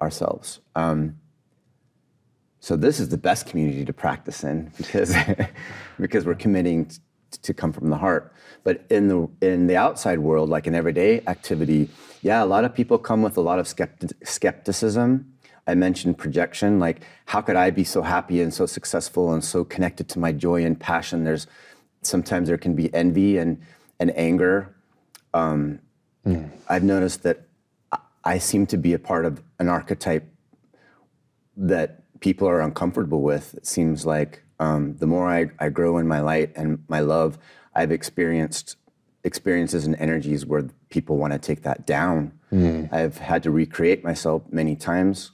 ourselves. 0.00 0.60
Um, 0.76 1.18
so 2.62 2.76
this 2.76 3.00
is 3.00 3.08
the 3.08 3.18
best 3.18 3.46
community 3.46 3.84
to 3.84 3.92
practice 3.92 4.44
in 4.44 4.70
because 4.76 5.12
because 6.00 6.24
we're 6.24 6.36
committing 6.36 6.86
t- 6.86 6.98
to 7.42 7.52
come 7.52 7.72
from 7.72 7.90
the 7.90 7.96
heart. 7.96 8.32
But 8.62 8.84
in 8.88 9.08
the 9.08 9.28
in 9.40 9.66
the 9.66 9.76
outside 9.76 10.20
world, 10.20 10.48
like 10.48 10.68
in 10.68 10.74
everyday 10.74 11.22
activity, 11.26 11.90
yeah, 12.22 12.44
a 12.44 12.46
lot 12.46 12.64
of 12.64 12.72
people 12.72 12.98
come 12.98 13.20
with 13.20 13.36
a 13.36 13.40
lot 13.40 13.58
of 13.58 13.66
skepti- 13.66 14.12
skepticism. 14.22 15.26
I 15.66 15.74
mentioned 15.74 16.18
projection, 16.18 16.78
like 16.78 17.02
how 17.26 17.40
could 17.40 17.56
I 17.56 17.70
be 17.70 17.82
so 17.82 18.00
happy 18.00 18.40
and 18.40 18.54
so 18.54 18.66
successful 18.66 19.32
and 19.32 19.42
so 19.44 19.64
connected 19.64 20.08
to 20.10 20.20
my 20.20 20.30
joy 20.30 20.64
and 20.64 20.78
passion? 20.78 21.24
There's 21.24 21.48
sometimes 22.02 22.46
there 22.46 22.58
can 22.58 22.74
be 22.76 22.94
envy 22.94 23.38
and 23.38 23.60
and 23.98 24.16
anger. 24.16 24.72
Um, 25.34 25.80
I've 26.68 26.84
noticed 26.84 27.24
that 27.24 27.40
I- 27.90 27.98
I 28.34 28.38
seem 28.38 28.66
to 28.66 28.76
be 28.76 28.92
a 28.92 29.00
part 29.00 29.24
of 29.24 29.42
an 29.58 29.68
archetype 29.68 30.28
that 31.56 32.01
people 32.22 32.48
are 32.48 32.60
uncomfortable 32.60 33.20
with. 33.20 33.54
It 33.54 33.66
seems 33.66 34.06
like 34.06 34.42
um, 34.58 34.96
the 34.96 35.06
more 35.06 35.28
I, 35.28 35.50
I 35.58 35.68
grow 35.68 35.98
in 35.98 36.08
my 36.08 36.20
light 36.20 36.52
and 36.56 36.82
my 36.88 37.00
love, 37.00 37.38
I've 37.74 37.92
experienced 37.92 38.76
experiences 39.24 39.86
and 39.86 39.94
energies 39.96 40.46
where 40.46 40.68
people 40.88 41.16
want 41.18 41.32
to 41.32 41.38
take 41.38 41.62
that 41.62 41.86
down. 41.86 42.32
I've 42.92 43.18
had 43.18 43.42
to 43.44 43.50
recreate 43.50 44.02
myself 44.04 44.42
many 44.50 44.74
times. 44.76 45.32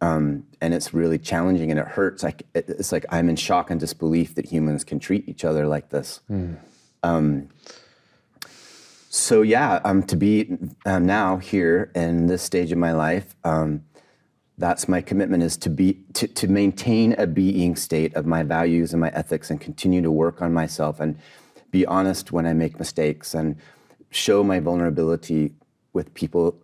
Um, 0.00 0.44
and 0.60 0.72
it's 0.74 0.94
really 0.94 1.18
challenging 1.18 1.70
and 1.70 1.80
it 1.80 1.86
hurts. 1.86 2.22
Like 2.22 2.44
it's 2.54 2.92
like 2.92 3.04
I'm 3.10 3.28
in 3.28 3.36
shock 3.36 3.70
and 3.70 3.80
disbelief 3.80 4.34
that 4.36 4.46
humans 4.46 4.84
can 4.84 5.00
treat 5.00 5.28
each 5.28 5.44
other 5.44 5.66
like 5.66 5.88
this. 5.90 6.20
Um, 7.02 7.48
so 9.10 9.42
yeah, 9.42 9.80
um, 9.84 10.02
to 10.04 10.16
be 10.16 10.56
um, 10.86 11.06
now 11.06 11.38
here 11.38 11.90
in 11.94 12.26
this 12.26 12.42
stage 12.42 12.70
of 12.72 12.78
my 12.78 12.92
life, 12.92 13.34
um, 13.44 13.82
that's 14.58 14.88
my 14.88 15.00
commitment 15.00 15.42
is 15.42 15.56
to 15.56 15.70
be 15.70 16.00
to, 16.14 16.26
to 16.26 16.48
maintain 16.48 17.14
a 17.16 17.26
being 17.26 17.76
state 17.76 18.14
of 18.14 18.26
my 18.26 18.42
values 18.42 18.92
and 18.92 19.00
my 19.00 19.10
ethics 19.10 19.50
and 19.50 19.60
continue 19.60 20.02
to 20.02 20.10
work 20.10 20.42
on 20.42 20.52
myself 20.52 20.98
and 21.00 21.16
be 21.70 21.86
honest 21.86 22.32
when 22.32 22.44
I 22.44 22.52
make 22.52 22.78
mistakes 22.78 23.34
and 23.34 23.56
show 24.10 24.42
my 24.42 24.58
vulnerability 24.58 25.52
with 25.92 26.12
people 26.14 26.60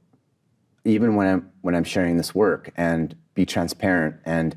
even 0.84 1.14
when 1.14 1.26
I'm 1.26 1.50
when 1.62 1.74
I'm 1.74 1.84
sharing 1.84 2.16
this 2.16 2.34
work 2.34 2.70
and 2.76 3.14
be 3.34 3.46
transparent 3.46 4.16
and 4.24 4.56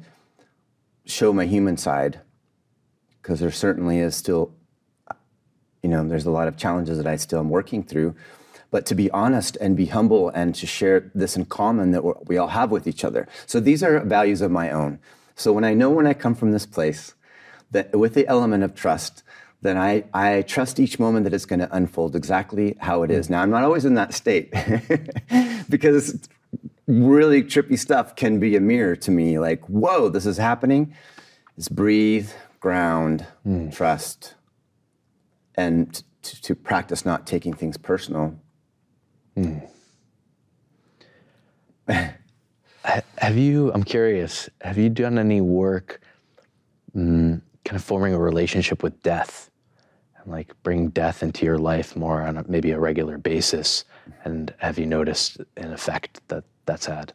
show 1.06 1.32
my 1.32 1.46
human 1.46 1.78
side. 1.78 2.20
Because 3.22 3.40
there 3.40 3.52
certainly 3.52 4.00
is 4.00 4.16
still 4.16 4.52
you 5.84 5.90
know 5.90 6.08
there's 6.08 6.26
a 6.26 6.32
lot 6.32 6.48
of 6.48 6.58
challenges 6.58 6.98
that 6.98 7.08
I 7.08 7.18
still 7.18 7.40
am 7.40 7.50
working 7.50 7.84
through 7.84 8.16
but 8.72 8.86
to 8.86 8.96
be 8.96 9.10
honest 9.12 9.58
and 9.62 9.78
be 9.78 9.86
humble 9.88 10.30
and 10.30 10.54
to 10.56 10.68
share 10.68 11.12
this 11.16 11.36
in 11.36 11.46
common 11.46 11.92
that 11.92 12.04
we're- 12.04 12.20
we 12.26 12.38
all 12.38 12.50
have 12.50 12.72
with 12.72 12.88
each 12.88 13.04
other 13.04 13.28
so 13.46 13.60
these 13.60 13.84
are 13.84 14.00
values 14.02 14.42
of 14.42 14.52
my 14.52 14.72
own 14.72 15.00
so 15.36 15.54
when 15.54 15.64
I 15.64 15.74
know 15.74 15.90
when 15.90 16.08
I 16.08 16.14
come 16.14 16.36
from 16.36 16.52
this 16.52 16.66
place 16.66 17.14
that 17.72 17.96
with 17.98 18.14
the 18.14 18.28
element 18.28 18.64
of 18.64 18.74
trust 18.76 19.24
then 19.62 19.78
I, 19.78 20.04
I 20.14 20.44
trust 20.44 20.80
each 20.80 21.00
moment 21.00 21.24
that 21.24 21.34
it's 21.34 21.46
going 21.46 21.60
to 21.60 21.76
unfold 21.76 22.16
exactly 22.16 22.78
how 22.80 23.04
it 23.04 23.12
is. 23.12 23.28
Mm. 23.28 23.32
Now, 23.32 23.42
I'm 23.42 23.50
not 23.50 23.64
always 23.64 23.86
in 23.86 23.96
that 23.96 24.14
state 24.14 24.52
because 25.70 26.30
really 26.88 27.44
trippy 27.44 27.78
stuff 27.78 28.16
can 28.16 28.40
be 28.40 28.56
a 28.56 28.62
mirror 28.62 28.96
to 28.96 29.12
me 29.12 29.40
like, 29.40 29.66
whoa, 29.66 30.10
this 30.10 30.26
is 30.26 30.38
happening. 30.38 30.94
It's 31.58 31.70
breathe, 31.70 32.30
ground, 32.60 33.26
mm. 33.46 33.74
trust, 33.76 34.36
and 35.56 36.02
to 36.22 36.56
practice 36.56 37.06
not 37.06 37.26
taking 37.26 37.54
things 37.54 37.78
personal. 37.78 38.40
Have 43.18 43.38
you, 43.38 43.72
I'm 43.74 43.84
curious, 43.84 44.50
have 44.62 44.78
you 44.78 44.90
done 44.90 45.20
any 45.20 45.42
work 45.42 46.02
mm, 46.96 47.42
kind 47.66 47.76
of 47.76 47.84
forming 47.84 48.14
a 48.14 48.20
relationship 48.20 48.82
with 48.82 49.04
death 49.04 49.52
and 50.18 50.32
like 50.32 50.54
bringing 50.64 50.90
death 50.90 51.22
into 51.22 51.46
your 51.46 51.58
life 51.58 51.96
more 51.96 52.22
on 52.22 52.38
a, 52.38 52.46
maybe 52.48 52.72
a 52.72 52.80
regular 52.80 53.18
basis? 53.18 53.84
And 54.24 54.54
have 54.60 54.80
you 54.80 54.86
noticed 54.86 55.38
an 55.58 55.74
effect 55.74 56.22
that 56.30 56.46
that's 56.66 56.86
had? 56.86 57.14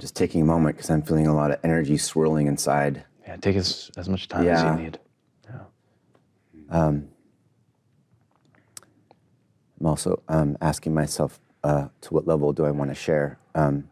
Just 0.00 0.16
taking 0.16 0.40
a 0.40 0.44
moment 0.46 0.76
because 0.76 0.90
I'm 0.90 1.02
feeling 1.02 1.26
a 1.26 1.34
lot 1.34 1.50
of 1.50 1.58
energy 1.62 1.98
swirling 1.98 2.46
inside. 2.46 3.04
Yeah, 3.26 3.36
take 3.36 3.56
as, 3.56 3.90
as 3.98 4.08
much 4.08 4.28
time 4.28 4.44
Yeah. 4.44 4.54
as 4.56 4.78
you 4.78 4.84
need. 4.84 4.98
Yeah. 5.44 6.86
I'm 9.80 9.86
also 9.86 10.22
um, 10.28 10.56
asking 10.62 10.94
myself 10.94 11.38
uh, 11.62 11.88
to 12.00 12.14
what 12.14 12.26
level 12.26 12.52
do 12.54 12.64
I 12.64 12.70
want 12.70 12.90
to 12.90 12.94
share. 12.94 13.38
Um, 13.54 13.90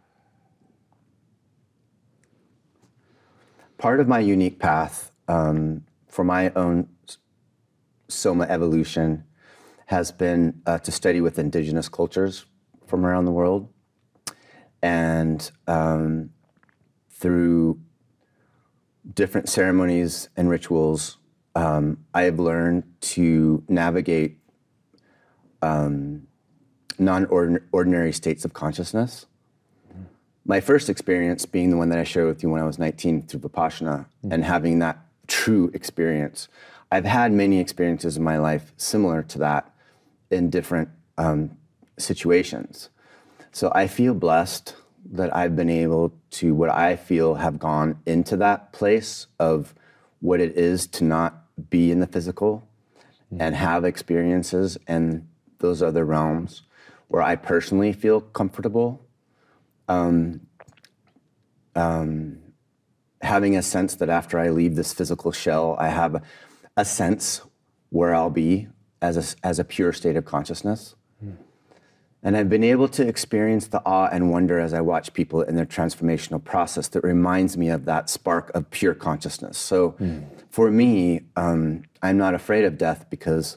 part 3.76 4.00
of 4.00 4.08
my 4.08 4.18
unique 4.18 4.58
path 4.58 5.10
um, 5.28 5.84
for 6.06 6.24
my 6.24 6.50
own 6.56 6.88
soma 8.08 8.46
evolution 8.48 9.24
has 9.86 10.10
been 10.10 10.62
uh, 10.66 10.78
to 10.78 10.90
study 10.90 11.20
with 11.20 11.38
indigenous 11.38 11.88
cultures 11.88 12.46
from 12.86 13.04
around 13.04 13.26
the 13.26 13.30
world. 13.30 13.68
And 14.82 15.50
um, 15.66 16.30
through 17.10 17.80
different 19.14 19.48
ceremonies 19.48 20.28
and 20.36 20.48
rituals, 20.48 21.18
um, 21.54 22.04
I 22.14 22.22
have 22.22 22.38
learned 22.38 22.84
to 23.00 23.64
navigate 23.68 24.38
um, 25.62 26.28
non-ordinary 26.98 28.12
states 28.12 28.44
of 28.44 28.52
consciousness. 28.52 29.26
My 30.44 30.60
first 30.60 30.88
experience 30.88 31.44
being 31.46 31.70
the 31.70 31.76
one 31.76 31.88
that 31.90 31.98
I 31.98 32.04
shared 32.04 32.26
with 32.26 32.42
you 32.42 32.50
when 32.50 32.62
I 32.62 32.66
was 32.66 32.78
19 32.78 33.26
through 33.26 33.40
Vipassana 33.40 34.06
and 34.30 34.44
having 34.44 34.78
that 34.78 34.98
true 35.26 35.70
experience. 35.74 36.48
I've 36.90 37.04
had 37.04 37.32
many 37.32 37.58
experiences 37.60 38.16
in 38.16 38.22
my 38.22 38.38
life 38.38 38.72
similar 38.76 39.22
to 39.24 39.38
that 39.38 39.70
in 40.30 40.48
different 40.48 40.88
um, 41.18 41.56
situations. 41.98 42.88
So 43.52 43.72
I 43.74 43.86
feel 43.86 44.14
blessed 44.14 44.74
that 45.12 45.34
I've 45.34 45.56
been 45.56 45.70
able 45.70 46.12
to, 46.32 46.54
what 46.54 46.70
I 46.70 46.96
feel 46.96 47.34
have 47.34 47.58
gone 47.58 48.00
into 48.06 48.36
that 48.36 48.72
place 48.72 49.26
of 49.38 49.74
what 50.20 50.40
it 50.40 50.56
is 50.56 50.86
to 50.88 51.04
not 51.04 51.44
be 51.70 51.90
in 51.90 52.00
the 52.00 52.06
physical 52.06 52.68
and 53.38 53.54
have 53.54 53.84
experiences 53.84 54.78
in 54.86 55.28
those 55.58 55.82
other 55.82 56.04
realms 56.04 56.62
where 57.08 57.22
I 57.22 57.36
personally 57.36 57.92
feel 57.92 58.20
comfortable. 58.20 59.04
Um, 59.88 60.46
um, 61.74 62.38
having 63.22 63.56
a 63.56 63.62
sense 63.62 63.96
that 63.96 64.08
after 64.08 64.38
I 64.38 64.50
leave 64.50 64.76
this 64.76 64.92
physical 64.92 65.32
shell, 65.32 65.76
I 65.78 65.88
have 65.88 66.22
a 66.76 66.84
sense 66.84 67.42
where 67.90 68.14
I'll 68.14 68.30
be 68.30 68.68
as 69.00 69.16
a, 69.16 69.46
as 69.46 69.58
a 69.58 69.64
pure 69.64 69.92
state 69.92 70.16
of 70.16 70.24
consciousness. 70.24 70.94
And 72.22 72.36
I've 72.36 72.48
been 72.48 72.64
able 72.64 72.88
to 72.88 73.06
experience 73.06 73.68
the 73.68 73.80
awe 73.86 74.08
and 74.10 74.30
wonder 74.30 74.58
as 74.58 74.74
I 74.74 74.80
watch 74.80 75.14
people 75.14 75.42
in 75.42 75.54
their 75.54 75.66
transformational 75.66 76.42
process 76.42 76.88
that 76.88 77.04
reminds 77.04 77.56
me 77.56 77.68
of 77.68 77.84
that 77.84 78.10
spark 78.10 78.50
of 78.54 78.68
pure 78.70 78.94
consciousness. 78.94 79.56
So 79.56 79.92
mm. 79.92 80.24
for 80.50 80.70
me, 80.70 81.20
um, 81.36 81.84
I'm 82.02 82.18
not 82.18 82.34
afraid 82.34 82.64
of 82.64 82.76
death 82.76 83.06
because 83.08 83.56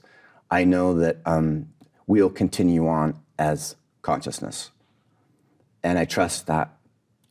I 0.51 0.63
know 0.63 0.93
that 0.99 1.17
um, 1.25 1.69
we'll 2.05 2.29
continue 2.29 2.87
on 2.87 3.19
as 3.39 3.75
consciousness. 4.03 4.69
And 5.83 5.97
I 5.97 6.05
trust 6.05 6.45
that 6.45 6.71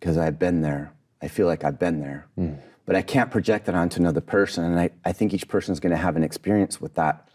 because 0.01 0.19
I've 0.19 0.39
been 0.39 0.63
there. 0.63 0.93
I 1.23 1.29
feel 1.29 1.47
like 1.47 1.63
I've 1.63 1.79
been 1.79 2.01
there. 2.01 2.27
Mm. 2.37 2.59
But 2.87 2.97
I 2.97 3.03
can't 3.03 3.31
project 3.31 3.67
that 3.67 3.77
onto 3.77 4.01
another 4.01 4.21
person. 4.21 4.65
And 4.65 4.81
I, 4.81 4.91
I 5.05 5.13
think 5.13 5.33
each 5.33 5.47
person 5.47 5.73
is 5.73 5.79
going 5.79 5.93
to 5.93 5.97
have 5.97 6.17
an 6.17 6.25
experience 6.25 6.81
with 6.81 6.95
that 6.95 7.29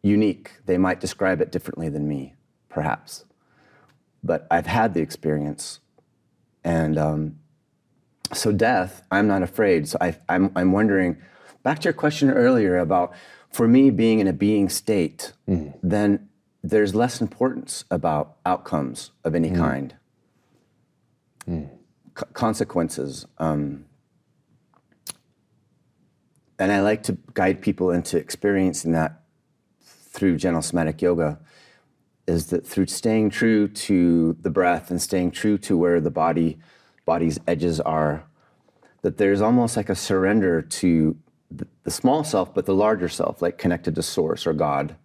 unique. 0.00 0.52
They 0.64 0.78
might 0.78 1.00
describe 1.00 1.42
it 1.42 1.52
differently 1.52 1.90
than 1.90 2.08
me 2.08 2.34
perhaps. 2.74 3.24
But 4.22 4.46
I've 4.50 4.66
had 4.66 4.92
the 4.92 5.00
experience. 5.00 5.80
And 6.64 6.98
um, 6.98 7.38
so, 8.32 8.52
death, 8.52 9.02
I'm 9.10 9.28
not 9.28 9.42
afraid. 9.42 9.88
So, 9.88 9.96
I, 10.00 10.16
I'm, 10.28 10.50
I'm 10.56 10.72
wondering 10.72 11.16
back 11.62 11.78
to 11.80 11.84
your 11.84 11.92
question 11.94 12.30
earlier 12.30 12.76
about 12.78 13.14
for 13.52 13.68
me 13.68 13.90
being 13.90 14.18
in 14.18 14.26
a 14.26 14.32
being 14.32 14.68
state, 14.68 15.32
mm. 15.48 15.72
then 15.82 16.28
there's 16.62 16.94
less 16.94 17.20
importance 17.20 17.84
about 17.90 18.36
outcomes 18.44 19.12
of 19.22 19.34
any 19.34 19.50
mm. 19.50 19.56
kind, 19.56 19.94
mm. 21.48 21.70
C- 22.18 22.24
consequences. 22.32 23.26
Um, 23.38 23.84
and 26.58 26.72
I 26.72 26.80
like 26.80 27.02
to 27.04 27.18
guide 27.34 27.60
people 27.60 27.90
into 27.90 28.16
experiencing 28.16 28.92
that 28.92 29.20
through 29.82 30.38
gentle 30.38 30.62
somatic 30.62 31.02
yoga 31.02 31.38
is 32.26 32.46
that 32.46 32.66
through 32.66 32.86
staying 32.86 33.30
true 33.30 33.68
to 33.68 34.36
the 34.40 34.50
breath 34.50 34.90
and 34.90 35.00
staying 35.00 35.30
true 35.30 35.58
to 35.58 35.76
where 35.76 36.00
the 36.00 36.10
body 36.10 36.58
body's 37.04 37.38
edges 37.46 37.80
are 37.80 38.24
that 39.02 39.18
there's 39.18 39.42
almost 39.42 39.76
like 39.76 39.90
a 39.90 39.94
surrender 39.94 40.62
to 40.62 41.16
the, 41.50 41.90
small 41.90 42.24
self 42.24 42.54
but 42.54 42.66
the 42.66 42.74
larger 42.74 43.08
self 43.08 43.42
like 43.42 43.58
connected 43.58 43.94
to 43.94 44.02
source 44.02 44.46
or 44.46 44.52
god 44.52 44.96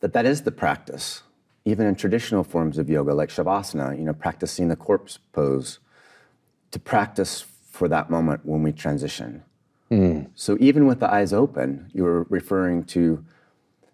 that 0.00 0.12
that 0.12 0.24
is 0.24 0.42
the 0.42 0.52
practice 0.52 1.22
even 1.64 1.86
in 1.86 1.94
traditional 1.94 2.44
forms 2.44 2.78
of 2.78 2.88
yoga 2.88 3.12
like 3.12 3.28
shavasana 3.28 3.98
you 3.98 4.04
know 4.04 4.12
practicing 4.12 4.68
the 4.68 4.76
corpse 4.76 5.18
pose 5.32 5.80
to 6.70 6.78
practice 6.78 7.44
for 7.70 7.88
that 7.88 8.08
moment 8.08 8.40
when 8.44 8.62
we 8.62 8.72
transition 8.72 9.42
mm. 9.90 10.26
so 10.34 10.56
even 10.60 10.86
with 10.86 11.00
the 11.00 11.12
eyes 11.12 11.32
open 11.32 11.90
you 11.92 12.04
were 12.04 12.22
referring 12.30 12.84
to 12.84 13.24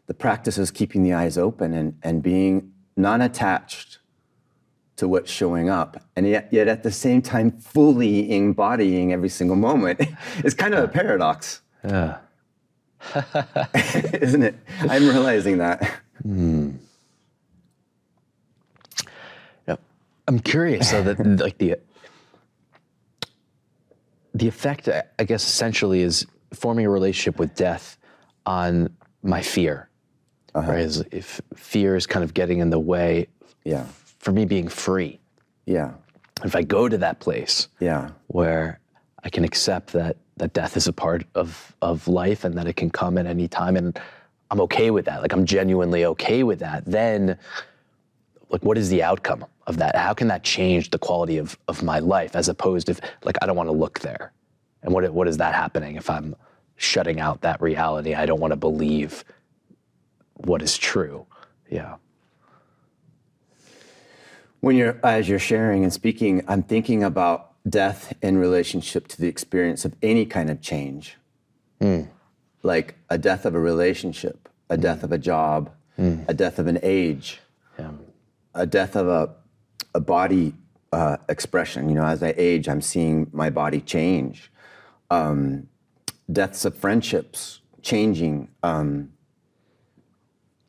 the 0.09 0.15
practice 0.15 0.59
is 0.59 0.71
keeping 0.71 1.05
the 1.05 1.13
eyes 1.13 1.39
open 1.39 1.73
and, 1.75 1.97
and 2.03 2.23
being 2.23 2.73
non 2.97 3.21
attached 3.21 3.99
to 4.97 5.07
what's 5.07 5.31
showing 5.31 5.71
up, 5.71 6.03
and 6.17 6.27
yet, 6.27 6.49
yet 6.51 6.67
at 6.67 6.83
the 6.83 6.91
same 6.91 7.23
time, 7.23 7.53
fully 7.53 8.35
embodying 8.35 9.13
every 9.13 9.29
single 9.29 9.55
moment. 9.55 10.01
it's 10.39 10.55
kind 10.55 10.75
of 10.75 10.83
a 10.83 10.89
paradox. 10.89 11.61
Yeah. 11.85 12.19
Isn't 14.21 14.43
it? 14.43 14.57
I'm 14.81 15.07
realizing 15.09 15.59
that. 15.59 16.01
Hmm. 16.23 16.73
Yep. 19.69 19.81
I'm 20.27 20.41
curious, 20.41 20.91
though, 20.91 21.03
that 21.05 21.25
like 21.41 21.59
the 21.59 21.77
the 24.35 24.49
effect, 24.49 24.89
I 24.89 25.25
guess, 25.25 25.47
essentially 25.47 26.01
is 26.01 26.27
forming 26.55 26.87
a 26.87 26.91
relationship 26.91 27.39
with 27.39 27.55
death 27.55 27.99
on 28.47 28.97
my 29.23 29.43
fear 29.43 29.88
uh-huh. 30.55 30.73
right? 30.73 31.03
if 31.13 31.41
fear 31.55 31.97
is 31.97 32.07
kind 32.07 32.25
of 32.25 32.35
getting 32.35 32.59
in 32.59 32.71
the 32.71 32.79
way 32.79 33.27
yeah. 33.65 33.87
for 34.19 34.33
me 34.33 34.45
being 34.45 34.69
free. 34.69 35.21
Yeah. 35.67 35.93
If 36.45 36.55
I 36.55 36.63
go 36.63 36.89
to 36.89 36.99
that 36.99 37.21
place 37.21 37.69
yeah. 37.81 38.11
where 38.29 38.81
I 39.25 39.29
can 39.29 39.45
accept 39.45 39.93
that 39.93 40.17
that 40.37 40.53
death 40.53 40.77
is 40.77 40.87
a 40.87 40.93
part 40.93 41.25
of 41.35 41.75
of 41.83 42.07
life 42.09 42.45
and 42.45 42.57
that 42.57 42.67
it 42.67 42.77
can 42.77 42.91
come 42.91 43.19
at 43.19 43.27
any 43.27 43.49
time 43.49 43.77
and 43.77 43.99
I'm 44.51 44.61
okay 44.63 44.91
with 44.91 45.05
that. 45.05 45.21
Like 45.21 45.33
I'm 45.33 45.45
genuinely 45.45 46.05
okay 46.05 46.43
with 46.43 46.61
that. 46.61 46.85
Then 46.87 47.39
like 48.49 48.63
what 48.63 48.79
is 48.79 48.89
the 48.89 49.03
outcome 49.03 49.45
of 49.67 49.77
that? 49.79 49.97
How 49.97 50.15
can 50.15 50.29
that 50.29 50.45
change 50.45 50.91
the 50.91 50.99
quality 50.99 51.39
of 51.39 51.59
of 51.69 51.83
my 51.83 51.99
life 51.99 52.35
as 52.37 52.49
opposed 52.49 52.89
if 52.89 53.01
like 53.25 53.37
I 53.43 53.47
don't 53.47 53.57
want 53.57 53.69
to 53.69 53.75
look 53.75 54.01
there. 54.01 54.33
And 54.83 54.95
what 54.95 55.13
what 55.13 55.29
is 55.29 55.37
that 55.39 55.55
happening 55.55 55.97
if 55.97 56.09
I'm 56.09 56.35
shutting 56.77 57.21
out 57.21 57.43
that 57.43 57.61
reality? 57.61 58.15
I 58.15 58.27
don't 58.27 58.41
want 58.41 58.53
to 58.53 58.57
believe 58.57 59.25
what 60.39 60.63
is 60.63 60.79
true. 60.79 61.27
Yeah. 61.71 61.97
When 64.61 64.77
you're 64.77 64.99
as 65.05 65.29
you're 65.29 65.39
sharing 65.39 65.85
and 65.85 65.93
speaking, 65.93 66.43
I'm 66.49 66.63
thinking 66.63 67.05
about 67.05 67.53
death 67.69 68.13
in 68.23 68.39
relationship 68.39 69.07
to 69.09 69.21
the 69.21 69.29
experience 69.29 69.85
of 69.85 69.95
any 70.03 70.27
kind 70.27 70.51
of 70.51 70.61
change. 70.61 71.17
Mm. 71.81 72.09
Like 72.63 72.97
a 73.09 73.19
death 73.19 73.45
of 73.47 73.55
a 73.55 73.61
relationship, 73.61 74.49
a 74.69 74.77
mm. 74.77 74.81
death 74.81 75.05
of 75.05 75.13
a 75.13 75.19
job, 75.19 75.71
mm. 75.99 76.29
a 76.29 76.35
death 76.35 76.59
of 76.59 76.67
an 76.67 76.79
age, 76.83 77.41
yeah. 77.79 77.93
a 78.55 78.67
death 78.67 78.97
of 78.97 79.09
a, 79.09 79.35
a 79.95 80.01
body 80.01 80.55
uh, 80.93 81.19
expression. 81.29 81.89
You 81.89 81.97
know, 81.97 82.05
as 82.05 82.23
I 82.23 82.35
age, 82.37 82.69
I'm 82.69 82.83
seeing 82.83 83.29
my 83.33 83.51
body 83.51 83.81
change. 83.81 84.51
Um, 85.11 85.69
deaths 86.31 86.65
of 86.65 86.77
friendships 86.77 87.61
changing. 87.83 88.49
Um, 88.63 89.13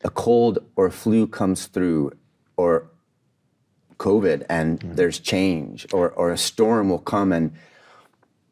a 0.02 0.10
cold 0.10 0.58
or 0.76 0.90
flu 0.90 1.26
comes 1.26 1.66
through 1.66 2.12
or 2.56 2.90
COVID 3.98 4.46
and 4.48 4.80
mm-hmm. 4.80 4.94
there's 4.94 5.20
change, 5.20 5.86
or, 5.92 6.10
or 6.12 6.30
a 6.30 6.38
storm 6.38 6.88
will 6.88 6.98
come 6.98 7.32
and 7.32 7.52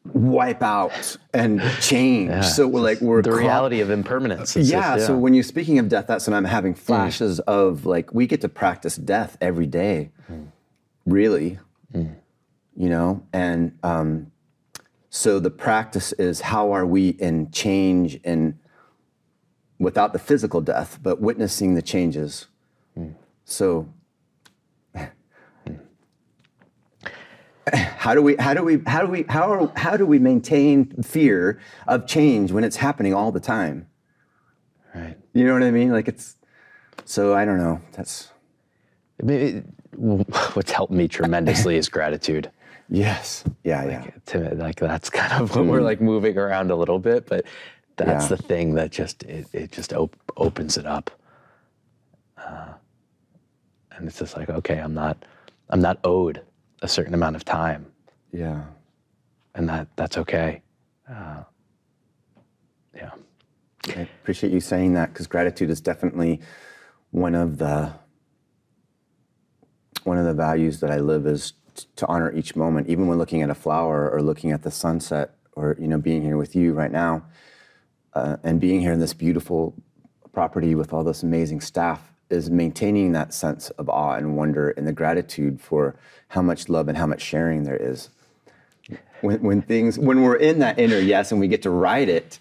wipe 0.04 0.62
out 0.62 1.16
and 1.32 1.60
change. 1.80 2.30
Yeah. 2.30 2.40
So 2.42 2.68
we're 2.68 2.80
like 2.80 3.00
we're 3.00 3.22
the 3.22 3.32
reality 3.32 3.80
of 3.80 3.90
impermanence. 3.90 4.54
Yeah, 4.54 4.62
just, 4.62 4.72
yeah, 4.72 4.98
So 4.98 5.16
when 5.16 5.34
you're 5.34 5.42
speaking 5.42 5.78
of 5.78 5.88
death, 5.88 6.06
that's 6.06 6.26
when 6.26 6.34
I'm 6.34 6.44
having 6.44 6.74
mm. 6.74 6.78
flashes 6.78 7.40
mm. 7.40 7.52
of 7.52 7.86
like 7.86 8.12
we 8.12 8.26
get 8.26 8.42
to 8.42 8.48
practice 8.48 8.96
death 8.96 9.36
every 9.40 9.66
day, 9.66 10.10
mm. 10.30 10.48
really. 11.06 11.58
Mm. 11.94 12.16
You 12.76 12.88
know, 12.90 13.26
and 13.32 13.76
um, 13.82 14.30
so 15.10 15.40
the 15.40 15.50
practice 15.50 16.12
is 16.12 16.42
how 16.42 16.70
are 16.70 16.86
we 16.86 17.08
in 17.08 17.50
change 17.50 18.20
and 18.22 18.56
without 19.78 20.12
the 20.12 20.18
physical 20.18 20.60
death, 20.60 20.98
but 21.02 21.20
witnessing 21.20 21.74
the 21.74 21.82
changes. 21.82 22.46
Mm. 22.96 23.14
So, 23.44 23.88
how 27.72 28.14
do 28.14 28.22
we 28.22 28.36
how 28.36 28.54
do 28.54 28.62
we 28.62 28.80
how 28.86 29.00
do 29.00 29.06
we 29.06 29.24
how 29.28 29.52
are, 29.52 29.72
how 29.76 29.96
do 29.96 30.06
we 30.06 30.18
maintain 30.18 30.86
fear 31.02 31.60
of 31.86 32.06
change 32.06 32.52
when 32.52 32.64
it's 32.64 32.76
happening 32.76 33.14
all 33.14 33.30
the 33.30 33.40
time? 33.40 33.86
Right. 34.94 35.16
You 35.34 35.44
know 35.44 35.52
what 35.52 35.62
I 35.62 35.70
mean? 35.70 35.92
Like 35.92 36.08
it's 36.08 36.36
so 37.04 37.34
I 37.34 37.44
don't 37.44 37.58
know. 37.58 37.80
That's 37.92 38.30
it, 39.18 39.64
what's 39.96 40.70
helped 40.70 40.92
me 40.92 41.08
tremendously 41.08 41.76
is 41.76 41.88
gratitude. 41.88 42.50
Yes. 42.90 43.44
Yeah. 43.64 43.82
Like, 43.84 43.90
yeah. 43.92 44.10
To, 44.48 44.54
like 44.54 44.76
that's 44.76 45.10
kind 45.10 45.42
of 45.42 45.54
what 45.54 45.66
we're 45.66 45.82
like 45.82 46.00
moving 46.00 46.38
around 46.38 46.70
a 46.70 46.74
little 46.74 46.98
bit, 46.98 47.26
but 47.26 47.44
that's 47.98 48.24
yeah. 48.24 48.36
the 48.36 48.42
thing 48.42 48.74
that 48.74 48.90
just 48.90 49.22
it, 49.24 49.46
it 49.52 49.72
just 49.72 49.92
op- 49.92 50.16
opens 50.36 50.76
it 50.76 50.86
up. 50.86 51.10
Uh, 52.36 52.72
and 53.92 54.06
it's 54.06 54.20
just 54.20 54.36
like 54.36 54.48
okay 54.48 54.78
i'm 54.78 54.94
not 54.94 55.24
i'm 55.70 55.80
not 55.80 55.98
owed 56.04 56.40
a 56.82 56.88
certain 56.88 57.14
amount 57.14 57.36
of 57.36 57.44
time. 57.44 57.86
Yeah. 58.32 58.64
And 59.54 59.68
that 59.68 59.88
that's 59.96 60.18
okay. 60.18 60.62
Uh, 61.08 61.42
yeah. 62.94 63.10
I 63.88 64.00
appreciate 64.22 64.52
you 64.52 64.60
saying 64.60 64.94
that 64.94 65.12
because 65.12 65.26
gratitude 65.26 65.70
is 65.70 65.80
definitely 65.80 66.40
one 67.10 67.34
of 67.34 67.58
the 67.58 67.92
one 70.04 70.18
of 70.18 70.24
the 70.24 70.34
values 70.34 70.80
that 70.80 70.90
i 70.90 70.98
live 70.98 71.26
is 71.26 71.54
t- 71.74 71.86
to 71.96 72.06
honor 72.06 72.32
each 72.32 72.54
moment. 72.54 72.88
Even 72.88 73.08
when 73.08 73.18
looking 73.18 73.42
at 73.42 73.50
a 73.50 73.54
flower 73.54 74.10
or 74.10 74.22
looking 74.22 74.52
at 74.52 74.62
the 74.62 74.70
sunset 74.70 75.34
or 75.52 75.76
you 75.80 75.88
know 75.88 75.98
being 75.98 76.22
here 76.22 76.36
with 76.36 76.54
you 76.54 76.72
right 76.72 76.92
now 76.92 77.24
uh, 78.18 78.36
and 78.42 78.60
being 78.60 78.80
here 78.80 78.92
in 78.92 79.00
this 79.00 79.14
beautiful 79.14 79.74
property 80.32 80.74
with 80.74 80.92
all 80.92 81.04
this 81.04 81.22
amazing 81.22 81.60
staff 81.60 82.12
is 82.30 82.50
maintaining 82.50 83.12
that 83.12 83.32
sense 83.32 83.70
of 83.70 83.88
awe 83.88 84.14
and 84.14 84.36
wonder 84.36 84.70
and 84.70 84.86
the 84.86 84.92
gratitude 84.92 85.60
for 85.60 85.96
how 86.28 86.42
much 86.42 86.68
love 86.68 86.88
and 86.88 86.98
how 86.98 87.06
much 87.06 87.22
sharing 87.22 87.64
there 87.64 87.76
is. 87.76 88.10
When, 89.20 89.40
when 89.42 89.62
things, 89.62 89.98
when 89.98 90.22
we're 90.22 90.36
in 90.36 90.58
that 90.60 90.78
inner 90.78 90.98
yes 90.98 91.32
and 91.32 91.40
we 91.40 91.48
get 91.48 91.62
to 91.62 91.70
write 91.70 92.08
it, 92.08 92.38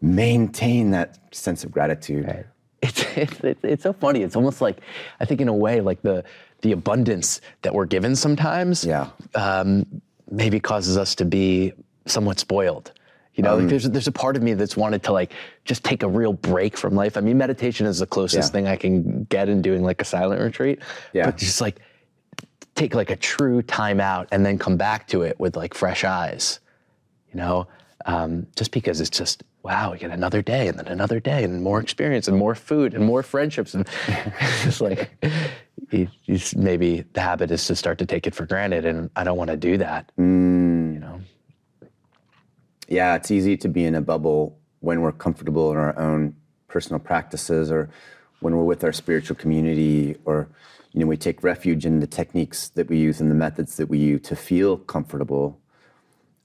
maintain 0.00 0.92
that 0.92 1.18
sense 1.34 1.64
of 1.64 1.70
gratitude. 1.72 2.26
Right. 2.26 2.46
It's, 2.82 3.42
it's, 3.42 3.60
it's 3.64 3.82
so 3.82 3.92
funny. 3.92 4.22
It's 4.22 4.36
almost 4.36 4.60
like, 4.60 4.78
I 5.20 5.24
think 5.24 5.40
in 5.40 5.48
a 5.48 5.54
way, 5.54 5.80
like 5.80 6.02
the, 6.02 6.22
the 6.62 6.72
abundance 6.72 7.40
that 7.62 7.74
we're 7.74 7.86
given 7.86 8.14
sometimes 8.16 8.84
Yeah. 8.84 9.08
um, 9.34 9.84
maybe 10.30 10.60
causes 10.60 10.96
us 10.96 11.14
to 11.16 11.24
be 11.24 11.72
somewhat 12.06 12.38
spoiled. 12.38 12.92
You 13.36 13.42
know, 13.44 13.52
Um, 13.54 13.60
like 13.60 13.68
there's 13.68 13.84
there's 13.88 14.08
a 14.08 14.12
part 14.12 14.36
of 14.36 14.42
me 14.42 14.54
that's 14.54 14.76
wanted 14.76 15.02
to 15.04 15.12
like 15.12 15.32
just 15.64 15.84
take 15.84 16.02
a 16.02 16.08
real 16.08 16.32
break 16.32 16.76
from 16.76 16.94
life. 16.94 17.16
I 17.16 17.20
mean, 17.20 17.36
meditation 17.38 17.86
is 17.86 17.98
the 17.98 18.06
closest 18.06 18.48
Yeah. 18.48 18.52
thing 18.52 18.66
I 18.66 18.76
can 18.76 19.24
get 19.24 19.48
in 19.48 19.60
doing 19.62 19.82
like 19.84 20.00
a 20.00 20.04
silent 20.04 20.40
retreat. 20.40 20.80
Yeah. 21.12 21.26
But 21.26 21.36
just 21.36 21.60
like 21.60 21.76
take 22.74 22.94
like 22.94 23.10
a 23.10 23.16
true 23.16 23.62
time 23.62 24.00
out 24.00 24.28
and 24.32 24.44
then 24.44 24.58
come 24.58 24.76
back 24.76 25.06
to 25.08 25.22
it 25.22 25.38
with 25.38 25.54
like 25.56 25.74
fresh 25.74 26.02
eyes. 26.02 26.60
You 27.32 27.36
know, 27.38 27.68
um, 28.06 28.46
just 28.56 28.70
because 28.72 29.00
it's 29.02 29.10
just 29.10 29.42
wow, 29.62 29.90
we 29.92 29.98
get 29.98 30.12
another 30.12 30.42
day 30.42 30.68
and 30.68 30.78
then 30.78 30.86
another 30.86 31.18
day 31.18 31.42
and 31.42 31.60
more 31.60 31.80
experience 31.80 32.28
and 32.28 32.38
more 32.38 32.54
food 32.54 32.94
and 32.94 33.04
more 33.04 33.22
friendships 33.22 33.74
and 33.74 33.86
it's 34.08 34.62
just 34.64 34.80
like 34.80 35.10
you, 35.90 36.08
you 36.24 36.38
maybe 36.56 37.04
the 37.14 37.20
habit 37.20 37.50
is 37.50 37.66
to 37.66 37.74
start 37.76 37.98
to 37.98 38.06
take 38.06 38.26
it 38.26 38.34
for 38.34 38.46
granted 38.46 38.86
and 38.86 39.10
I 39.16 39.24
don't 39.24 39.36
want 39.36 39.50
to 39.50 39.56
do 39.56 39.76
that. 39.78 40.10
Mm. 40.18 40.65
Yeah, 42.88 43.16
it's 43.16 43.30
easy 43.30 43.56
to 43.58 43.68
be 43.68 43.84
in 43.84 43.94
a 43.94 44.00
bubble 44.00 44.58
when 44.80 45.00
we're 45.00 45.12
comfortable 45.12 45.72
in 45.72 45.76
our 45.76 45.98
own 45.98 46.36
personal 46.68 47.00
practices 47.00 47.70
or 47.70 47.90
when 48.40 48.56
we're 48.56 48.64
with 48.64 48.84
our 48.84 48.92
spiritual 48.92 49.36
community 49.36 50.16
or 50.24 50.48
you 50.92 51.00
know 51.00 51.06
we 51.06 51.16
take 51.16 51.42
refuge 51.42 51.84
in 51.84 52.00
the 52.00 52.06
techniques 52.06 52.68
that 52.70 52.88
we 52.88 52.98
use 52.98 53.20
and 53.20 53.30
the 53.30 53.34
methods 53.34 53.76
that 53.76 53.88
we 53.88 53.98
use 53.98 54.20
to 54.22 54.36
feel 54.36 54.76
comfortable. 54.76 55.58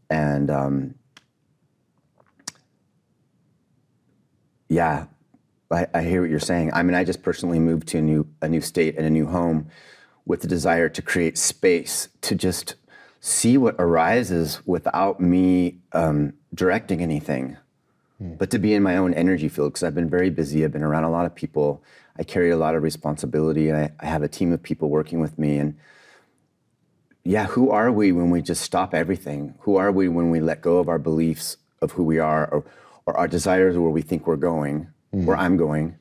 And 0.10 0.50
um, 0.50 0.96
yeah 4.68 5.06
I, 5.70 5.88
I 5.94 6.02
hear 6.02 6.22
what 6.22 6.30
you're 6.30 6.40
saying. 6.40 6.72
I 6.74 6.82
mean 6.84 6.96
i 6.96 7.04
just 7.04 7.22
personally 7.22 7.60
moved 7.60 7.88
to 7.90 8.00
a 8.00 8.02
new 8.02 8.28
a 8.42 8.50
new 8.50 8.62
state 8.62 8.98
and 8.98 9.06
a 9.06 9.10
new 9.10 9.28
home 9.28 9.68
with 10.26 10.42
the 10.42 10.48
desire 10.48 10.90
to 10.90 11.02
create 11.02 11.38
space 11.38 12.10
to 12.22 12.36
just 12.36 12.76
see 13.22 13.56
what 13.56 13.76
arises 13.78 14.60
without 14.66 15.22
me 15.22 15.78
um, 15.94 16.34
directing 16.54 17.02
anything, 17.02 17.56
hmm. 18.18 18.34
but 18.34 18.50
to 18.50 18.60
be 18.60 18.74
in 18.74 18.84
my 18.84 18.98
own 18.98 19.14
energy 19.14 19.48
field 19.48 19.72
because 19.72 19.84
I've 19.84 19.96
been 19.96 20.10
very 20.10 20.32
busy. 20.32 20.66
I've 20.66 20.72
been 20.72 20.84
around 20.84 21.06
a 21.06 21.12
lot 21.12 21.26
of 21.26 21.34
people. 21.34 21.82
I 22.18 22.24
carry 22.24 22.50
a 22.50 22.58
lot 22.58 22.76
of 22.76 22.84
responsibility, 22.84 23.70
and 23.70 23.78
I, 23.78 23.92
I 24.00 24.08
have 24.08 24.24
a 24.24 24.28
team 24.28 24.52
of 24.52 24.62
people 24.62 24.90
working 24.90 25.22
with 25.22 25.38
me. 25.38 25.58
And 25.58 25.78
yeah, 27.24 27.46
who 27.46 27.70
are 27.70 27.92
we 27.92 28.12
when 28.12 28.32
we 28.32 28.42
just 28.42 28.64
stop 28.64 28.94
everything? 28.96 29.54
Who 29.60 29.76
are 29.76 29.92
we 29.92 30.10
when 30.10 30.32
we 30.32 30.42
let 30.42 30.62
go 30.62 30.80
of 30.80 30.90
our 30.90 31.00
beliefs 31.00 31.58
of 31.82 31.92
who 31.92 32.04
we 32.04 32.18
are 32.18 32.48
or, 32.48 32.66
or 33.06 33.16
our 33.18 33.28
desires 33.28 33.78
where 33.78 33.92
we 33.92 34.02
think 34.02 34.26
we're 34.26 34.36
going, 34.36 34.88
where 35.12 35.38
hmm. 35.38 35.44
I'm 35.44 35.58
going? 35.58 35.96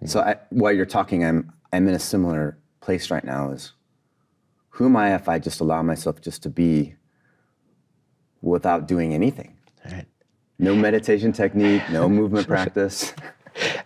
Hmm. 0.00 0.06
So 0.06 0.20
I, 0.20 0.36
while 0.50 0.72
you're 0.72 0.86
talking, 0.86 1.24
I'm 1.24 1.52
I'm 1.72 1.86
in 1.86 1.94
a 1.94 2.00
similar 2.00 2.58
place 2.80 3.12
right 3.12 3.24
now. 3.24 3.50
Is 3.50 3.72
who 4.74 4.86
am 4.86 4.96
I 4.96 5.14
if 5.14 5.28
I 5.28 5.38
just 5.38 5.60
allow 5.60 5.82
myself 5.82 6.20
just 6.20 6.42
to 6.42 6.50
be 6.50 6.94
without 8.42 8.88
doing 8.88 9.14
anything? 9.14 9.56
Right. 9.90 10.06
No 10.58 10.74
meditation 10.74 11.32
technique, 11.32 11.82
no 11.90 12.08
movement 12.18 12.46
practice. 12.48 13.12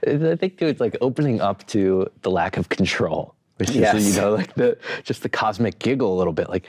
I 0.06 0.36
think 0.36 0.58
too, 0.58 0.66
it's 0.66 0.80
like 0.80 0.96
opening 1.02 1.40
up 1.42 1.66
to 1.68 2.08
the 2.22 2.30
lack 2.30 2.56
of 2.56 2.70
control, 2.70 3.34
which 3.56 3.70
Yes. 3.70 3.96
is 3.96 4.16
you 4.16 4.22
know 4.22 4.34
like 4.34 4.54
the 4.54 4.78
just 5.04 5.22
the 5.22 5.28
cosmic 5.28 5.78
giggle 5.78 6.14
a 6.14 6.16
little 6.16 6.32
bit. 6.32 6.48
Like 6.48 6.66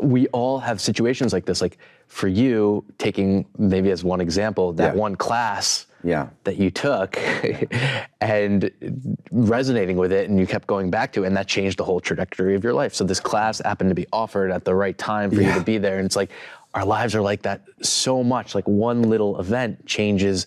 we 0.00 0.26
all 0.28 0.58
have 0.58 0.80
situations 0.80 1.32
like 1.32 1.46
this. 1.46 1.60
Like 1.60 1.78
for 2.08 2.28
you, 2.28 2.84
taking 2.98 3.46
maybe 3.58 3.90
as 3.90 4.04
one 4.04 4.20
example, 4.20 4.72
that 4.74 4.94
Yeah. 4.94 5.00
one 5.00 5.16
class 5.16 5.86
Yeah. 6.04 6.28
that 6.44 6.56
you 6.56 6.70
took 6.70 7.18
and 8.20 8.70
resonating 9.30 9.96
with 9.96 10.12
it 10.12 10.28
and 10.28 10.38
you 10.38 10.46
kept 10.46 10.66
going 10.66 10.90
back 10.90 11.12
to 11.14 11.24
it 11.24 11.26
and 11.28 11.36
that 11.36 11.46
changed 11.46 11.78
the 11.78 11.84
whole 11.84 12.00
trajectory 12.00 12.54
of 12.54 12.62
your 12.62 12.74
life 12.74 12.94
so 12.94 13.02
this 13.04 13.18
class 13.20 13.58
happened 13.64 13.90
to 13.90 13.94
be 13.94 14.06
offered 14.12 14.50
at 14.52 14.64
the 14.64 14.74
right 14.74 14.96
time 14.98 15.30
for 15.30 15.40
you 15.40 15.52
to 15.52 15.60
be 15.62 15.78
there 15.78 15.96
and 15.98 16.06
it's 16.06 16.14
like 16.16 16.30
our 16.74 16.84
lives 16.84 17.14
are 17.14 17.22
like 17.22 17.42
that 17.42 17.62
so 17.82 18.22
much 18.22 18.54
like 18.54 18.66
one 18.68 19.02
little 19.02 19.40
event 19.40 19.84
changes 19.86 20.46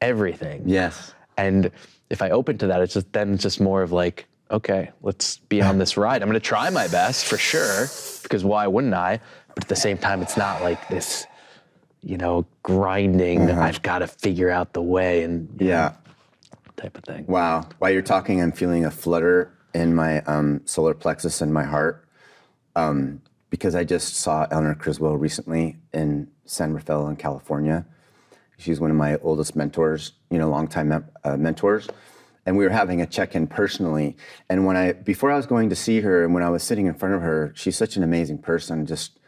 everything 0.00 0.62
Yes. 0.66 1.14
and 1.36 1.70
if 2.10 2.20
I 2.20 2.28
open 2.30 2.58
to 2.58 2.66
that, 2.66 2.80
it's 2.82 2.92
just 2.92 3.10
then 3.14 3.32
it's 3.34 3.42
just 3.42 3.58
more 3.58 3.82
of 3.82 3.90
like, 3.90 4.26
okay, 4.52 4.90
let's 5.02 5.38
be 5.38 5.60
on 5.62 5.78
this 5.78 5.96
ride. 5.96 6.22
I'm 6.22 6.28
gonna 6.28 6.38
try 6.40 6.70
my 6.70 6.86
best 6.88 7.24
for 7.24 7.38
sure, 7.38 7.86
because 8.22 8.44
why 8.44 8.66
wouldn't 8.66 8.94
I? 8.94 9.18
But 9.54 9.64
at 9.64 9.68
the 9.68 9.76
same 9.76 9.98
time, 9.98 10.22
it's 10.22 10.36
not 10.36 10.62
like 10.62 10.88
this, 10.88 11.26
you 12.02 12.16
know, 12.16 12.46
grinding. 12.62 13.50
I've 13.50 13.82
got 13.82 13.98
to 14.00 14.06
figure 14.06 14.50
out 14.50 14.72
the 14.72 14.82
way 14.82 15.24
and 15.24 15.48
you 15.60 15.66
know, 15.68 15.72
Yeah. 15.72 15.92
type 16.76 16.96
of 16.96 17.04
thing. 17.04 17.24
Wow. 17.26 17.68
While 17.78 17.90
you're 17.90 18.02
talking, 18.02 18.40
I'm 18.40 18.52
feeling 18.52 18.84
a 18.84 18.90
flutter 18.90 19.52
in 19.74 19.94
my 19.94 20.20
um, 20.22 20.60
solar 20.64 20.94
plexus 20.94 21.40
and 21.40 21.52
my 21.52 21.64
heart 21.64 22.06
um, 22.76 23.20
because 23.50 23.74
I 23.74 23.84
just 23.84 24.14
saw 24.16 24.46
Eleanor 24.50 24.74
Criswell 24.74 25.16
recently 25.18 25.76
in 25.92 26.28
San 26.46 26.72
Rafael 26.72 27.08
in 27.08 27.16
California. 27.16 27.84
She's 28.58 28.80
one 28.80 28.90
of 28.90 28.96
my 28.96 29.16
oldest 29.18 29.54
mentors, 29.56 30.12
you 30.30 30.38
know, 30.38 30.48
longtime 30.48 31.04
uh, 31.24 31.36
mentors. 31.36 31.88
And 32.44 32.56
we 32.56 32.64
were 32.64 32.70
having 32.70 33.00
a 33.00 33.06
check-in 33.06 33.46
personally. 33.46 34.16
And 34.48 34.66
when 34.66 34.76
I, 34.76 34.92
before 34.92 35.30
I 35.30 35.36
was 35.36 35.46
going 35.46 35.70
to 35.70 35.76
see 35.76 36.00
her, 36.00 36.24
and 36.24 36.34
when 36.34 36.42
I 36.42 36.50
was 36.50 36.62
sitting 36.62 36.86
in 36.86 36.94
front 36.94 37.14
of 37.14 37.22
her, 37.22 37.52
she's 37.54 37.76
such 37.76 37.96
an 37.96 38.02
amazing 38.02 38.38
person. 38.38 38.84
Just 38.84 39.20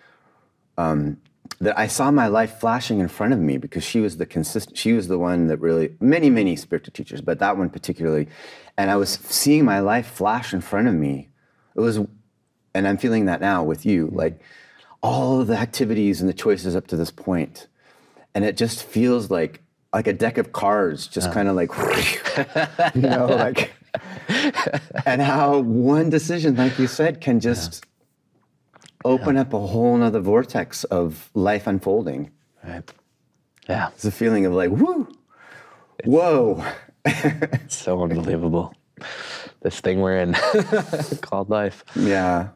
um, 0.76 1.18
that 1.60 1.78
I 1.78 1.86
saw 1.86 2.10
my 2.10 2.26
life 2.26 2.58
flashing 2.58 3.00
in 3.00 3.08
front 3.08 3.32
of 3.32 3.38
me 3.38 3.56
because 3.58 3.84
she 3.84 4.00
was 4.00 4.16
the 4.16 4.26
consistent, 4.26 4.76
she 4.76 4.92
was 4.92 5.08
the 5.08 5.18
one 5.18 5.46
that 5.46 5.58
really, 5.58 5.94
many, 6.00 6.30
many 6.30 6.56
spiritual 6.56 6.92
teachers, 6.92 7.20
but 7.20 7.38
that 7.38 7.56
one 7.56 7.70
particularly. 7.70 8.28
And 8.76 8.90
I 8.90 8.96
was 8.96 9.10
seeing 9.10 9.64
my 9.64 9.78
life 9.78 10.06
flash 10.06 10.52
in 10.52 10.60
front 10.60 10.88
of 10.88 10.94
me. 10.94 11.28
It 11.76 11.80
was, 11.80 11.98
and 12.74 12.88
I'm 12.88 12.98
feeling 12.98 13.26
that 13.26 13.40
now 13.40 13.62
with 13.62 13.86
you, 13.86 14.06
mm-hmm. 14.06 14.16
like 14.16 14.40
all 15.02 15.44
the 15.44 15.56
activities 15.56 16.20
and 16.20 16.28
the 16.28 16.34
choices 16.34 16.74
up 16.74 16.88
to 16.88 16.96
this. 16.96 17.12
And 18.34 18.44
it 18.44 18.56
just 18.56 18.82
feels 18.82 19.30
like, 19.30 19.60
like 19.94 20.08
a 20.08 20.12
deck 20.12 20.38
of 20.38 20.52
cards, 20.52 21.06
just 21.06 21.32
kind 21.32 21.48
of 21.48 21.54
like, 21.54 21.70
you 22.94 23.02
know, 23.02 23.26
like, 23.26 23.72
and 25.06 25.22
how 25.22 25.60
one 25.60 26.10
decision, 26.10 26.56
like 26.56 26.78
you 26.78 26.88
said, 26.88 27.20
can 27.20 27.38
just 27.38 27.86
open 29.04 29.36
up 29.36 29.52
a 29.52 29.58
whole 29.58 29.96
nother 29.96 30.20
vortex 30.20 30.82
of 30.84 31.30
life 31.34 31.66
unfolding. 31.68 32.30
Right. 32.64 32.92
Yeah, 33.68 33.88
It's 33.94 34.04
a 34.04 34.10
feeling 34.10 34.44
of 34.46 34.52
like, 34.52 34.70
whoo, 34.70 35.08
whoa. 36.04 36.64
it's 37.04 37.76
so 37.84 38.02
unbelievable. 38.02 38.74
This 39.62 39.80
thing 39.80 40.00
we're 40.00 40.18
in 40.18 40.34
called 41.22 41.48
life. 41.50 41.84
Yeah. 41.94 42.48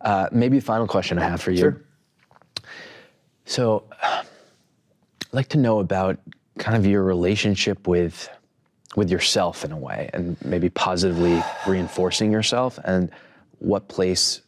Uh, 0.00 0.28
maybe 0.30 0.60
final 0.60 0.86
question 0.86 1.18
I 1.18 1.28
have 1.28 1.42
for 1.42 1.50
you. 1.50 1.58
Sure. 1.58 1.82
So, 3.44 3.84
like 5.36 5.48
to 5.48 5.58
know 5.58 5.78
about 5.78 6.18
kind 6.58 6.76
of 6.76 6.86
your 6.86 7.02
relationship 7.02 7.86
with 7.86 8.28
with 8.96 9.10
yourself 9.10 9.64
in 9.64 9.72
a 9.72 9.76
way, 9.76 10.10
and 10.14 10.36
maybe 10.42 10.70
positively 10.70 11.42
reinforcing 11.66 12.32
yourself, 12.32 12.78
and 12.84 13.10
what 13.58 13.88
place 13.88 14.40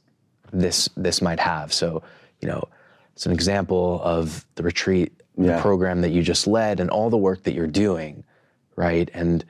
this 0.53 0.89
this 0.97 1.21
might 1.23 1.39
have. 1.39 1.73
So, 1.73 2.03
you 2.41 2.49
know, 2.49 2.65
it's 3.13 3.27
an 3.27 3.33
example 3.33 4.01
of 4.03 4.45
the 4.55 4.63
retreat 4.63 5.13
the 5.37 5.57
program 5.61 6.01
that 6.01 6.11
you 6.11 6.23
just 6.23 6.47
led, 6.49 6.81
and 6.81 6.91
all 6.91 7.11
the 7.11 7.17
work 7.17 7.45
that 7.45 7.55
you're 7.55 7.67
doing, 7.67 8.25
right? 8.75 9.09
And 9.15 9.45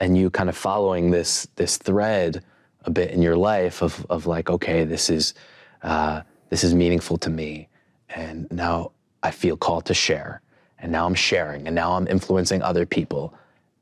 and 0.00 0.16
you 0.16 0.30
kind 0.30 0.48
of 0.48 0.56
following 0.56 1.10
this 1.10 1.46
this 1.56 1.76
thread 1.76 2.42
a 2.84 2.90
bit 2.90 3.10
in 3.10 3.20
your 3.20 3.36
life 3.36 3.82
of 3.82 4.06
of 4.08 4.26
like, 4.26 4.48
okay, 4.48 4.84
this 4.84 5.10
is 5.10 5.34
uh, 5.82 6.22
this 6.48 6.64
is 6.64 6.74
meaningful 6.74 7.18
to 7.18 7.30
me, 7.30 7.68
and 8.08 8.50
now 8.50 8.92
I 9.22 9.30
feel 9.32 9.56
called 9.56 9.84
to 9.86 9.94
share, 9.94 10.40
and 10.80 10.92
now 10.92 11.06
I'm 11.06 11.14
sharing, 11.14 11.66
and 11.66 11.74
now 11.74 11.92
I'm 11.92 12.06
influencing 12.06 12.62
other 12.62 12.86
people. 12.86 13.34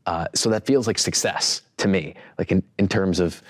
Uh, 0.07 0.27
so 0.35 0.51
that 0.51 0.67
feels 0.67 0.87
like 0.87 0.99
success 0.99 1.63
to 1.79 1.89
me, 1.89 2.15
like 2.39 2.53
in, 2.53 2.63
in 2.79 2.89
terms 2.89 3.21
of 3.21 3.43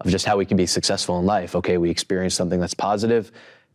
of 0.00 0.10
just 0.10 0.26
how 0.26 0.36
we 0.36 0.44
can 0.44 0.56
be 0.56 0.66
successful 0.66 1.18
in 1.18 1.24
life. 1.26 1.54
Okay, 1.54 1.78
we 1.78 1.88
experience 1.88 2.34
something 2.34 2.60
that's 2.60 2.74
positive, 2.74 3.32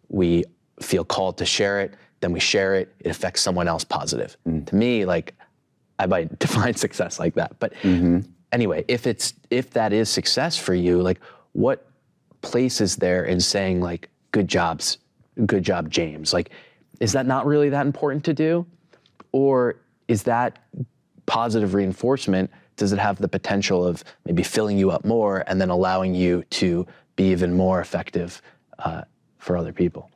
we 0.09 0.43
feel 0.81 1.03
called 1.03 1.37
to 1.37 1.45
share 1.45 1.79
it, 1.79 1.95
then 2.19 2.31
we 2.31 2.39
share 2.39 2.75
it, 2.75 2.93
it 2.99 3.09
affects 3.09 3.41
someone 3.41 3.67
else 3.67 3.83
positive. 3.83 4.35
To 4.65 4.75
me, 4.75 5.05
like 5.05 5.33
I 5.97 6.05
might 6.05 6.37
define 6.45 6.75
success 6.75 7.19
like 7.19 7.33
that. 7.35 7.57
But 7.59 7.73
anyway, 8.51 8.85
if 8.87 9.07
it's 9.07 9.33
if 9.49 9.71
that 9.71 9.93
is 9.93 10.09
success 10.09 10.57
for 10.57 10.73
you, 10.73 11.01
like 11.01 11.19
what 11.53 11.87
place 12.41 12.81
is 12.81 12.95
there 12.95 13.25
in 13.25 13.39
saying 13.39 13.81
like 13.81 14.09
good 14.31 14.47
jobs, 14.47 14.97
good 15.45 15.63
job, 15.63 15.89
James? 15.89 16.33
Like, 16.33 16.51
is 16.99 17.13
that 17.13 17.25
not 17.25 17.45
really 17.45 17.69
that 17.69 17.85
important 17.85 18.23
to 18.25 18.33
do? 18.33 18.65
Or 19.31 19.75
is 20.07 20.23
that 20.23 20.59
positive 21.25 21.73
reinforcement 21.73 22.49
does 22.75 22.93
it 22.93 22.99
have 22.99 23.17
the 23.17 23.27
potential 23.27 23.85
of 23.85 24.03
maybe 24.25 24.41
filling 24.41 24.77
you 24.77 24.89
up 24.89 25.03
more 25.03 25.43
and 25.47 25.59
then 25.59 25.69
allowing 25.69 26.15
you 26.15 26.43
to 26.49 26.87
be 27.15 27.25
even 27.25 27.53
more 27.53 27.81
effective 27.81 28.41
uh, 28.79 29.03
for 29.37 29.57
other 29.57 29.73
people? 29.73 30.09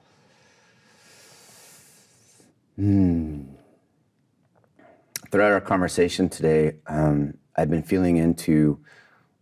Throughout 5.30 5.52
our 5.52 5.62
conversation 5.62 6.30
today, 6.30 6.76
um, 6.88 7.36
I've 7.56 7.70
been 7.70 7.84
feeling 7.84 8.18
into 8.18 8.80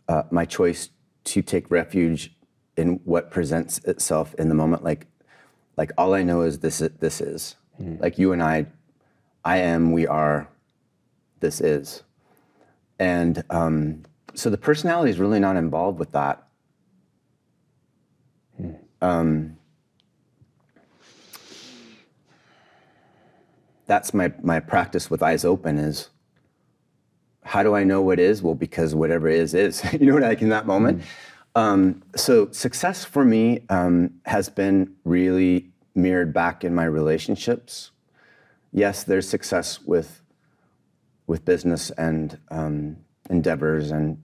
uh, 0.08 0.24
my 0.30 0.44
choice 0.44 0.90
to 1.24 1.42
take 1.42 1.70
refuge 1.70 2.34
in 2.76 3.00
what 3.04 3.30
presents 3.30 3.78
itself 3.84 4.34
in 4.34 4.48
the 4.48 4.54
moment. 4.54 4.82
Like, 4.82 5.06
like 5.76 5.92
all 5.96 6.14
I 6.14 6.22
know 6.22 6.42
is 6.42 6.58
this. 6.58 6.78
This 6.78 7.20
is 7.20 7.56
like 7.78 8.18
you 8.18 8.32
and 8.32 8.42
I. 8.42 8.66
I 9.44 9.58
am. 9.58 9.92
We 9.92 10.06
are. 10.06 10.48
This 11.40 11.60
is, 11.60 12.04
and 12.98 13.42
um, 13.50 14.02
so 14.34 14.48
the 14.48 14.58
personality 14.58 15.10
is 15.10 15.18
really 15.18 15.40
not 15.40 15.56
involved 15.56 15.98
with 15.98 16.12
that. 16.12 16.46
Um, 19.00 19.56
that's 23.86 24.14
my 24.14 24.32
my 24.40 24.60
practice 24.60 25.10
with 25.10 25.22
eyes 25.22 25.44
open 25.44 25.78
is 25.78 26.10
how 27.44 27.62
do 27.62 27.74
I 27.74 27.84
know 27.84 28.00
what 28.00 28.20
is? 28.20 28.42
Well, 28.42 28.54
because 28.54 28.94
whatever 28.94 29.28
is 29.28 29.54
is. 29.54 29.82
you 30.00 30.06
know, 30.06 30.14
what 30.14 30.24
I 30.24 30.28
like 30.28 30.42
in 30.42 30.48
that 30.50 30.66
moment. 30.66 31.02
Um, 31.54 32.02
so 32.16 32.50
success 32.50 33.04
for 33.04 33.24
me 33.24 33.64
um, 33.68 34.14
has 34.24 34.48
been 34.48 34.94
really 35.04 35.70
mirrored 35.94 36.32
back 36.32 36.64
in 36.64 36.74
my 36.74 36.84
relationships. 36.84 37.90
Yes, 38.72 39.04
there's 39.04 39.28
success 39.28 39.80
with 39.82 40.22
with 41.26 41.44
business 41.44 41.90
and 41.92 42.38
um, 42.50 42.96
endeavors, 43.30 43.90
and 43.90 44.22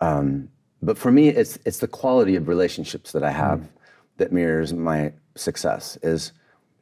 um, 0.00 0.48
but 0.82 0.96
for 0.96 1.12
me, 1.12 1.28
it's 1.28 1.58
it's 1.64 1.78
the 1.78 1.88
quality 1.88 2.36
of 2.36 2.48
relationships 2.48 3.12
that 3.12 3.22
I 3.22 3.30
have 3.30 3.68
that 4.16 4.32
mirrors 4.32 4.72
my 4.72 5.12
success. 5.34 5.98
Is 6.02 6.32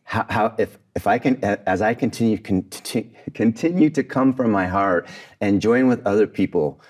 how, 0.04 0.24
how 0.28 0.54
if 0.58 0.78
if 0.94 1.06
I 1.06 1.18
can 1.18 1.42
as 1.42 1.82
I 1.82 1.94
continue 1.94 2.38
continue, 2.38 3.10
continue 3.34 3.90
to 3.90 4.04
come 4.04 4.32
from 4.32 4.52
my 4.52 4.66
heart 4.66 5.08
and 5.40 5.60
join 5.60 5.88
with 5.88 6.06
other 6.06 6.26
people 6.26 6.80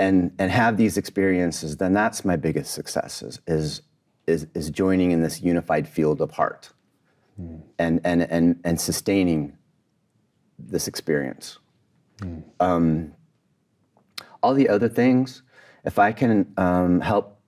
and 0.00 0.32
and 0.38 0.50
have 0.50 0.76
these 0.76 0.96
experiences, 0.96 1.76
then 1.76 1.92
that's 1.92 2.24
my 2.24 2.36
biggest 2.36 2.74
success 2.74 3.22
is 3.22 3.40
is 3.46 3.82
is, 4.26 4.46
is 4.54 4.70
joining 4.70 5.12
in 5.12 5.22
this 5.22 5.40
unified 5.40 5.88
field 5.88 6.20
of 6.20 6.32
heart 6.32 6.70
and 7.78 8.00
and 8.04 8.22
and 8.22 8.60
and 8.64 8.80
sustaining 8.80 9.56
this 10.58 10.88
experience. 10.88 11.58
Um, 12.58 13.14
all 14.42 14.54
the 14.54 14.68
other 14.68 14.88
things, 14.88 15.42
if 15.84 15.98
I 15.98 16.12
can 16.12 16.52
um, 16.56 17.00
help 17.00 17.40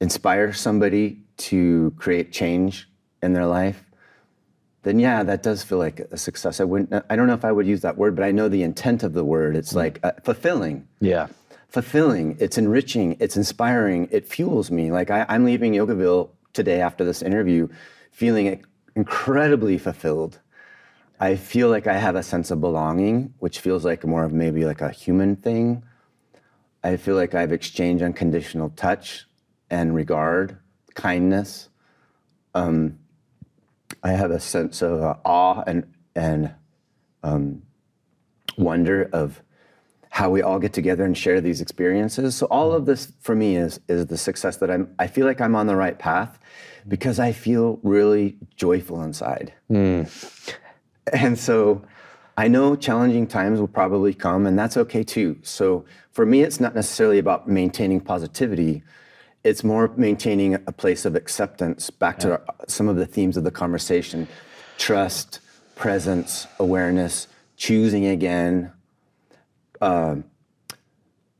inspire 0.00 0.52
somebody 0.52 1.22
to 1.38 1.94
create 1.96 2.32
change 2.32 2.88
in 3.22 3.32
their 3.32 3.46
life, 3.46 3.84
then 4.82 4.98
yeah, 4.98 5.22
that 5.22 5.42
does 5.42 5.62
feel 5.62 5.78
like 5.78 6.00
a 6.00 6.16
success. 6.16 6.60
I 6.60 6.64
wouldn't. 6.64 7.04
I 7.08 7.16
don't 7.16 7.26
know 7.26 7.34
if 7.34 7.44
I 7.44 7.52
would 7.52 7.66
use 7.66 7.80
that 7.82 7.96
word, 7.96 8.14
but 8.14 8.24
I 8.24 8.30
know 8.30 8.48
the 8.48 8.62
intent 8.62 9.02
of 9.02 9.12
the 9.12 9.24
word. 9.24 9.56
It's 9.56 9.74
like 9.74 10.00
uh, 10.02 10.12
fulfilling. 10.22 10.86
Yeah. 11.00 11.28
Fulfilling. 11.68 12.36
It's 12.40 12.58
enriching. 12.58 13.16
It's 13.20 13.36
inspiring. 13.36 14.08
It 14.10 14.26
fuels 14.26 14.70
me. 14.70 14.90
Like 14.90 15.10
I, 15.10 15.24
I'm 15.28 15.44
leaving 15.44 15.72
Yogaville 15.72 16.30
today 16.52 16.80
after 16.80 17.04
this 17.04 17.22
interview, 17.22 17.68
feeling 18.20 18.62
incredibly 18.96 19.78
fulfilled. 19.78 20.40
I 21.18 21.36
feel 21.36 21.70
like 21.70 21.86
I 21.86 21.96
have 21.96 22.16
a 22.16 22.22
sense 22.22 22.50
of 22.50 22.60
belonging, 22.60 23.32
which 23.38 23.60
feels 23.60 23.82
like 23.82 24.04
more 24.04 24.24
of 24.24 24.32
maybe 24.34 24.66
like 24.66 24.82
a 24.82 24.90
human 24.90 25.36
thing. 25.36 25.82
I 26.84 26.98
feel 26.98 27.14
like 27.14 27.34
I've 27.34 27.50
exchanged 27.50 28.04
unconditional 28.04 28.74
touch 28.76 29.24
and 29.70 29.94
regard, 29.94 30.58
kindness. 30.94 31.70
Um, 32.54 32.98
I 34.02 34.10
have 34.10 34.32
a 34.32 34.40
sense 34.40 34.82
of 34.82 35.00
uh, 35.00 35.14
awe 35.24 35.62
and 35.66 35.90
and 36.14 36.52
um, 37.22 37.62
wonder 38.58 39.08
of 39.14 39.40
how 40.10 40.28
we 40.28 40.42
all 40.42 40.58
get 40.58 40.74
together 40.74 41.04
and 41.04 41.16
share 41.16 41.40
these 41.40 41.62
experiences. 41.62 42.36
So 42.36 42.46
all 42.50 42.74
of 42.74 42.84
this 42.84 43.12
for 43.20 43.34
me 43.34 43.56
is 43.56 43.80
is 43.88 44.08
the 44.08 44.18
success 44.18 44.58
that 44.58 44.70
I'm. 44.70 44.94
I 44.98 45.06
feel 45.06 45.24
like 45.24 45.40
I'm 45.40 45.56
on 45.56 45.66
the 45.66 45.76
right 45.76 45.98
path 45.98 46.38
because 46.88 47.18
I 47.18 47.32
feel 47.32 47.78
really 47.82 48.36
joyful 48.56 49.02
inside. 49.02 49.52
And 51.12 51.38
so 51.38 51.82
I 52.36 52.48
know 52.48 52.76
challenging 52.76 53.26
times 53.26 53.60
will 53.60 53.68
probably 53.68 54.14
come, 54.14 54.46
and 54.46 54.58
that's 54.58 54.76
okay 54.76 55.02
too. 55.02 55.38
So 55.42 55.84
for 56.12 56.24
me, 56.24 56.42
it's 56.42 56.60
not 56.60 56.74
necessarily 56.74 57.18
about 57.18 57.48
maintaining 57.48 58.00
positivity. 58.00 58.82
It's 59.42 59.64
more 59.64 59.90
maintaining 59.96 60.54
a 60.54 60.72
place 60.72 61.04
of 61.04 61.14
acceptance. 61.16 61.90
Back 61.90 62.18
to 62.20 62.32
our- 62.32 62.42
some 62.68 62.88
of 62.88 62.96
the 62.96 63.06
themes 63.06 63.36
of 63.36 63.44
the 63.44 63.50
conversation 63.50 64.28
trust, 64.78 65.40
presence, 65.76 66.46
awareness, 66.58 67.26
choosing 67.56 68.06
again, 68.06 68.72
um, 69.82 70.24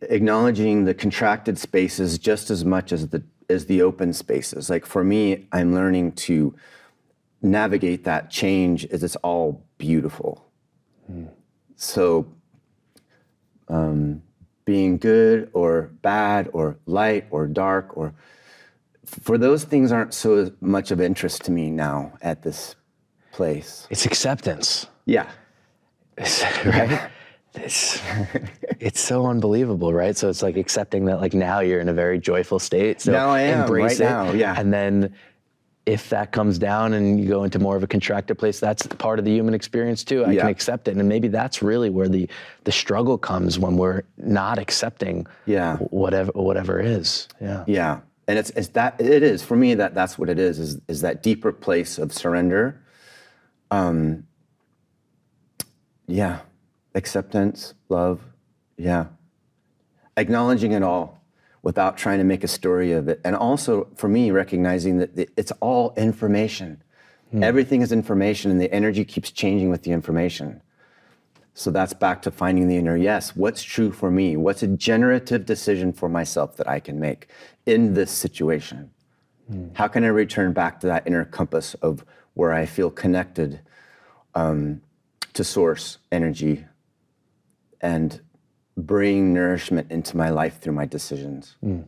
acknowledging 0.03 0.84
the 0.84 0.95
contracted 0.95 1.59
spaces 1.59 2.18
just 2.18 2.51
as 2.51 2.64
much 2.64 2.93
as 2.93 3.09
the 3.09 3.22
as 3.51 3.66
the 3.66 3.82
open 3.82 4.12
spaces. 4.12 4.70
Like 4.70 4.86
for 4.86 5.05
me, 5.05 5.46
I'm 5.53 5.74
learning 5.74 6.12
to 6.12 6.55
navigate 7.42 8.05
that 8.05 8.30
change 8.30 8.86
as 8.86 9.03
it's 9.03 9.16
all 9.16 9.64
beautiful. 9.78 10.46
So, 11.76 12.32
um, 13.68 14.22
being 14.64 14.98
good 14.98 15.51
or 15.53 15.90
bad 16.03 16.48
or 16.53 16.78
light 16.86 17.26
or 17.30 17.46
dark 17.46 17.96
or 17.96 18.14
for 19.05 19.36
those 19.36 19.64
things 19.64 19.90
aren't 19.90 20.14
so 20.14 20.53
much 20.61 20.92
of 20.92 21.01
interest 21.01 21.42
to 21.44 21.51
me 21.51 21.70
now 21.70 22.12
at 22.22 22.42
this 22.42 22.76
place. 23.32 23.88
It's 23.90 24.07
acceptance. 24.07 24.86
Yeah. 25.07 25.28
right? 26.64 27.11
It's, 27.55 28.01
it's 28.78 29.01
so 29.01 29.26
unbelievable, 29.26 29.92
right? 29.92 30.16
So 30.16 30.28
it's 30.28 30.42
like 30.42 30.57
accepting 30.57 31.05
that 31.07 31.20
like 31.20 31.34
now 31.34 31.61
you're 31.61 31.80
in 31.80 31.88
a 31.88 31.92
very 31.94 32.18
joyful 32.18 32.59
state. 32.59 33.01
So 33.01 33.12
Now 33.12 33.30
I 33.30 33.40
am, 33.42 33.62
embrace 33.62 34.01
right 34.01 34.07
it. 34.07 34.11
now, 34.11 34.32
yeah. 34.32 34.55
And 34.57 34.72
then 34.72 35.14
if 35.86 36.11
that 36.11 36.30
comes 36.30 36.59
down 36.59 36.92
and 36.92 37.18
you 37.18 37.26
go 37.28 37.42
into 37.42 37.59
more 37.59 37.74
of 37.74 37.82
a 37.82 37.86
contracted 37.86 38.38
place, 38.38 38.61
that's 38.61 38.86
part 38.86 39.18
of 39.18 39.24
the 39.24 39.32
human 39.32 39.55
experience 39.55 40.05
too. 40.05 40.24
I 40.24 40.32
Yeah. 40.32 40.42
can 40.42 40.51
accept 40.51 40.86
it. 40.88 40.96
And 40.96 41.09
maybe 41.09 41.26
that's 41.28 41.62
really 41.62 41.90
where 41.90 42.09
the 42.09 42.28
the 42.64 42.72
struggle 42.72 43.18
comes 43.18 43.59
when 43.59 43.76
we're 43.76 44.03
not 44.16 44.59
accepting 44.59 45.26
Yeah. 45.46 45.76
whatever 45.78 46.30
whatever 46.34 46.78
is. 46.78 47.26
Yeah. 47.40 47.64
Yeah, 47.66 48.01
and 48.28 48.38
it's, 48.38 48.51
it's 48.51 48.68
that 48.68 49.01
it 49.01 49.22
is 49.24 49.42
for 49.42 49.57
me 49.57 49.74
that 49.74 49.94
that's 49.94 50.16
what 50.18 50.28
it 50.28 50.38
is 50.38 50.61
is 50.61 50.80
is 50.86 51.01
that 51.01 51.22
deeper 51.22 51.51
place 51.51 51.98
of 51.98 52.12
surrender. 52.12 52.80
Um, 53.72 54.24
yeah, 56.07 56.40
acceptance, 56.95 57.74
love, 57.88 58.20
yeah, 58.76 59.07
acknowledging 60.16 60.72
it 60.72 60.82
all 60.82 61.22
without 61.62 61.97
trying 61.97 62.18
to 62.18 62.24
make 62.24 62.43
a 62.43 62.49
story 62.49 62.93
of 62.93 63.09
it, 63.09 63.20
and 63.24 63.36
also 63.36 63.88
for 63.97 64.09
me 64.09 64.30
recognizing 64.30 64.99
that 64.99 65.30
it's 65.36 65.53
all 65.61 65.93
information. 65.97 66.82
Everything 67.43 67.80
is 67.80 67.93
information, 67.93 68.51
and 68.51 68.61
the 68.61 68.72
energy 68.72 69.05
keeps 69.05 69.30
changing 69.30 69.70
with 69.70 69.82
the 69.84 69.93
information. 69.93 70.61
So 71.55 71.70
that's 71.70 71.93
back 71.93 72.22
to 72.22 72.30
finding 72.30 72.66
the 72.68 72.76
inner 72.76 72.97
yes. 72.97 73.36
What's 73.36 73.62
true 73.62 73.93
for 73.93 74.11
me? 74.11 74.36
What's 74.36 74.62
a 74.62 74.66
generative 74.66 75.47
decision 75.47 75.93
for 75.93 76.09
myself 76.09 76.57
that 76.57 76.68
I 76.68 76.80
can 76.80 76.99
make 76.99 77.28
in 77.66 77.95
this 77.95 78.11
situation? 78.11 78.91
How 79.74 79.88
can 79.88 80.05
I 80.05 80.09
return 80.09 80.53
back 80.53 80.80
to 80.80 80.86
that 80.86 81.07
inner 81.07 81.24
compass 81.24 81.74
of 81.74 82.05
where 82.34 82.53
I 82.53 82.66
feel 82.66 82.91
connected 82.91 83.61
um, 84.34 84.80
to 85.34 85.45
source 85.45 85.99
energy 86.12 86.64
and 87.81 88.20
bring 88.76 89.33
nourishment 89.33 89.91
into 89.91 90.16
my 90.16 90.31
life 90.31 90.61
through 90.61 90.74
my 90.74 90.87
decisions? 90.87 91.57
Mm. 91.64 91.85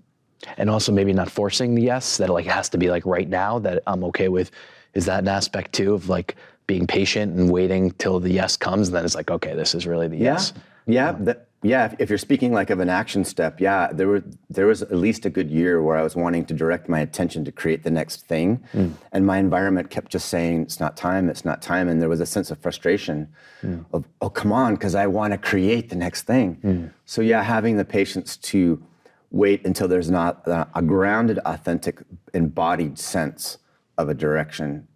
and 0.56 0.68
also 0.68 0.90
maybe 0.90 1.12
not 1.12 1.30
forcing 1.30 1.74
the 1.74 1.82
yes 1.82 2.16
that 2.16 2.28
like 2.28 2.46
has 2.46 2.68
to 2.68 2.76
be 2.76 2.90
like 2.90 3.06
right 3.06 3.28
now 3.28 3.60
that 3.60 3.80
i'm 3.86 4.02
okay 4.02 4.28
with 4.28 4.50
is 4.94 5.04
that 5.06 5.20
an 5.20 5.28
aspect 5.28 5.72
too 5.72 5.94
of 5.94 6.08
like 6.08 6.34
being 6.66 6.84
patient 6.84 7.38
and 7.38 7.48
waiting 7.48 7.92
till 7.92 8.18
the 8.18 8.30
yes 8.30 8.56
comes 8.56 8.88
and 8.88 8.96
then 8.96 9.04
it's 9.04 9.14
like 9.14 9.30
okay 9.30 9.54
this 9.54 9.72
is 9.74 9.86
really 9.86 10.08
the 10.08 10.16
yes? 10.16 10.52
Yeah, 10.86 11.12
mm. 11.12 11.24
that, 11.26 11.46
yeah. 11.62 11.94
If, 11.98 12.08
you're 12.08 12.18
speaking 12.18 12.52
like 12.52 12.70
of 12.70 12.80
an 12.80 12.88
action 12.88 13.24
step, 13.24 13.60
yeah, 13.60 13.92
there 13.92 14.08
were 14.08 14.22
there 14.50 14.66
was 14.66 14.82
at 14.82 14.96
least 14.96 15.24
a 15.24 15.30
good 15.30 15.50
year 15.50 15.82
where 15.82 15.96
I 15.96 16.02
was 16.02 16.16
wanting 16.16 16.44
to 16.46 16.54
direct 16.54 16.88
my 16.88 17.00
attention 17.00 17.44
to 17.44 17.52
create 17.52 17.84
the 17.84 17.90
next 17.90 18.26
thing, 18.26 18.62
hmm. 18.72 18.90
and 19.12 19.26
my 19.26 19.38
environment 19.38 19.90
kept 19.90 20.10
just 20.10 20.28
saying 20.28 20.62
it's 20.62 20.80
not 20.80 20.96
time, 20.96 21.28
it's 21.28 21.44
not 21.44 21.62
time, 21.62 21.88
and 21.88 22.02
there 22.02 22.08
was 22.08 22.20
a 22.20 22.26
sense 22.26 22.50
of 22.50 22.58
frustration 22.58 23.28
hmm. 23.60 23.80
of 23.92 24.04
oh 24.20 24.30
come 24.30 24.52
on, 24.52 24.74
because 24.74 24.94
I 24.94 25.06
want 25.06 25.32
to 25.32 25.38
create 25.38 25.88
the 25.88 25.96
next 25.96 26.22
thing. 26.22 26.54
Hmm. 26.56 26.86
So 27.04 27.22
yeah, 27.22 27.42
having 27.42 27.76
the 27.76 27.84
patience 27.84 28.36
to 28.38 28.82
wait 29.30 29.64
until 29.64 29.88
there's 29.88 30.10
not 30.10 30.46
a, 30.46 30.68
a 30.74 30.82
grounded, 30.82 31.38
authentic, 31.46 32.02
embodied 32.34 32.98
sense 32.98 33.58
of 33.98 34.08
a 34.08 34.14
direction. 34.14 34.86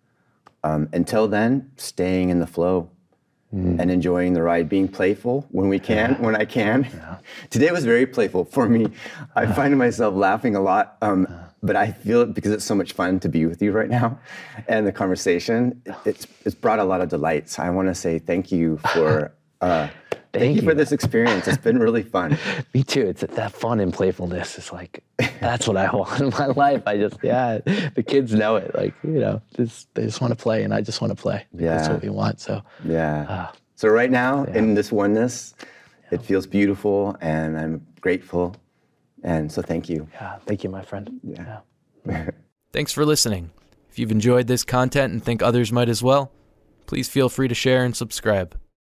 Um, 0.62 0.88
until 0.92 1.28
then, 1.28 1.70
staying 1.76 2.30
in 2.30 2.40
the 2.40 2.46
flow 2.46 2.90
and 3.52 3.90
enjoying 3.90 4.32
the 4.34 4.42
ride, 4.42 4.68
being 4.68 4.88
playful 4.88 5.46
when 5.50 5.68
we 5.68 5.78
can, 5.78 6.14
when 6.20 6.36
I 6.36 6.44
can. 6.44 6.88
Today 7.50 7.70
was 7.70 7.84
very 7.84 8.06
playful 8.06 8.44
for 8.44 8.68
me. 8.68 8.88
I 9.34 9.46
find 9.46 9.76
myself 9.78 10.14
laughing 10.14 10.56
a 10.56 10.60
lot, 10.60 10.96
um, 11.00 11.26
but 11.62 11.76
I 11.76 11.92
feel 11.92 12.22
it 12.22 12.34
because 12.34 12.52
it's 12.52 12.64
so 12.64 12.74
much 12.74 12.92
fun 12.92 13.18
to 13.20 13.28
be 13.28 13.46
with 13.46 13.62
you 13.62 13.72
right 13.72 13.88
now, 13.88 14.18
and 14.68 14.86
the 14.86 14.92
conversation. 14.92 15.80
It's 16.04 16.26
it's 16.44 16.54
brought 16.54 16.80
a 16.80 16.84
lot 16.84 17.00
of 17.00 17.08
delights. 17.08 17.58
I 17.58 17.70
want 17.70 17.88
to 17.88 17.94
say 17.94 18.18
thank 18.18 18.52
you 18.52 18.78
for. 18.92 19.32
Uh, 19.62 19.88
Thank, 20.38 20.54
Thank 20.54 20.56
you 20.56 20.68
for 20.68 20.74
this 20.74 20.92
experience. 20.92 21.48
It's 21.48 21.56
been 21.56 21.78
really 21.78 22.02
fun. 22.02 22.36
Me 22.74 22.82
too. 22.82 23.02
It's 23.06 23.22
that 23.22 23.52
fun 23.52 23.80
and 23.80 23.92
playfulness. 23.92 24.58
It's 24.58 24.72
like 24.72 25.02
that's 25.40 25.66
what 25.66 25.76
I 25.76 25.90
want 25.96 26.20
in 26.20 26.30
my 26.30 26.46
life. 26.46 26.82
I 26.86 26.98
just 26.98 27.16
yeah. 27.22 27.58
The 27.94 28.04
kids 28.06 28.34
know 28.34 28.56
it. 28.56 28.74
Like 28.74 28.94
you 29.02 29.18
know, 29.20 29.40
just, 29.56 29.92
they 29.94 30.04
just 30.04 30.20
want 30.20 30.32
to 30.32 30.36
play, 30.36 30.62
and 30.62 30.74
I 30.74 30.80
just 30.82 31.00
want 31.00 31.10
to 31.16 31.20
play. 31.20 31.46
Yeah, 31.56 31.76
That's 31.76 31.88
what 31.88 32.02
we 32.02 32.10
want. 32.10 32.40
So 32.40 32.62
Yeah. 32.84 33.26
Ah. 33.28 33.52
so 33.76 33.88
right 33.88 34.10
now 34.10 34.44
in 34.44 34.74
this 34.74 34.92
oneness, 34.92 35.54
it 36.10 36.22
feels 36.22 36.46
beautiful, 36.46 37.16
and 37.20 37.58
I'm 37.58 37.86
grateful, 38.00 38.56
and 39.22 39.50
so 39.50 39.62
thank 39.62 39.88
you. 39.88 40.06
yeah, 40.12 40.36
thank 40.46 40.62
you, 40.64 40.70
my 40.70 40.82
friend. 40.82 41.20
Yeah. 41.24 41.60
Thanks 42.72 42.92
for 42.92 43.04
listening. 43.06 43.50
If 43.88 43.98
you've 43.98 44.12
enjoyed 44.12 44.46
this 44.48 44.62
content 44.64 45.12
and 45.12 45.24
think 45.24 45.42
others 45.42 45.72
might 45.72 45.88
as 45.88 46.02
well, 46.02 46.30
please 46.84 47.08
feel 47.08 47.28
free 47.30 47.48
to 47.48 47.54
share 47.54 47.84
and 47.84 47.96
subscribe. 47.96 48.54